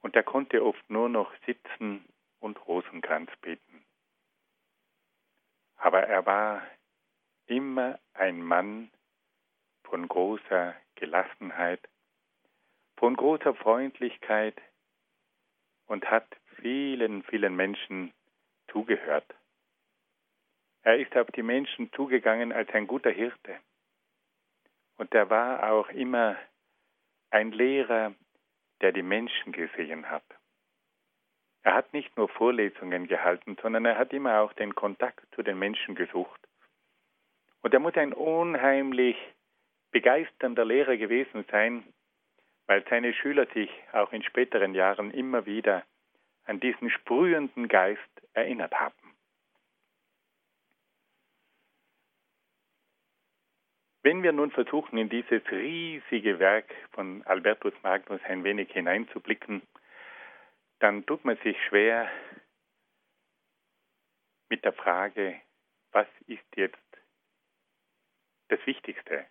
Und 0.00 0.14
er 0.14 0.22
konnte 0.22 0.64
oft 0.64 0.90
nur 0.90 1.08
noch 1.08 1.32
sitzen 1.46 2.04
und 2.40 2.66
Rosenkranz 2.66 3.30
beten. 3.40 3.84
Aber 5.76 6.02
er 6.02 6.26
war 6.26 6.66
immer 7.46 7.98
ein 8.14 8.42
Mann 8.42 8.90
von 9.84 10.06
großer 10.06 10.74
Gelassenheit, 10.96 11.80
von 12.96 13.16
großer 13.16 13.54
Freundlichkeit 13.54 14.60
und 15.86 16.10
hat 16.10 16.26
vielen, 16.60 17.22
vielen 17.24 17.56
Menschen 17.56 18.12
zugehört. 18.70 19.26
Er 20.82 20.98
ist 20.98 21.16
auf 21.16 21.30
die 21.30 21.42
Menschen 21.42 21.92
zugegangen 21.92 22.52
als 22.52 22.70
ein 22.70 22.86
guter 22.86 23.10
Hirte. 23.10 23.56
Und 24.96 25.14
er 25.14 25.30
war 25.30 25.70
auch 25.70 25.88
immer 25.90 26.36
ein 27.30 27.52
Lehrer, 27.52 28.14
der 28.80 28.92
die 28.92 29.02
Menschen 29.02 29.52
gesehen 29.52 30.10
hat. 30.10 30.24
Er 31.62 31.74
hat 31.74 31.92
nicht 31.92 32.16
nur 32.16 32.28
Vorlesungen 32.28 33.06
gehalten, 33.06 33.56
sondern 33.62 33.84
er 33.84 33.96
hat 33.96 34.12
immer 34.12 34.40
auch 34.40 34.52
den 34.54 34.74
Kontakt 34.74 35.24
zu 35.34 35.42
den 35.42 35.58
Menschen 35.58 35.94
gesucht. 35.94 36.40
Und 37.60 37.72
er 37.72 37.80
muss 37.80 37.94
ein 37.94 38.12
unheimlich 38.12 39.16
begeisternder 39.92 40.64
Lehrer 40.64 40.96
gewesen 40.96 41.44
sein, 41.52 41.84
weil 42.66 42.84
seine 42.88 43.14
Schüler 43.14 43.46
sich 43.54 43.70
auch 43.92 44.12
in 44.12 44.24
späteren 44.24 44.74
Jahren 44.74 45.12
immer 45.12 45.46
wieder 45.46 45.84
an 46.44 46.58
diesen 46.58 46.90
sprühenden 46.90 47.68
Geist 47.68 48.00
erinnert 48.32 48.74
haben. 48.74 49.01
Wenn 54.04 54.24
wir 54.24 54.32
nun 54.32 54.50
versuchen, 54.50 54.98
in 54.98 55.08
dieses 55.08 55.48
riesige 55.52 56.40
Werk 56.40 56.74
von 56.90 57.22
Albertus 57.24 57.72
Magnus 57.84 58.20
ein 58.24 58.42
wenig 58.42 58.72
hineinzublicken, 58.72 59.62
dann 60.80 61.06
tut 61.06 61.24
man 61.24 61.36
sich 61.44 61.56
schwer 61.68 62.10
mit 64.48 64.64
der 64.64 64.72
Frage, 64.72 65.40
was 65.92 66.08
ist 66.26 66.44
jetzt 66.56 66.76
das 68.48 68.58
Wichtigste 68.66 69.24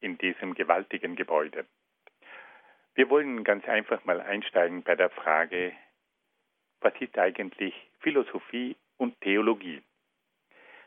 in 0.00 0.18
diesem 0.18 0.54
gewaltigen 0.54 1.14
Gebäude? 1.14 1.64
Wir 2.94 3.08
wollen 3.08 3.44
ganz 3.44 3.64
einfach 3.68 4.04
mal 4.06 4.20
einsteigen 4.20 4.82
bei 4.82 4.96
der 4.96 5.10
Frage, 5.10 5.72
was 6.80 6.94
ist 6.98 7.16
eigentlich 7.16 7.74
Philosophie 8.00 8.76
und 8.96 9.20
Theologie? 9.20 9.82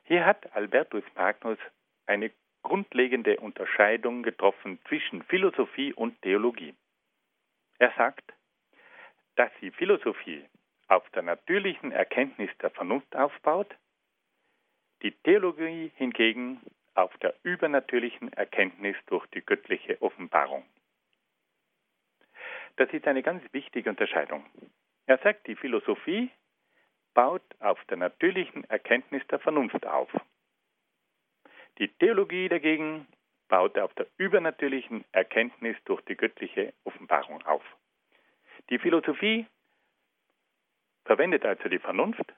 Hier 0.03 0.25
hat 0.25 0.53
Albertus 0.53 1.03
Magnus 1.15 1.57
eine 2.05 2.31
grundlegende 2.61 3.39
Unterscheidung 3.39 4.23
getroffen 4.23 4.79
zwischen 4.87 5.23
Philosophie 5.23 5.93
und 5.93 6.21
Theologie. 6.21 6.73
Er 7.77 7.93
sagt, 7.97 8.33
dass 9.35 9.51
die 9.61 9.71
Philosophie 9.71 10.45
auf 10.87 11.09
der 11.11 11.21
natürlichen 11.21 11.91
Erkenntnis 11.91 12.49
der 12.61 12.71
Vernunft 12.71 13.15
aufbaut, 13.15 13.73
die 15.01 15.11
Theologie 15.11 15.91
hingegen 15.95 16.59
auf 16.95 17.15
der 17.17 17.33
übernatürlichen 17.43 18.33
Erkenntnis 18.33 18.97
durch 19.07 19.25
die 19.27 19.41
göttliche 19.41 20.01
Offenbarung. 20.01 20.65
Das 22.75 22.89
ist 22.91 23.07
eine 23.07 23.23
ganz 23.23 23.41
wichtige 23.53 23.89
Unterscheidung. 23.89 24.45
Er 25.05 25.17
sagt, 25.19 25.47
die 25.47 25.55
Philosophie 25.55 26.29
baut 27.13 27.43
auf 27.59 27.83
der 27.85 27.97
natürlichen 27.97 28.63
Erkenntnis 28.69 29.25
der 29.27 29.39
Vernunft 29.39 29.85
auf. 29.85 30.09
Die 31.79 31.87
Theologie 31.87 32.49
dagegen 32.49 33.07
baut 33.47 33.77
auf 33.79 33.93
der 33.93 34.07
übernatürlichen 34.17 35.05
Erkenntnis 35.13 35.77
durch 35.85 36.01
die 36.01 36.15
göttliche 36.15 36.73
Offenbarung 36.83 37.45
auf. 37.45 37.63
Die 38.69 38.77
Philosophie 38.79 39.47
verwendet 41.05 41.45
also 41.45 41.69
die 41.69 41.79
Vernunft 41.79 42.33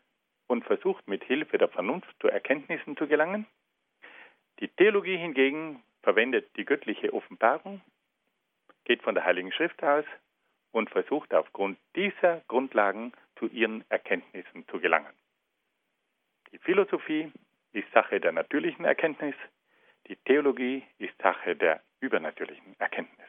und 0.47 0.63
versucht 0.63 1.07
mit 1.07 1.23
Hilfe 1.23 1.57
der 1.57 1.69
Vernunft 1.69 2.15
zu 2.19 2.27
Erkenntnissen 2.27 2.95
zu 2.95 3.07
gelangen. 3.07 3.47
Die 4.59 4.67
Theologie 4.67 5.17
hingegen 5.17 5.81
verwendet 6.03 6.55
die 6.55 6.65
göttliche 6.65 7.11
Offenbarung, 7.11 7.81
geht 8.85 9.01
von 9.01 9.15
der 9.15 9.25
Heiligen 9.25 9.51
Schrift 9.51 9.83
aus 9.83 10.05
und 10.71 10.91
versucht 10.91 11.33
aufgrund 11.33 11.79
dieser 11.95 12.41
Grundlagen 12.47 13.11
zu 13.37 13.47
ihren 13.47 13.83
Erkenntnissen 13.89 14.67
zu 14.67 14.79
gelangen. 14.79 15.13
Die 16.51 16.59
Philosophie 16.59 17.31
ist 17.73 17.91
Sache 17.93 18.19
der 18.19 18.31
natürlichen 18.31 18.85
Erkenntnis, 18.85 19.35
die 20.07 20.15
Theologie 20.15 20.83
ist 20.97 21.17
Sache 21.21 21.55
der 21.55 21.81
übernatürlichen 21.99 22.79
Erkenntnis. 22.79 23.27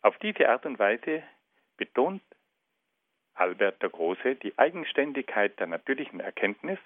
Auf 0.00 0.18
diese 0.18 0.48
Art 0.48 0.66
und 0.66 0.78
Weise 0.78 1.22
betont 1.76 2.22
Albert 3.34 3.80
der 3.82 3.90
Große 3.90 4.34
die 4.36 4.58
Eigenständigkeit 4.58 5.58
der 5.58 5.66
natürlichen 5.68 6.20
Erkenntnis 6.20 6.78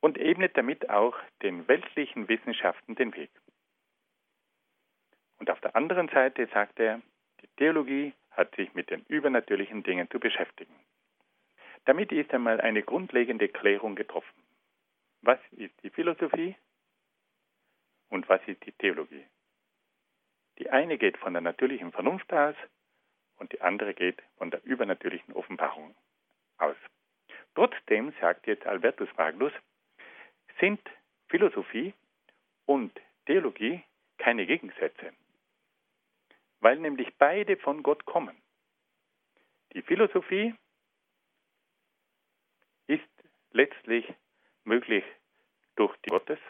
und 0.00 0.16
ebnet 0.18 0.56
damit 0.56 0.88
auch 0.88 1.16
den 1.42 1.68
weltlichen 1.68 2.28
Wissenschaften 2.28 2.94
den 2.94 3.14
Weg. 3.14 3.30
Und 5.38 5.50
auf 5.50 5.60
der 5.60 5.74
anderen 5.76 6.08
Seite 6.08 6.46
sagt 6.52 6.78
er, 6.78 7.00
die 7.42 7.48
Theologie 7.56 8.12
hat 8.30 8.54
sich 8.56 8.72
mit 8.74 8.90
den 8.90 9.04
übernatürlichen 9.08 9.82
Dingen 9.82 10.08
zu 10.10 10.20
beschäftigen. 10.20 10.74
Damit 11.90 12.12
ist 12.12 12.32
einmal 12.32 12.60
eine 12.60 12.84
grundlegende 12.84 13.48
Klärung 13.48 13.96
getroffen. 13.96 14.44
Was 15.22 15.40
ist 15.50 15.74
die 15.82 15.90
Philosophie 15.90 16.54
und 18.10 18.28
was 18.28 18.40
ist 18.46 18.64
die 18.64 18.70
Theologie? 18.70 19.26
Die 20.60 20.70
eine 20.70 20.98
geht 20.98 21.16
von 21.16 21.32
der 21.32 21.42
natürlichen 21.42 21.90
Vernunft 21.90 22.32
aus 22.32 22.54
und 23.38 23.50
die 23.50 23.60
andere 23.60 23.92
geht 23.92 24.22
von 24.38 24.52
der 24.52 24.62
übernatürlichen 24.62 25.34
Offenbarung 25.34 25.96
aus. 26.58 26.76
Trotzdem, 27.56 28.12
sagt 28.20 28.46
jetzt 28.46 28.66
Albertus 28.66 29.08
Magnus, 29.16 29.52
sind 30.60 30.80
Philosophie 31.26 31.92
und 32.66 32.92
Theologie 33.26 33.82
keine 34.16 34.46
Gegensätze, 34.46 35.12
weil 36.60 36.78
nämlich 36.78 37.12
beide 37.18 37.56
von 37.56 37.82
Gott 37.82 38.04
kommen. 38.04 38.40
Die 39.72 39.82
Philosophie 39.82 40.54
ist 42.90 43.08
letztlich 43.52 44.04
möglich 44.64 45.04
durch 45.76 45.96
die 45.98 46.10
Gottes, 46.10 46.40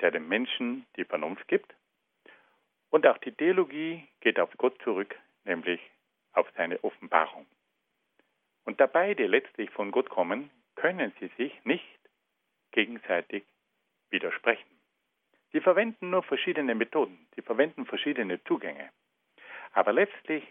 der 0.00 0.10
dem 0.10 0.28
Menschen 0.28 0.84
die 0.96 1.04
Vernunft 1.04 1.48
gibt. 1.48 1.74
Und 2.90 3.06
auch 3.06 3.16
die 3.18 3.32
Theologie 3.32 4.06
geht 4.20 4.38
auf 4.38 4.50
Gott 4.58 4.80
zurück, 4.82 5.18
nämlich 5.44 5.80
auf 6.32 6.46
seine 6.56 6.82
Offenbarung. 6.84 7.46
Und 8.64 8.78
da 8.78 8.86
beide 8.86 9.26
letztlich 9.26 9.70
von 9.70 9.90
Gott 9.92 10.10
kommen, 10.10 10.50
können 10.74 11.12
sie 11.20 11.30
sich 11.38 11.64
nicht 11.64 11.98
gegenseitig 12.72 13.44
widersprechen. 14.10 14.70
Sie 15.52 15.60
verwenden 15.62 16.10
nur 16.10 16.22
verschiedene 16.22 16.74
Methoden, 16.74 17.26
sie 17.34 17.40
verwenden 17.40 17.86
verschiedene 17.86 18.44
Zugänge. 18.44 18.90
Aber 19.72 19.94
letztlich 19.94 20.44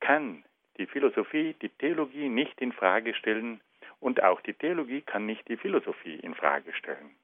kann 0.00 0.44
die 0.76 0.86
Philosophie 0.86 1.54
die 1.62 1.70
Theologie 1.70 2.28
nicht 2.28 2.60
in 2.60 2.72
Frage 2.72 3.14
stellen 3.14 3.62
und 4.00 4.22
auch 4.22 4.40
die 4.40 4.54
Theologie 4.54 5.02
kann 5.02 5.26
nicht 5.26 5.46
die 5.48 5.56
Philosophie 5.56 6.16
in 6.16 6.34
Frage 6.34 6.72
stellen. 6.72 7.14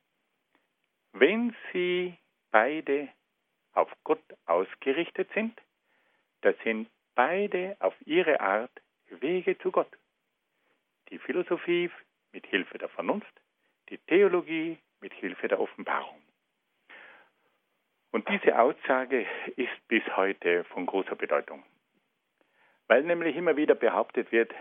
Wenn 1.13 1.57
sie 1.73 2.17
beide 2.51 3.09
auf 3.73 3.91
Gott 4.05 4.23
ausgerichtet 4.45 5.29
sind, 5.35 5.59
da 6.43 6.53
sind 6.63 6.89
beide 7.15 7.77
auf 7.81 7.95
ihre 8.05 8.41
Art 8.41 8.71
Wege 9.09 9.59
zu 9.59 9.71
Gott. 9.71 9.91
Die 11.09 11.19
Philosophie 11.19 11.91
mit 12.33 12.47
Hilfe 12.47 12.79
der 12.79 12.89
Vernunft, 12.89 13.33
die 13.89 13.99
Theologie 13.99 14.79
mit 15.01 15.13
Hilfe 15.15 15.49
der 15.49 15.61
Offenbarung. 15.61 16.21
Und 18.11 18.29
diese 18.29 18.59
Aussage 18.59 19.27
ist 19.57 19.89
bis 19.89 20.03
heute 20.17 20.65
von 20.65 20.87
großer 20.87 21.17
Bedeutung, 21.17 21.65
weil 22.87 23.03
nämlich 23.03 23.37
immer 23.37 23.57
wieder 23.57 23.75
behauptet 23.75 24.33
wird, 24.33 24.53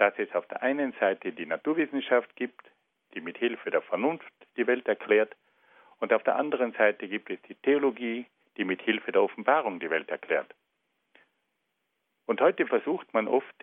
dass 0.00 0.18
es 0.18 0.34
auf 0.34 0.46
der 0.46 0.62
einen 0.62 0.92
Seite 0.94 1.30
die 1.30 1.44
Naturwissenschaft 1.44 2.34
gibt, 2.34 2.64
die 3.12 3.20
mit 3.20 3.36
Hilfe 3.36 3.70
der 3.70 3.82
Vernunft 3.82 4.32
die 4.56 4.66
Welt 4.66 4.88
erklärt, 4.88 5.36
und 5.98 6.14
auf 6.14 6.22
der 6.22 6.36
anderen 6.36 6.72
Seite 6.72 7.06
gibt 7.06 7.28
es 7.28 7.40
die 7.42 7.54
Theologie, 7.56 8.24
die 8.56 8.64
mit 8.64 8.80
Hilfe 8.80 9.12
der 9.12 9.22
Offenbarung 9.22 9.78
die 9.78 9.90
Welt 9.90 10.08
erklärt. 10.08 10.54
Und 12.24 12.40
heute 12.40 12.66
versucht 12.66 13.12
man 13.12 13.28
oft, 13.28 13.54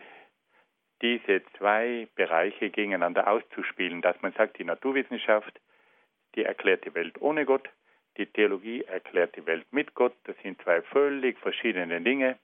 diese 1.01 1.41
zwei 1.57 2.07
Bereiche 2.13 2.69
gegeneinander 2.69 3.27
auszuspielen, 3.27 4.03
dass 4.03 4.21
man 4.21 4.33
sagt, 4.33 4.59
die 4.59 4.63
Naturwissenschaft, 4.63 5.59
die 6.35 6.43
erklärt 6.43 6.85
die 6.85 6.93
Welt 6.93 7.19
ohne 7.19 7.45
Gott, 7.45 7.67
die 8.17 8.27
Theologie 8.27 8.83
erklärt 8.83 9.35
die 9.35 9.45
Welt 9.47 9.65
mit 9.71 9.95
Gott, 9.95 10.13
das 10.25 10.35
sind 10.43 10.61
zwei 10.61 10.83
völlig 10.83 11.39
verschiedene 11.39 11.99
Dinge 11.99 12.37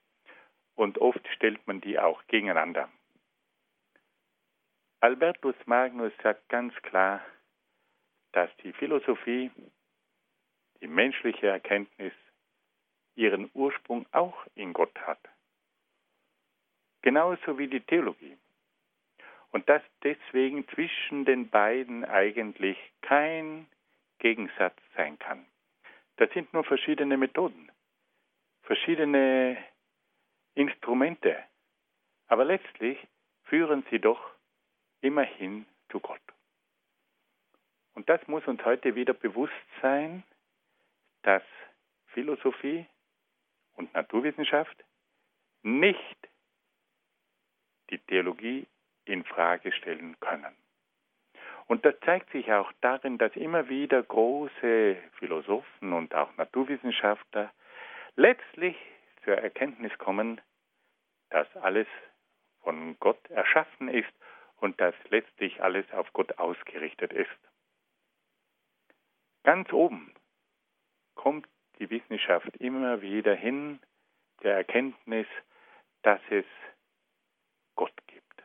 und 0.74 0.98
oft 0.98 1.28
stellt 1.36 1.68
man 1.68 1.80
die 1.80 2.00
auch 2.00 2.24
gegeneinander. 2.26 2.90
Albertus 5.04 5.56
Magnus 5.66 6.14
sagt 6.24 6.48
ganz 6.48 6.74
klar, 6.76 7.20
dass 8.32 8.50
die 8.64 8.72
Philosophie, 8.72 9.52
die 10.80 10.88
menschliche 10.88 11.48
Erkenntnis, 11.48 12.14
ihren 13.16 13.52
Ursprung 13.54 14.06
auch 14.14 14.48
in 14.56 14.72
Gott 14.72 14.98
hat. 15.02 15.20
Genauso 17.02 17.58
wie 17.58 17.68
die 17.68 17.82
Theologie. 17.82 18.38
Und 19.52 19.68
dass 19.68 19.82
deswegen 20.04 20.66
zwischen 20.70 21.26
den 21.26 21.50
beiden 21.50 22.06
eigentlich 22.06 22.78
kein 23.02 23.68
Gegensatz 24.20 24.78
sein 24.96 25.20
kann. 25.20 25.46
Das 26.16 26.32
sind 26.32 26.54
nur 26.54 26.64
verschiedene 26.64 27.18
Methoden, 27.18 27.70
verschiedene 28.62 29.58
Instrumente. 30.56 31.44
Aber 32.28 32.46
letztlich 32.46 33.06
führen 33.44 33.86
sie 33.92 34.00
doch 34.00 34.33
immerhin 35.04 35.66
zu 35.90 36.00
Gott. 36.00 36.22
Und 37.94 38.10
das 38.10 38.26
muss 38.28 38.46
uns 38.48 38.64
heute 38.66 38.96
wieder 38.96 39.14
bewusst 39.14 39.54
sein, 39.82 40.24
dass 41.22 41.44
Philosophie 42.08 42.86
und 43.76 43.94
Naturwissenschaft 43.94 44.84
nicht 45.62 46.18
die 47.90 48.00
Theologie 48.00 48.66
in 49.06 49.24
Frage 49.24 49.72
stellen 49.72 50.20
können. 50.20 50.56
Und 51.68 51.86
das 51.86 51.96
zeigt 52.02 52.32
sich 52.32 52.52
auch 52.52 52.72
darin, 52.82 53.18
dass 53.18 53.36
immer 53.36 53.70
wieder 53.70 54.02
große 54.04 54.98
Philosophen 55.18 55.94
und 55.94 56.14
auch 56.14 56.36
Naturwissenschaftler 56.38 57.52
letztlich 58.16 58.76
zur 59.24 59.36
Erkenntnis 59.36 59.98
kommen, 59.98 60.42
dass 61.30 61.48
alles 61.58 61.88
von 62.62 62.98
Gott 63.00 63.30
erschaffen 63.30 63.88
ist 63.88 64.14
und 64.58 64.80
dass 64.80 64.96
letztlich 65.10 65.62
alles 65.62 65.90
auf 65.92 66.12
Gott 66.14 66.38
ausgerichtet 66.38 67.14
ist. 67.14 67.30
Ganz 69.44 69.72
oben 69.74 70.14
kommt 71.16 71.48
die 71.80 71.90
Wissenschaft 71.90 72.56
immer 72.58 73.02
wieder 73.02 73.36
hin 73.36 73.80
der 74.42 74.56
Erkenntnis, 74.56 75.28
dass 76.02 76.22
es 76.30 76.46
Gott 77.76 77.96
gibt. 78.08 78.44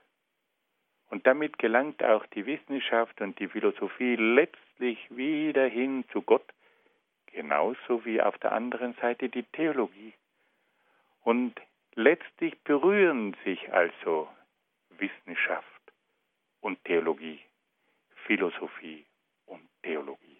Und 1.11 1.27
damit 1.27 1.59
gelangt 1.59 2.03
auch 2.03 2.27
die 2.27 2.47
Wissenschaft 2.47 3.21
und 3.21 3.39
die 3.39 3.49
Philosophie 3.49 4.17
letztlich 4.17 4.99
wieder 5.11 5.67
hin 5.67 6.05
zu 6.13 6.23
Gott, 6.23 6.53
genauso 7.27 8.05
wie 8.05 8.21
auf 8.21 8.37
der 8.39 8.53
anderen 8.53 8.95
Seite 8.95 9.29
die 9.29 9.45
Theologie. 9.45 10.15
Und 11.23 11.61
letztlich 11.95 12.59
berühren 12.63 13.37
sich 13.45 13.73
also 13.73 14.29
Wissenschaft 14.91 15.78
und 16.69 16.85
Theologie, 16.85 17.41
Philosophie 18.27 19.07
und 19.47 19.67
Theologie. 19.83 20.39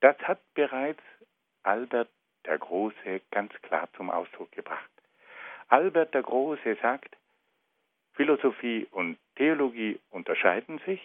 Das 0.00 0.18
hat 0.18 0.40
bereits 0.54 1.02
Albert 1.62 2.10
der 2.44 2.58
Große 2.58 3.20
ganz 3.30 3.52
klar 3.62 3.88
zum 3.96 4.10
Ausdruck 4.10 4.50
gebracht. 4.50 4.90
Albert 5.68 6.12
der 6.12 6.22
Große 6.22 6.76
sagt, 6.82 7.16
Philosophie 8.14 8.88
und 8.90 9.16
Theologie 9.36 10.00
unterscheiden 10.10 10.80
sich. 10.86 11.00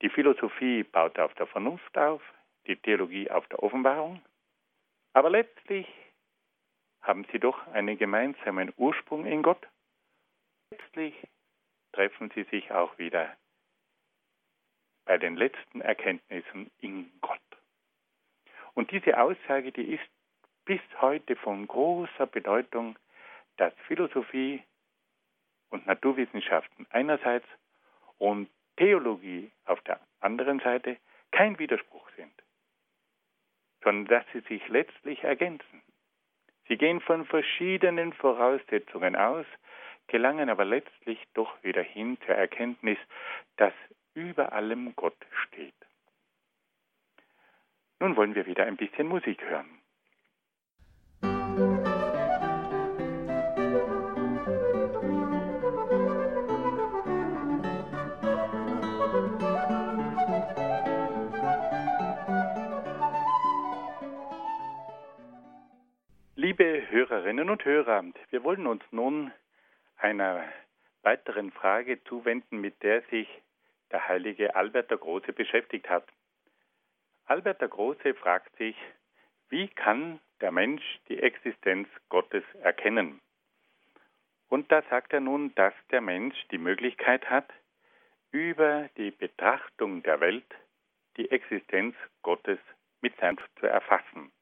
Die 0.00 0.08
Philosophie 0.08 0.84
baut 0.84 1.18
auf 1.18 1.34
der 1.34 1.48
Vernunft 1.48 1.98
auf, 1.98 2.22
die 2.68 2.76
Theologie 2.76 3.28
auf 3.32 3.48
der 3.48 3.64
Offenbarung. 3.64 4.22
Aber 5.12 5.30
letztlich 5.30 5.88
haben 7.00 7.26
sie 7.32 7.40
doch 7.40 7.66
einen 7.72 7.98
gemeinsamen 7.98 8.72
Ursprung 8.76 9.26
in 9.26 9.42
Gott. 9.42 9.66
Letztlich 10.70 11.16
treffen 11.92 12.30
sie 12.34 12.44
sich 12.44 12.70
auch 12.72 12.96
wieder 12.98 13.36
bei 15.04 15.18
den 15.18 15.36
letzten 15.36 15.80
Erkenntnissen 15.80 16.70
in 16.80 17.10
Gott. 17.20 17.40
Und 18.74 18.90
diese 18.90 19.18
Aussage, 19.20 19.72
die 19.72 19.94
ist 19.94 20.08
bis 20.64 20.80
heute 21.00 21.34
von 21.34 21.66
großer 21.66 22.26
Bedeutung, 22.26 22.98
dass 23.56 23.72
Philosophie 23.86 24.62
und 25.70 25.86
Naturwissenschaften 25.86 26.86
einerseits 26.90 27.46
und 28.18 28.50
Theologie 28.76 29.50
auf 29.64 29.80
der 29.82 29.98
anderen 30.20 30.60
Seite 30.60 30.98
kein 31.32 31.58
Widerspruch 31.58 32.08
sind, 32.16 32.32
sondern 33.82 34.06
dass 34.06 34.24
sie 34.32 34.40
sich 34.40 34.66
letztlich 34.68 35.24
ergänzen. 35.24 35.82
Sie 36.68 36.76
gehen 36.76 37.00
von 37.00 37.24
verschiedenen 37.24 38.12
Voraussetzungen 38.12 39.16
aus, 39.16 39.46
gelangen 40.08 40.50
aber 40.50 40.64
letztlich 40.64 41.18
doch 41.34 41.62
wieder 41.62 41.82
hin 41.82 42.18
zur 42.26 42.34
Erkenntnis, 42.34 42.98
dass 43.56 43.74
über 44.14 44.52
allem 44.52 44.94
Gott 44.96 45.16
steht. 45.46 45.74
Nun 48.00 48.16
wollen 48.16 48.34
wir 48.34 48.46
wieder 48.46 48.64
ein 48.64 48.76
bisschen 48.76 49.06
Musik 49.08 49.42
hören. 49.42 49.78
Liebe 66.34 66.88
Hörerinnen 66.88 67.50
und 67.50 67.64
Hörer, 67.64 68.04
wir 68.30 68.44
wollen 68.44 68.66
uns 68.66 68.82
nun 68.90 69.32
einer 69.98 70.44
weiteren 71.02 71.52
Frage 71.52 72.02
zuwenden, 72.04 72.60
mit 72.60 72.82
der 72.82 73.02
sich 73.02 73.28
der 73.90 74.08
heilige 74.08 74.54
Albert 74.54 74.90
der 74.90 74.98
Große 74.98 75.32
beschäftigt 75.32 75.88
hat. 75.88 76.06
Albert 77.24 77.60
der 77.60 77.68
Große 77.68 78.14
fragt 78.14 78.56
sich, 78.56 78.76
wie 79.48 79.68
kann 79.68 80.20
der 80.40 80.52
Mensch 80.52 80.82
die 81.08 81.18
Existenz 81.18 81.88
Gottes 82.08 82.44
erkennen? 82.62 83.20
Und 84.48 84.70
da 84.72 84.82
sagt 84.90 85.12
er 85.12 85.20
nun, 85.20 85.54
dass 85.54 85.74
der 85.90 86.00
Mensch 86.00 86.36
die 86.50 86.58
Möglichkeit 86.58 87.28
hat, 87.28 87.50
über 88.30 88.88
die 88.96 89.10
Betrachtung 89.10 90.02
der 90.02 90.20
Welt 90.20 90.54
die 91.16 91.30
Existenz 91.30 91.96
Gottes 92.22 92.58
mit 93.00 93.16
seinem 93.18 93.38
zu 93.58 93.66
erfassen. 93.66 94.32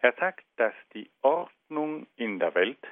Er 0.00 0.12
sagt, 0.14 0.44
dass 0.56 0.74
die 0.94 1.10
Ordnung 1.20 2.06
in 2.16 2.38
der 2.38 2.54
Welt 2.54 2.86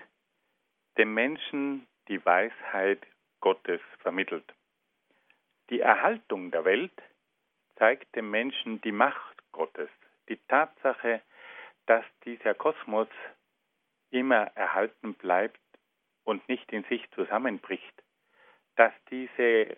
dem 0.99 1.15
Menschen 1.15 1.87
die 2.09 2.25
Weisheit 2.25 3.07
Gottes 3.41 3.81
vermittelt. 4.01 4.53
Die 5.71 5.81
Erhaltung 5.81 6.51
der 6.51 6.65
Welt 6.65 6.93
zeigt 7.77 8.15
dem 8.17 8.31
Menschen 8.31 8.81
die 8.81 8.93
Macht 8.93 9.37
Gottes, 9.53 9.89
die 10.29 10.39
Tatsache, 10.49 11.23
dass 11.87 12.05
dieser 12.25 12.55
Kosmos 12.55 13.09
immer 14.11 14.51
erhalten 14.57 15.15
bleibt 15.15 15.61
und 16.25 16.47
nicht 16.49 16.71
in 16.73 16.85
sich 16.85 17.09
zusammenbricht, 17.13 18.03
dass 18.77 18.93
diese 19.11 19.77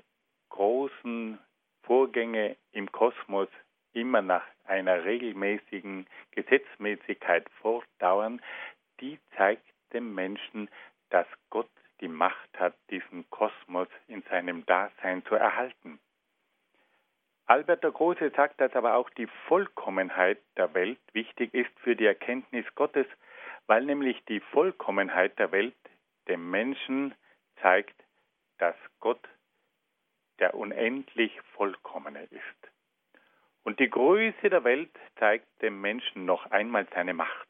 großen 0.49 1.39
Vorgänge 1.83 2.57
im 2.73 2.91
Kosmos 2.91 3.49
immer 3.93 4.23
nach 4.23 4.47
einer 4.65 5.05
regelmäßigen 5.05 6.07
Gesetzmäßigkeit 6.33 7.49
fortdauern, 7.61 8.41
die 9.01 9.19
zeigt 9.37 9.67
dem 9.93 10.15
Menschen, 10.15 10.69
dass 11.11 11.27
Gott 11.51 11.71
die 12.01 12.09
Macht 12.09 12.59
hat, 12.59 12.75
diesen 12.91 13.29
Kosmos 13.31 13.89
in 14.09 14.23
seinem 14.23 14.65
Dasein 14.67 15.25
zu 15.27 15.35
erhalten. 15.35 16.01
Albert 17.47 17.83
der 17.83 17.91
Große 17.91 18.31
sagt, 18.31 18.61
dass 18.61 18.75
aber 18.75 18.95
auch 18.95 19.11
die 19.11 19.27
Vollkommenheit 19.49 20.39
der 20.57 20.73
Welt 20.73 21.01
wichtig 21.13 21.53
ist 21.53 21.77
für 21.81 21.97
die 21.97 22.07
Erkenntnis 22.07 22.65
Gottes, 22.77 23.07
weil 23.67 23.85
nämlich 23.85 24.25
die 24.27 24.41
Vollkommenheit 24.41 25.39
der 25.39 25.53
Welt 25.53 25.77
dem 26.29 26.51
Menschen 26.51 27.15
zeigt, 27.61 28.01
dass 28.59 28.77
Gott 29.01 29.29
der 30.39 30.55
unendlich 30.55 31.41
Vollkommene 31.55 32.23
ist. 32.25 32.71
Und 33.63 33.79
die 33.79 33.91
Größe 33.91 34.49
der 34.49 34.65
Welt 34.65 34.97
zeigt 35.19 35.47
dem 35.61 35.81
Menschen 35.81 36.25
noch 36.25 36.47
einmal 36.51 36.87
seine 36.95 37.15
Macht. 37.15 37.49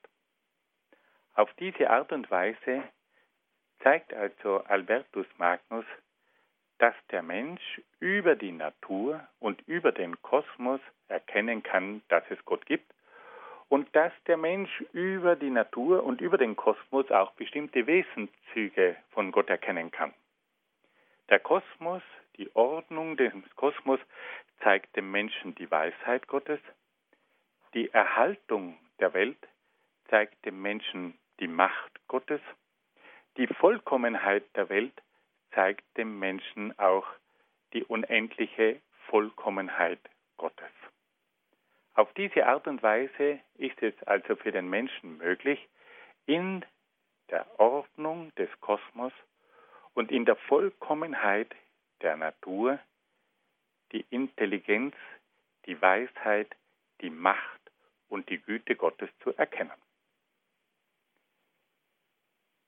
Auf 1.34 1.52
diese 1.54 1.90
Art 1.90 2.10
und 2.12 2.30
Weise 2.30 2.82
zeigt 3.82 4.12
also 4.14 4.62
Albertus 4.64 5.26
Magnus, 5.38 5.84
dass 6.78 6.94
der 7.10 7.22
Mensch 7.22 7.80
über 7.98 8.36
die 8.36 8.52
Natur 8.52 9.26
und 9.38 9.60
über 9.68 9.92
den 9.92 10.20
Kosmos 10.22 10.80
erkennen 11.08 11.62
kann, 11.62 12.02
dass 12.08 12.24
es 12.30 12.42
Gott 12.44 12.64
gibt 12.66 12.90
und 13.68 13.94
dass 13.94 14.12
der 14.26 14.36
Mensch 14.36 14.80
über 14.92 15.36
die 15.36 15.50
Natur 15.50 16.02
und 16.04 16.20
über 16.20 16.38
den 16.38 16.56
Kosmos 16.56 17.10
auch 17.10 17.32
bestimmte 17.32 17.86
Wesenszüge 17.86 18.96
von 19.10 19.30
Gott 19.30 19.48
erkennen 19.48 19.90
kann. 19.90 20.12
Der 21.28 21.38
Kosmos, 21.38 22.02
die 22.36 22.54
Ordnung 22.56 23.16
des 23.16 23.32
Kosmos 23.56 24.00
zeigt 24.62 24.96
dem 24.96 25.10
Menschen 25.10 25.54
die 25.54 25.70
Weisheit 25.70 26.26
Gottes. 26.26 26.60
Die 27.74 27.90
Erhaltung 27.92 28.76
der 28.98 29.14
Welt 29.14 29.38
zeigt 30.08 30.44
dem 30.44 30.60
Menschen 30.60 31.16
die 31.38 31.46
Macht 31.46 31.92
Gottes. 32.08 32.40
Die 33.36 33.46
Vollkommenheit 33.46 34.44
der 34.56 34.68
Welt 34.68 35.02
zeigt 35.52 35.84
dem 35.96 36.18
Menschen 36.18 36.76
auch 36.78 37.06
die 37.72 37.84
unendliche 37.84 38.80
Vollkommenheit 39.06 40.00
Gottes. 40.36 40.70
Auf 41.94 42.12
diese 42.14 42.46
Art 42.46 42.66
und 42.66 42.82
Weise 42.82 43.40
ist 43.54 43.80
es 43.82 43.94
also 44.04 44.36
für 44.36 44.52
den 44.52 44.68
Menschen 44.68 45.18
möglich, 45.18 45.68
in 46.26 46.64
der 47.30 47.46
Ordnung 47.58 48.34
des 48.36 48.48
Kosmos 48.60 49.12
und 49.94 50.10
in 50.10 50.24
der 50.24 50.36
Vollkommenheit 50.36 51.54
der 52.02 52.16
Natur 52.16 52.78
die 53.92 54.04
Intelligenz, 54.10 54.94
die 55.66 55.80
Weisheit, 55.80 56.54
die 57.00 57.10
Macht 57.10 57.60
und 58.08 58.28
die 58.28 58.38
Güte 58.38 58.76
Gottes 58.76 59.10
zu 59.22 59.34
erkennen. 59.36 59.72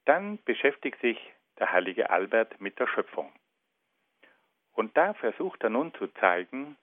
Dann 0.05 0.43
beschäftigt 0.45 1.01
sich 1.01 1.19
der 1.59 1.73
heilige 1.73 2.11
Albert 2.11 2.61
mit 2.61 2.79
der 2.79 2.89
Schöpfung. 2.89 3.33
Und 4.73 4.97
da 4.97 5.15
versucht 5.15 5.63
er 5.63 5.71
nun 5.71 5.95
zu 5.95 6.09
zeigen, 6.09 6.77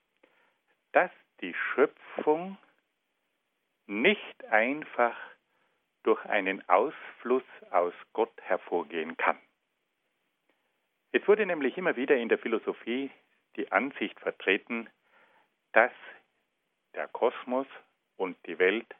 dass 0.92 1.10
die 1.40 1.54
Schöpfung 1.54 2.56
nicht 3.86 4.44
einfach 4.44 5.16
durch 6.02 6.24
einen 6.24 6.66
Ausfluss 6.68 7.44
aus 7.70 7.92
Gott 8.12 8.32
hervorgehen 8.42 9.16
kann. 9.16 9.38
Es 11.12 11.26
wurde 11.26 11.44
nämlich 11.44 11.76
immer 11.76 11.96
wieder 11.96 12.16
in 12.16 12.28
der 12.28 12.38
Philosophie 12.38 13.10
die 13.56 13.70
Ansicht 13.72 14.18
vertreten, 14.20 14.88
dass 15.72 15.92
der 16.94 17.08
Kosmos 17.08 17.66
und 18.16 18.36
die 18.46 18.58
Welt 18.58 18.94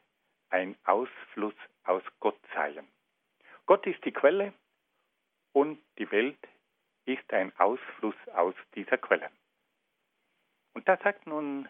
ein 0.49 0.77
Ausfluss 0.83 1.55
aus 1.83 2.03
Gott 2.19 2.39
seien. 2.53 2.87
Gott 3.65 3.85
ist 3.87 4.03
die 4.05 4.11
Quelle 4.11 4.53
und 5.53 5.79
die 5.97 6.09
Welt 6.11 6.39
ist 7.05 7.31
ein 7.33 7.57
Ausfluss 7.57 8.15
aus 8.33 8.55
dieser 8.75 8.97
Quelle. 8.97 9.29
Und 10.73 10.87
da 10.87 10.97
sagt 10.97 11.27
nun 11.27 11.67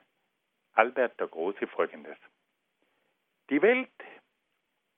Albert 0.74 1.20
der 1.20 1.28
Große 1.28 1.68
Folgendes. 1.68 2.18
Die 3.50 3.62
Welt 3.62 3.90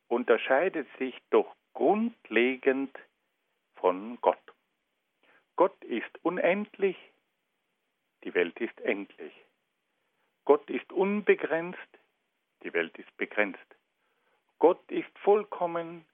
unterscheidet 0.07 0.87
sich 0.99 1.19
doch 1.29 1.55
grundlegend 1.73 2.95
von 3.75 4.19
Gott. 4.21 4.37
Gott 5.55 5.83
ist 5.83 6.23
unendlich, 6.23 6.97
die 8.23 8.33
Welt 8.33 8.59
ist 8.59 8.79
endlich. 8.81 9.33
Gott 10.45 10.69
ist 10.69 10.91
unbegrenzt, 10.91 11.79
die 12.63 12.73
Welt 12.73 12.97
ist 12.97 13.15
begrenzt. 13.17 13.59
Gott 14.59 14.83
ist 14.91 15.17
vollkommen, 15.19 16.05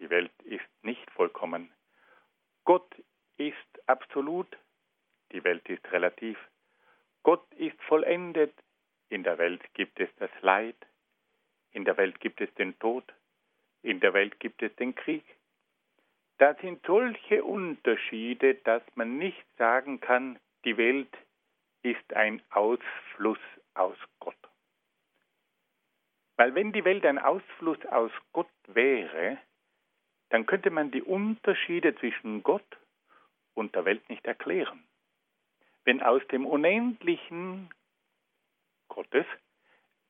die 0.00 0.10
Welt 0.10 0.32
ist 0.44 0.68
nicht 0.82 1.08
vollkommen. 1.10 1.70
Gott 2.64 2.90
ist 3.36 3.56
absolut, 3.86 4.56
die 5.32 5.44
Welt 5.44 5.68
ist 5.68 5.84
relativ. 5.92 6.38
Gott 7.22 7.46
ist 7.54 7.80
vollendet, 7.82 8.54
in 9.10 9.22
der 9.22 9.38
Welt 9.38 9.62
gibt 9.74 10.00
es 10.00 10.08
das 10.16 10.30
Leid, 10.40 10.76
in 11.72 11.84
der 11.84 11.96
Welt 11.96 12.18
gibt 12.20 12.40
es 12.40 12.52
den 12.54 12.78
Tod, 12.78 13.04
in 13.82 14.00
der 14.00 14.14
Welt 14.14 14.40
gibt 14.40 14.62
es 14.62 14.74
den 14.76 14.94
Krieg. 14.94 15.24
Da 16.38 16.54
sind 16.54 16.84
solche 16.86 17.44
Unterschiede, 17.44 18.54
dass 18.54 18.82
man 18.94 19.18
nicht 19.18 19.44
sagen 19.58 20.00
kann, 20.00 20.38
die 20.64 20.76
Welt 20.76 21.14
ist 21.82 22.12
ein 22.14 22.42
Ausfluss 22.50 23.38
aus 23.74 23.96
Gott. 24.18 24.36
Weil 26.36 26.54
wenn 26.54 26.72
die 26.72 26.84
Welt 26.84 27.04
ein 27.04 27.18
Ausfluss 27.18 27.84
aus 27.86 28.12
Gott 28.32 28.48
wäre, 28.68 29.38
dann 30.30 30.46
könnte 30.46 30.70
man 30.70 30.90
die 30.90 31.02
Unterschiede 31.02 31.94
zwischen 31.96 32.42
Gott 32.42 32.78
und 33.54 33.74
der 33.74 33.84
Welt 33.84 34.08
nicht 34.08 34.24
erklären. 34.26 34.82
Wenn 35.84 36.02
aus 36.02 36.26
dem 36.28 36.46
Unendlichen 36.46 37.70
Gottes 38.88 39.26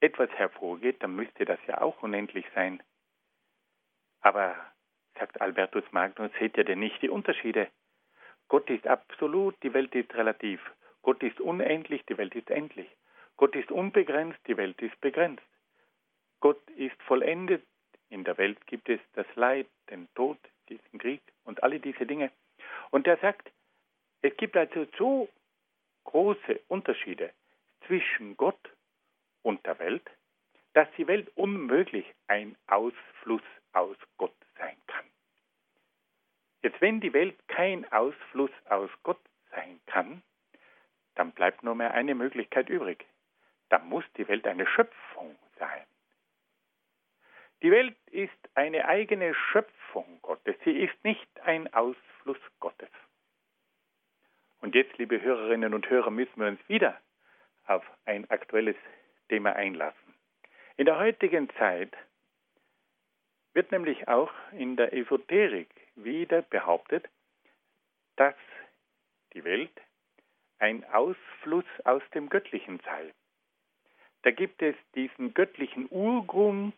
etwas 0.01 0.31
hervorgeht, 0.31 1.03
dann 1.03 1.17
müsste 1.17 1.45
das 1.45 1.59
ja 1.67 1.81
auch 1.81 2.03
unendlich 2.03 2.47
sein. 2.55 2.83
Aber 4.21 4.55
sagt 5.19 5.41
Albertus 5.41 5.85
Magnus, 5.91 6.31
seht 6.39 6.57
ihr 6.57 6.65
denn 6.65 6.81
nicht 6.81 7.01
die 7.03 7.09
Unterschiede? 7.09 7.69
Gott 8.49 8.69
ist 8.69 8.87
absolut, 8.87 9.55
die 9.63 9.73
Welt 9.73 9.95
ist 9.95 10.15
relativ. 10.15 10.61
Gott 11.03 11.23
ist 11.23 11.41
unendlich, 11.41 12.05
die 12.07 12.19
Welt 12.19 12.35
ist 12.35 12.51
endlich. 12.51 12.89
Gott 13.37 13.55
ist 13.57 13.71
unbegrenzt, 13.71 14.39
die 14.47 14.57
Welt 14.57 14.81
ist 14.83 15.01
begrenzt. 15.01 15.43
Gott 16.41 16.61
ist 16.71 17.01
vollendet, 17.03 17.65
in 18.11 18.25
der 18.25 18.37
Welt 18.39 18.67
gibt 18.67 18.89
es 18.89 19.01
das 19.15 19.27
Leid, 19.37 19.67
den 19.89 20.09
Tod, 20.15 20.39
diesen 20.69 20.99
Krieg 20.99 21.23
und 21.45 21.63
alle 21.63 21.81
diese 21.81 22.07
Dinge. 22.07 22.31
Und 22.91 23.07
er 23.07 23.17
sagt, 23.19 23.51
es 24.23 24.37
gibt 24.37 24.57
also 24.57 24.87
so 24.99 25.29
große 26.05 26.61
Unterschiede 26.69 27.33
zwischen 27.87 28.37
Gott 28.37 28.61
und 29.43 29.65
der 29.65 29.79
Welt, 29.79 30.09
dass 30.75 30.89
die 30.97 31.07
Welt 31.07 31.31
unmöglich 31.37 32.07
ein 32.27 32.57
Ausfluss 32.67 33.43
aus 33.73 33.97
Gott 34.19 34.35
sein 34.59 34.77
kann. 34.87 35.05
Jetzt, 36.63 36.81
wenn 36.81 37.01
die 37.01 37.13
Welt 37.13 37.37
kein 37.49 37.91
Ausfluss 37.91 38.51
aus 38.69 38.91
Gott 39.03 39.21
sein 39.51 39.81
kann, 39.87 40.23
dann 41.15 41.33
bleibt 41.33 41.63
nur 41.63 41.75
mehr 41.75 41.93
eine 41.93 42.15
Möglichkeit 42.15 42.69
übrig. 42.69 43.07
Dann 43.69 43.89
muss 43.89 44.05
die 44.17 44.29
Welt 44.29 44.47
eine 44.47 44.67
Schöpfung 44.67 45.37
sein. 45.59 45.85
Die 47.63 47.71
Welt 47.71 47.97
ist 48.11 48.31
eine 48.55 48.87
eigene 48.89 49.35
Schöpfung 49.35 50.21
Gottes. 50.23 50.57
Sie 50.65 50.79
ist 50.79 51.05
nicht 51.05 51.29
ein 51.43 51.73
Ausfluss 51.75 52.39
Gottes. 52.59 52.89
Und 54.61 54.75
jetzt, 54.75 54.97
liebe 54.99 55.21
Hörerinnen 55.21 55.75
und 55.75 55.89
Hörer, 55.89 56.11
müssen 56.11 56.41
wir 56.41 56.49
uns 56.49 56.69
wieder 56.69 56.99
auf 57.67 57.85
ein 58.07 58.29
aktuelles 58.31 58.77
Thema 59.29 59.55
einlassen. 59.55 60.15
In 60.77 60.87
der 60.87 60.99
heutigen 60.99 61.51
Zeit 61.59 61.95
wird 63.53 63.73
nämlich 63.73 64.09
auch 64.09 64.33
in 64.53 64.77
der 64.77 64.95
Esoterik 64.95 65.69
wieder 65.97 66.43
behauptet, 66.43 67.09
dass 68.17 68.35
die 69.35 69.45
Welt 69.45 69.73
ein 70.59 70.85
Ausfluss 70.93 71.65
aus 71.85 72.03
dem 72.15 72.29
Göttlichen 72.31 72.81
sei. 72.85 73.13
Da 74.23 74.31
gibt 74.31 74.63
es 74.63 74.77
diesen 74.95 75.35
göttlichen 75.35 75.89
Urgrund 75.91 76.75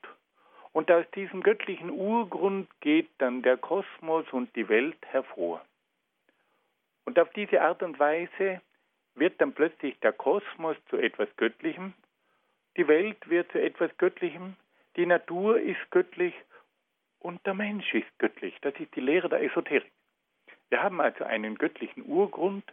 und 0.72 0.90
aus 0.90 1.04
diesem 1.14 1.42
göttlichen 1.42 1.90
Urgrund 1.90 2.68
geht 2.80 3.10
dann 3.18 3.42
der 3.42 3.56
Kosmos 3.56 4.26
und 4.32 4.54
die 4.56 4.68
Welt 4.68 4.98
hervor. 5.06 5.64
Und 7.04 7.18
auf 7.18 7.30
diese 7.30 7.60
Art 7.60 7.82
und 7.82 7.98
Weise 7.98 8.60
wird 9.14 9.40
dann 9.40 9.52
plötzlich 9.52 9.98
der 10.00 10.12
Kosmos 10.12 10.76
zu 10.88 10.96
etwas 10.96 11.28
Göttlichem, 11.36 11.92
die 12.76 12.88
Welt 12.88 13.28
wird 13.28 13.52
zu 13.52 13.60
etwas 13.60 13.90
Göttlichem, 13.98 14.56
die 14.96 15.04
Natur 15.04 15.60
ist 15.60 15.90
göttlich 15.90 16.34
und 17.18 17.44
der 17.46 17.54
Mensch 17.54 17.92
ist 17.92 18.18
göttlich. 18.18 18.56
Das 18.62 18.74
ist 18.76 18.94
die 18.94 19.00
Lehre 19.00 19.28
der 19.28 19.42
Esoterik. 19.42 19.92
Wir 20.70 20.82
haben 20.82 21.00
also 21.00 21.24
einen 21.24 21.56
göttlichen 21.56 22.04
Urgrund 22.06 22.64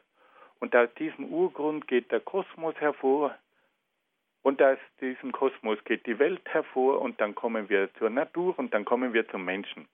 und 0.60 0.74
aus 0.74 0.88
diesem 0.96 1.26
Urgrund 1.26 1.88
geht 1.88 2.12
der 2.12 2.22
Kosmos 2.22 2.76
hervor 2.76 3.38
und 4.42 4.62
aus 4.62 4.78
diesem 5.02 5.32
Kosmos 5.32 5.84
geht 5.84 6.06
die 6.06 6.20
Welt 6.20 6.42
hervor 6.46 7.02
und 7.02 7.20
dann 7.20 7.36
kommen 7.36 7.70
wir 7.70 7.94
zur 7.96 8.10
Natur 8.10 8.58
und 8.58 8.74
dann 8.74 8.86
kommen 8.86 9.14
wir 9.14 9.28
zum 9.30 9.44
Menschen. 9.46 9.88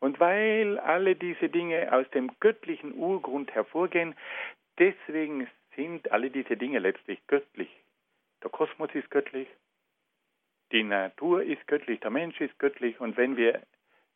Und 0.00 0.20
weil 0.20 0.78
alle 0.78 1.16
diese 1.16 1.48
Dinge 1.48 1.92
aus 1.92 2.08
dem 2.10 2.30
göttlichen 2.40 2.94
Urgrund 2.94 3.52
hervorgehen, 3.54 4.14
deswegen 4.78 5.48
sind 5.74 6.10
alle 6.12 6.30
diese 6.30 6.56
Dinge 6.56 6.78
letztlich 6.78 7.18
göttlich. 7.26 7.70
Der 8.42 8.50
Kosmos 8.50 8.90
ist 8.94 9.10
göttlich, 9.10 9.48
die 10.70 10.82
Natur 10.84 11.42
ist 11.42 11.66
göttlich, 11.66 12.00
der 12.00 12.10
Mensch 12.10 12.40
ist 12.40 12.58
göttlich 12.58 13.00
und 13.00 13.16
wenn 13.16 13.36
wir 13.36 13.62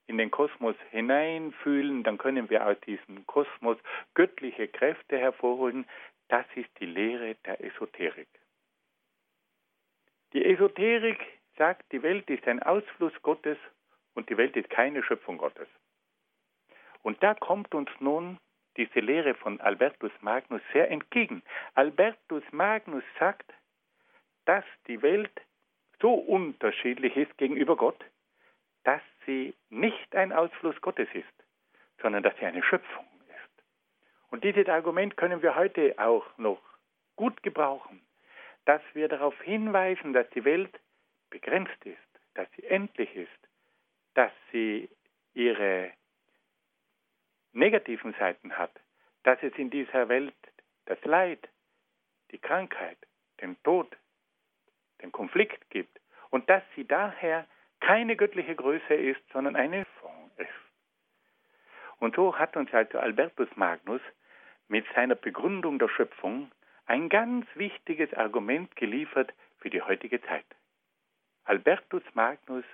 in 0.06 0.18
den 0.18 0.30
Kosmos 0.30 0.76
hineinfühlen, 0.90 2.02
dann 2.02 2.18
können 2.18 2.50
wir 2.50 2.66
aus 2.66 2.78
diesem 2.80 3.26
Kosmos 3.26 3.78
göttliche 4.14 4.68
Kräfte 4.68 5.18
hervorholen. 5.18 5.86
Das 6.28 6.44
ist 6.54 6.68
die 6.80 6.86
Lehre 6.86 7.36
der 7.46 7.64
Esoterik. 7.64 8.28
Die 10.32 10.44
Esoterik 10.44 11.20
sagt, 11.58 11.92
die 11.92 12.02
Welt 12.02 12.28
ist 12.30 12.46
ein 12.48 12.62
Ausfluss 12.62 13.12
Gottes 13.22 13.58
und 14.14 14.30
die 14.30 14.36
Welt 14.36 14.56
ist 14.56 14.70
keine 14.70 15.02
Schöpfung 15.02 15.38
Gottes. 15.38 15.68
Und 17.02 17.22
da 17.22 17.34
kommt 17.34 17.74
uns 17.74 17.90
nun 18.00 18.38
diese 18.76 19.00
Lehre 19.00 19.34
von 19.34 19.60
Albertus 19.60 20.12
Magnus 20.20 20.62
sehr 20.72 20.90
entgegen. 20.90 21.42
Albertus 21.74 22.42
Magnus 22.52 23.04
sagt, 23.18 23.52
dass 24.46 24.64
die 24.86 25.02
Welt 25.02 25.32
so 26.00 26.14
unterschiedlich 26.14 27.16
ist 27.16 27.36
gegenüber 27.36 27.76
Gott, 27.76 28.02
dass 28.84 29.02
sie 29.26 29.54
nicht 29.68 30.16
ein 30.16 30.32
Ausfluss 30.32 30.80
Gottes 30.80 31.08
ist, 31.12 31.26
sondern 32.00 32.22
dass 32.22 32.36
sie 32.38 32.46
eine 32.46 32.62
Schöpfung 32.62 33.06
ist. 33.28 33.64
Und 34.30 34.44
dieses 34.44 34.68
Argument 34.68 35.16
können 35.16 35.42
wir 35.42 35.54
heute 35.54 35.94
auch 35.98 36.26
noch 36.38 36.60
gut 37.16 37.42
gebrauchen, 37.42 38.00
dass 38.64 38.82
wir 38.94 39.08
darauf 39.08 39.40
hinweisen, 39.42 40.12
dass 40.12 40.28
die 40.30 40.44
Welt 40.44 40.78
begrenzt 41.30 41.84
ist, 41.84 41.98
dass 42.34 42.48
sie 42.56 42.64
endlich 42.64 43.14
ist, 43.14 43.48
dass 44.14 44.32
sie 44.50 44.88
ihre 45.34 45.92
negativen 47.52 48.14
Seiten 48.18 48.56
hat, 48.56 48.72
dass 49.24 49.42
es 49.42 49.54
in 49.56 49.70
dieser 49.70 50.08
Welt 50.08 50.34
das 50.86 51.02
Leid, 51.04 51.48
die 52.30 52.38
Krankheit, 52.38 52.98
den 53.40 53.60
Tod, 53.62 53.96
den 55.02 55.12
Konflikt 55.12 55.68
gibt 55.70 56.00
und 56.30 56.48
dass 56.48 56.62
sie 56.74 56.86
daher 56.86 57.46
keine 57.80 58.16
göttliche 58.16 58.54
Größe 58.54 58.94
ist, 58.94 59.20
sondern 59.32 59.56
eine 59.56 59.84
Form 60.00 60.30
ist. 60.36 60.48
Und 61.98 62.16
so 62.16 62.38
hat 62.38 62.56
uns 62.56 62.72
also 62.72 62.98
Albertus 62.98 63.48
Magnus 63.56 64.00
mit 64.68 64.86
seiner 64.94 65.14
Begründung 65.14 65.78
der 65.78 65.88
Schöpfung 65.88 66.50
ein 66.86 67.08
ganz 67.08 67.46
wichtiges 67.54 68.12
Argument 68.14 68.74
geliefert 68.76 69.32
für 69.58 69.70
die 69.70 69.82
heutige 69.82 70.20
Zeit. 70.22 70.44
Albertus 71.44 72.02
Magnus 72.14 72.64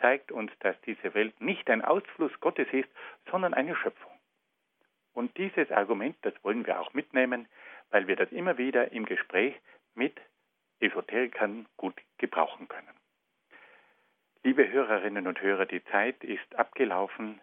zeigt 0.00 0.32
uns, 0.32 0.50
dass 0.60 0.80
diese 0.82 1.14
Welt 1.14 1.40
nicht 1.40 1.68
ein 1.70 1.82
Ausfluss 1.82 2.32
Gottes 2.40 2.68
ist, 2.72 2.88
sondern 3.30 3.54
eine 3.54 3.76
Schöpfung. 3.76 4.12
Und 5.12 5.36
dieses 5.36 5.70
Argument, 5.70 6.16
das 6.22 6.34
wollen 6.42 6.66
wir 6.66 6.80
auch 6.80 6.92
mitnehmen, 6.92 7.46
weil 7.90 8.08
wir 8.08 8.16
das 8.16 8.30
immer 8.32 8.58
wieder 8.58 8.92
im 8.92 9.06
Gespräch 9.06 9.54
mit 9.94 10.20
Esoterikern 10.80 11.66
gut 11.76 11.94
gebrauchen 12.18 12.68
können. 12.68 12.90
Liebe 14.42 14.70
Hörerinnen 14.70 15.26
und 15.26 15.40
Hörer, 15.40 15.66
die 15.66 15.84
Zeit 15.84 16.22
ist 16.22 16.54
abgelaufen. 16.56 17.40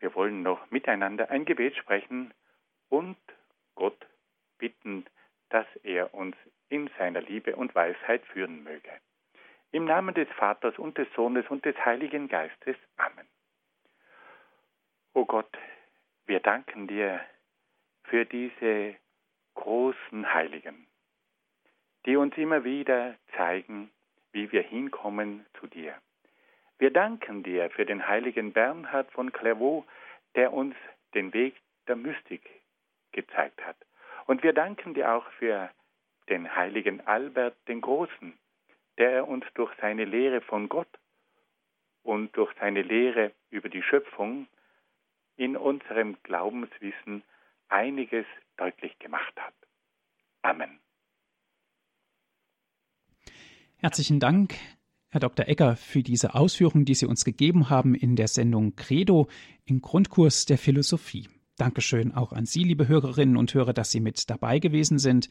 Wir 0.00 0.14
wollen 0.14 0.42
noch 0.42 0.70
miteinander 0.70 1.30
ein 1.30 1.44
Gebet 1.44 1.76
sprechen 1.76 2.34
und 2.90 3.16
Gott 3.76 4.06
bitten, 4.58 5.06
dass 5.54 5.66
er 5.84 6.12
uns 6.12 6.34
in 6.68 6.90
seiner 6.98 7.20
Liebe 7.20 7.54
und 7.54 7.76
Weisheit 7.76 8.26
führen 8.26 8.64
möge. 8.64 8.90
Im 9.70 9.84
Namen 9.84 10.12
des 10.12 10.28
Vaters 10.30 10.76
und 10.80 10.98
des 10.98 11.06
Sohnes 11.14 11.46
und 11.48 11.64
des 11.64 11.76
Heiligen 11.84 12.26
Geistes. 12.26 12.74
Amen. 12.96 13.28
O 15.12 15.24
Gott, 15.24 15.56
wir 16.26 16.40
danken 16.40 16.88
dir 16.88 17.20
für 18.02 18.24
diese 18.24 18.96
großen 19.54 20.34
Heiligen, 20.34 20.88
die 22.04 22.16
uns 22.16 22.36
immer 22.36 22.64
wieder 22.64 23.14
zeigen, 23.36 23.92
wie 24.32 24.50
wir 24.50 24.62
hinkommen 24.62 25.46
zu 25.60 25.68
dir. 25.68 25.94
Wir 26.78 26.90
danken 26.90 27.44
dir 27.44 27.70
für 27.70 27.86
den 27.86 28.08
heiligen 28.08 28.52
Bernhard 28.52 29.08
von 29.12 29.30
Clairvaux, 29.30 29.86
der 30.34 30.52
uns 30.52 30.74
den 31.14 31.32
Weg 31.32 31.54
der 31.86 31.94
Mystik 31.94 32.42
gezeigt 33.12 33.64
hat. 33.64 33.76
Und 34.26 34.42
wir 34.42 34.52
danken 34.52 34.94
dir 34.94 35.12
auch 35.14 35.26
für 35.38 35.70
den 36.28 36.54
heiligen 36.54 37.06
Albert 37.06 37.56
den 37.68 37.80
Großen, 37.80 38.32
der 38.98 39.28
uns 39.28 39.44
durch 39.54 39.72
seine 39.80 40.04
Lehre 40.04 40.40
von 40.40 40.68
Gott 40.68 40.88
und 42.02 42.34
durch 42.36 42.52
seine 42.58 42.82
Lehre 42.82 43.32
über 43.50 43.68
die 43.68 43.82
Schöpfung 43.82 44.46
in 45.36 45.56
unserem 45.56 46.16
Glaubenswissen 46.22 47.22
einiges 47.68 48.26
deutlich 48.56 48.98
gemacht 48.98 49.34
hat. 49.36 49.54
Amen. 50.42 50.78
Herzlichen 53.78 54.20
Dank, 54.20 54.54
Herr 55.10 55.20
Dr. 55.20 55.46
Egger, 55.48 55.76
für 55.76 56.02
diese 56.02 56.34
Ausführungen, 56.34 56.84
die 56.84 56.94
Sie 56.94 57.06
uns 57.06 57.24
gegeben 57.24 57.68
haben 57.68 57.94
in 57.94 58.16
der 58.16 58.28
Sendung 58.28 58.76
Credo 58.76 59.28
im 59.64 59.80
Grundkurs 59.80 60.46
der 60.46 60.58
Philosophie. 60.58 61.28
Dankeschön 61.56 62.12
auch 62.12 62.32
an 62.32 62.46
Sie, 62.46 62.64
liebe 62.64 62.88
Hörerinnen 62.88 63.36
und 63.36 63.54
Hörer, 63.54 63.72
dass 63.72 63.92
Sie 63.92 64.00
mit 64.00 64.28
dabei 64.28 64.58
gewesen 64.58 64.98
sind. 64.98 65.28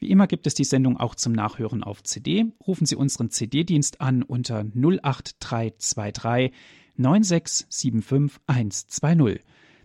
Wie 0.00 0.10
immer 0.10 0.26
gibt 0.26 0.48
es 0.48 0.54
die 0.54 0.64
Sendung 0.64 0.96
auch 0.96 1.14
zum 1.14 1.32
Nachhören 1.32 1.84
auf 1.84 2.02
CD. 2.02 2.46
Rufen 2.66 2.86
Sie 2.86 2.96
unseren 2.96 3.30
CD-Dienst 3.30 4.00
an 4.00 4.22
unter 4.22 4.64
08323 4.74 6.52
9675120. 6.98 9.40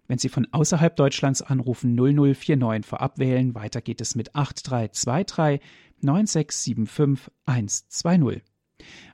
Wenn 0.08 0.18
Sie 0.18 0.30
von 0.30 0.48
außerhalb 0.52 0.96
Deutschlands 0.96 1.42
anrufen, 1.42 1.96
0049 1.96 2.86
vorab 2.86 3.20
wählen. 3.20 3.56
Weiter 3.56 3.82
geht 3.82 4.00
es 4.02 4.16
mit 4.16 4.36
8323 4.36 5.60
9675 6.02 7.32
120. 7.46 8.44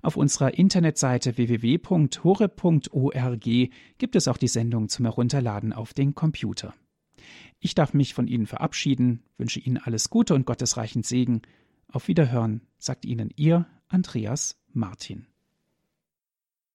Auf 0.01 0.17
unserer 0.17 0.57
Internetseite 0.57 1.37
www.hore.org 1.37 1.89
gibt 3.97 4.15
es 4.15 4.27
auch 4.27 4.37
die 4.37 4.47
Sendung 4.47 4.89
zum 4.89 5.05
Herunterladen 5.05 5.73
auf 5.73 5.93
den 5.93 6.15
Computer. 6.15 6.73
Ich 7.59 7.75
darf 7.75 7.93
mich 7.93 8.13
von 8.13 8.27
Ihnen 8.27 8.47
verabschieden, 8.47 9.23
wünsche 9.37 9.59
Ihnen 9.59 9.77
alles 9.77 10.09
Gute 10.09 10.33
und 10.33 10.45
gottesreichen 10.45 11.03
Segen. 11.03 11.43
Auf 11.87 12.07
Wiederhören, 12.07 12.61
sagt 12.77 13.05
Ihnen 13.05 13.29
Ihr 13.35 13.67
Andreas 13.87 14.59
Martin. 14.73 15.27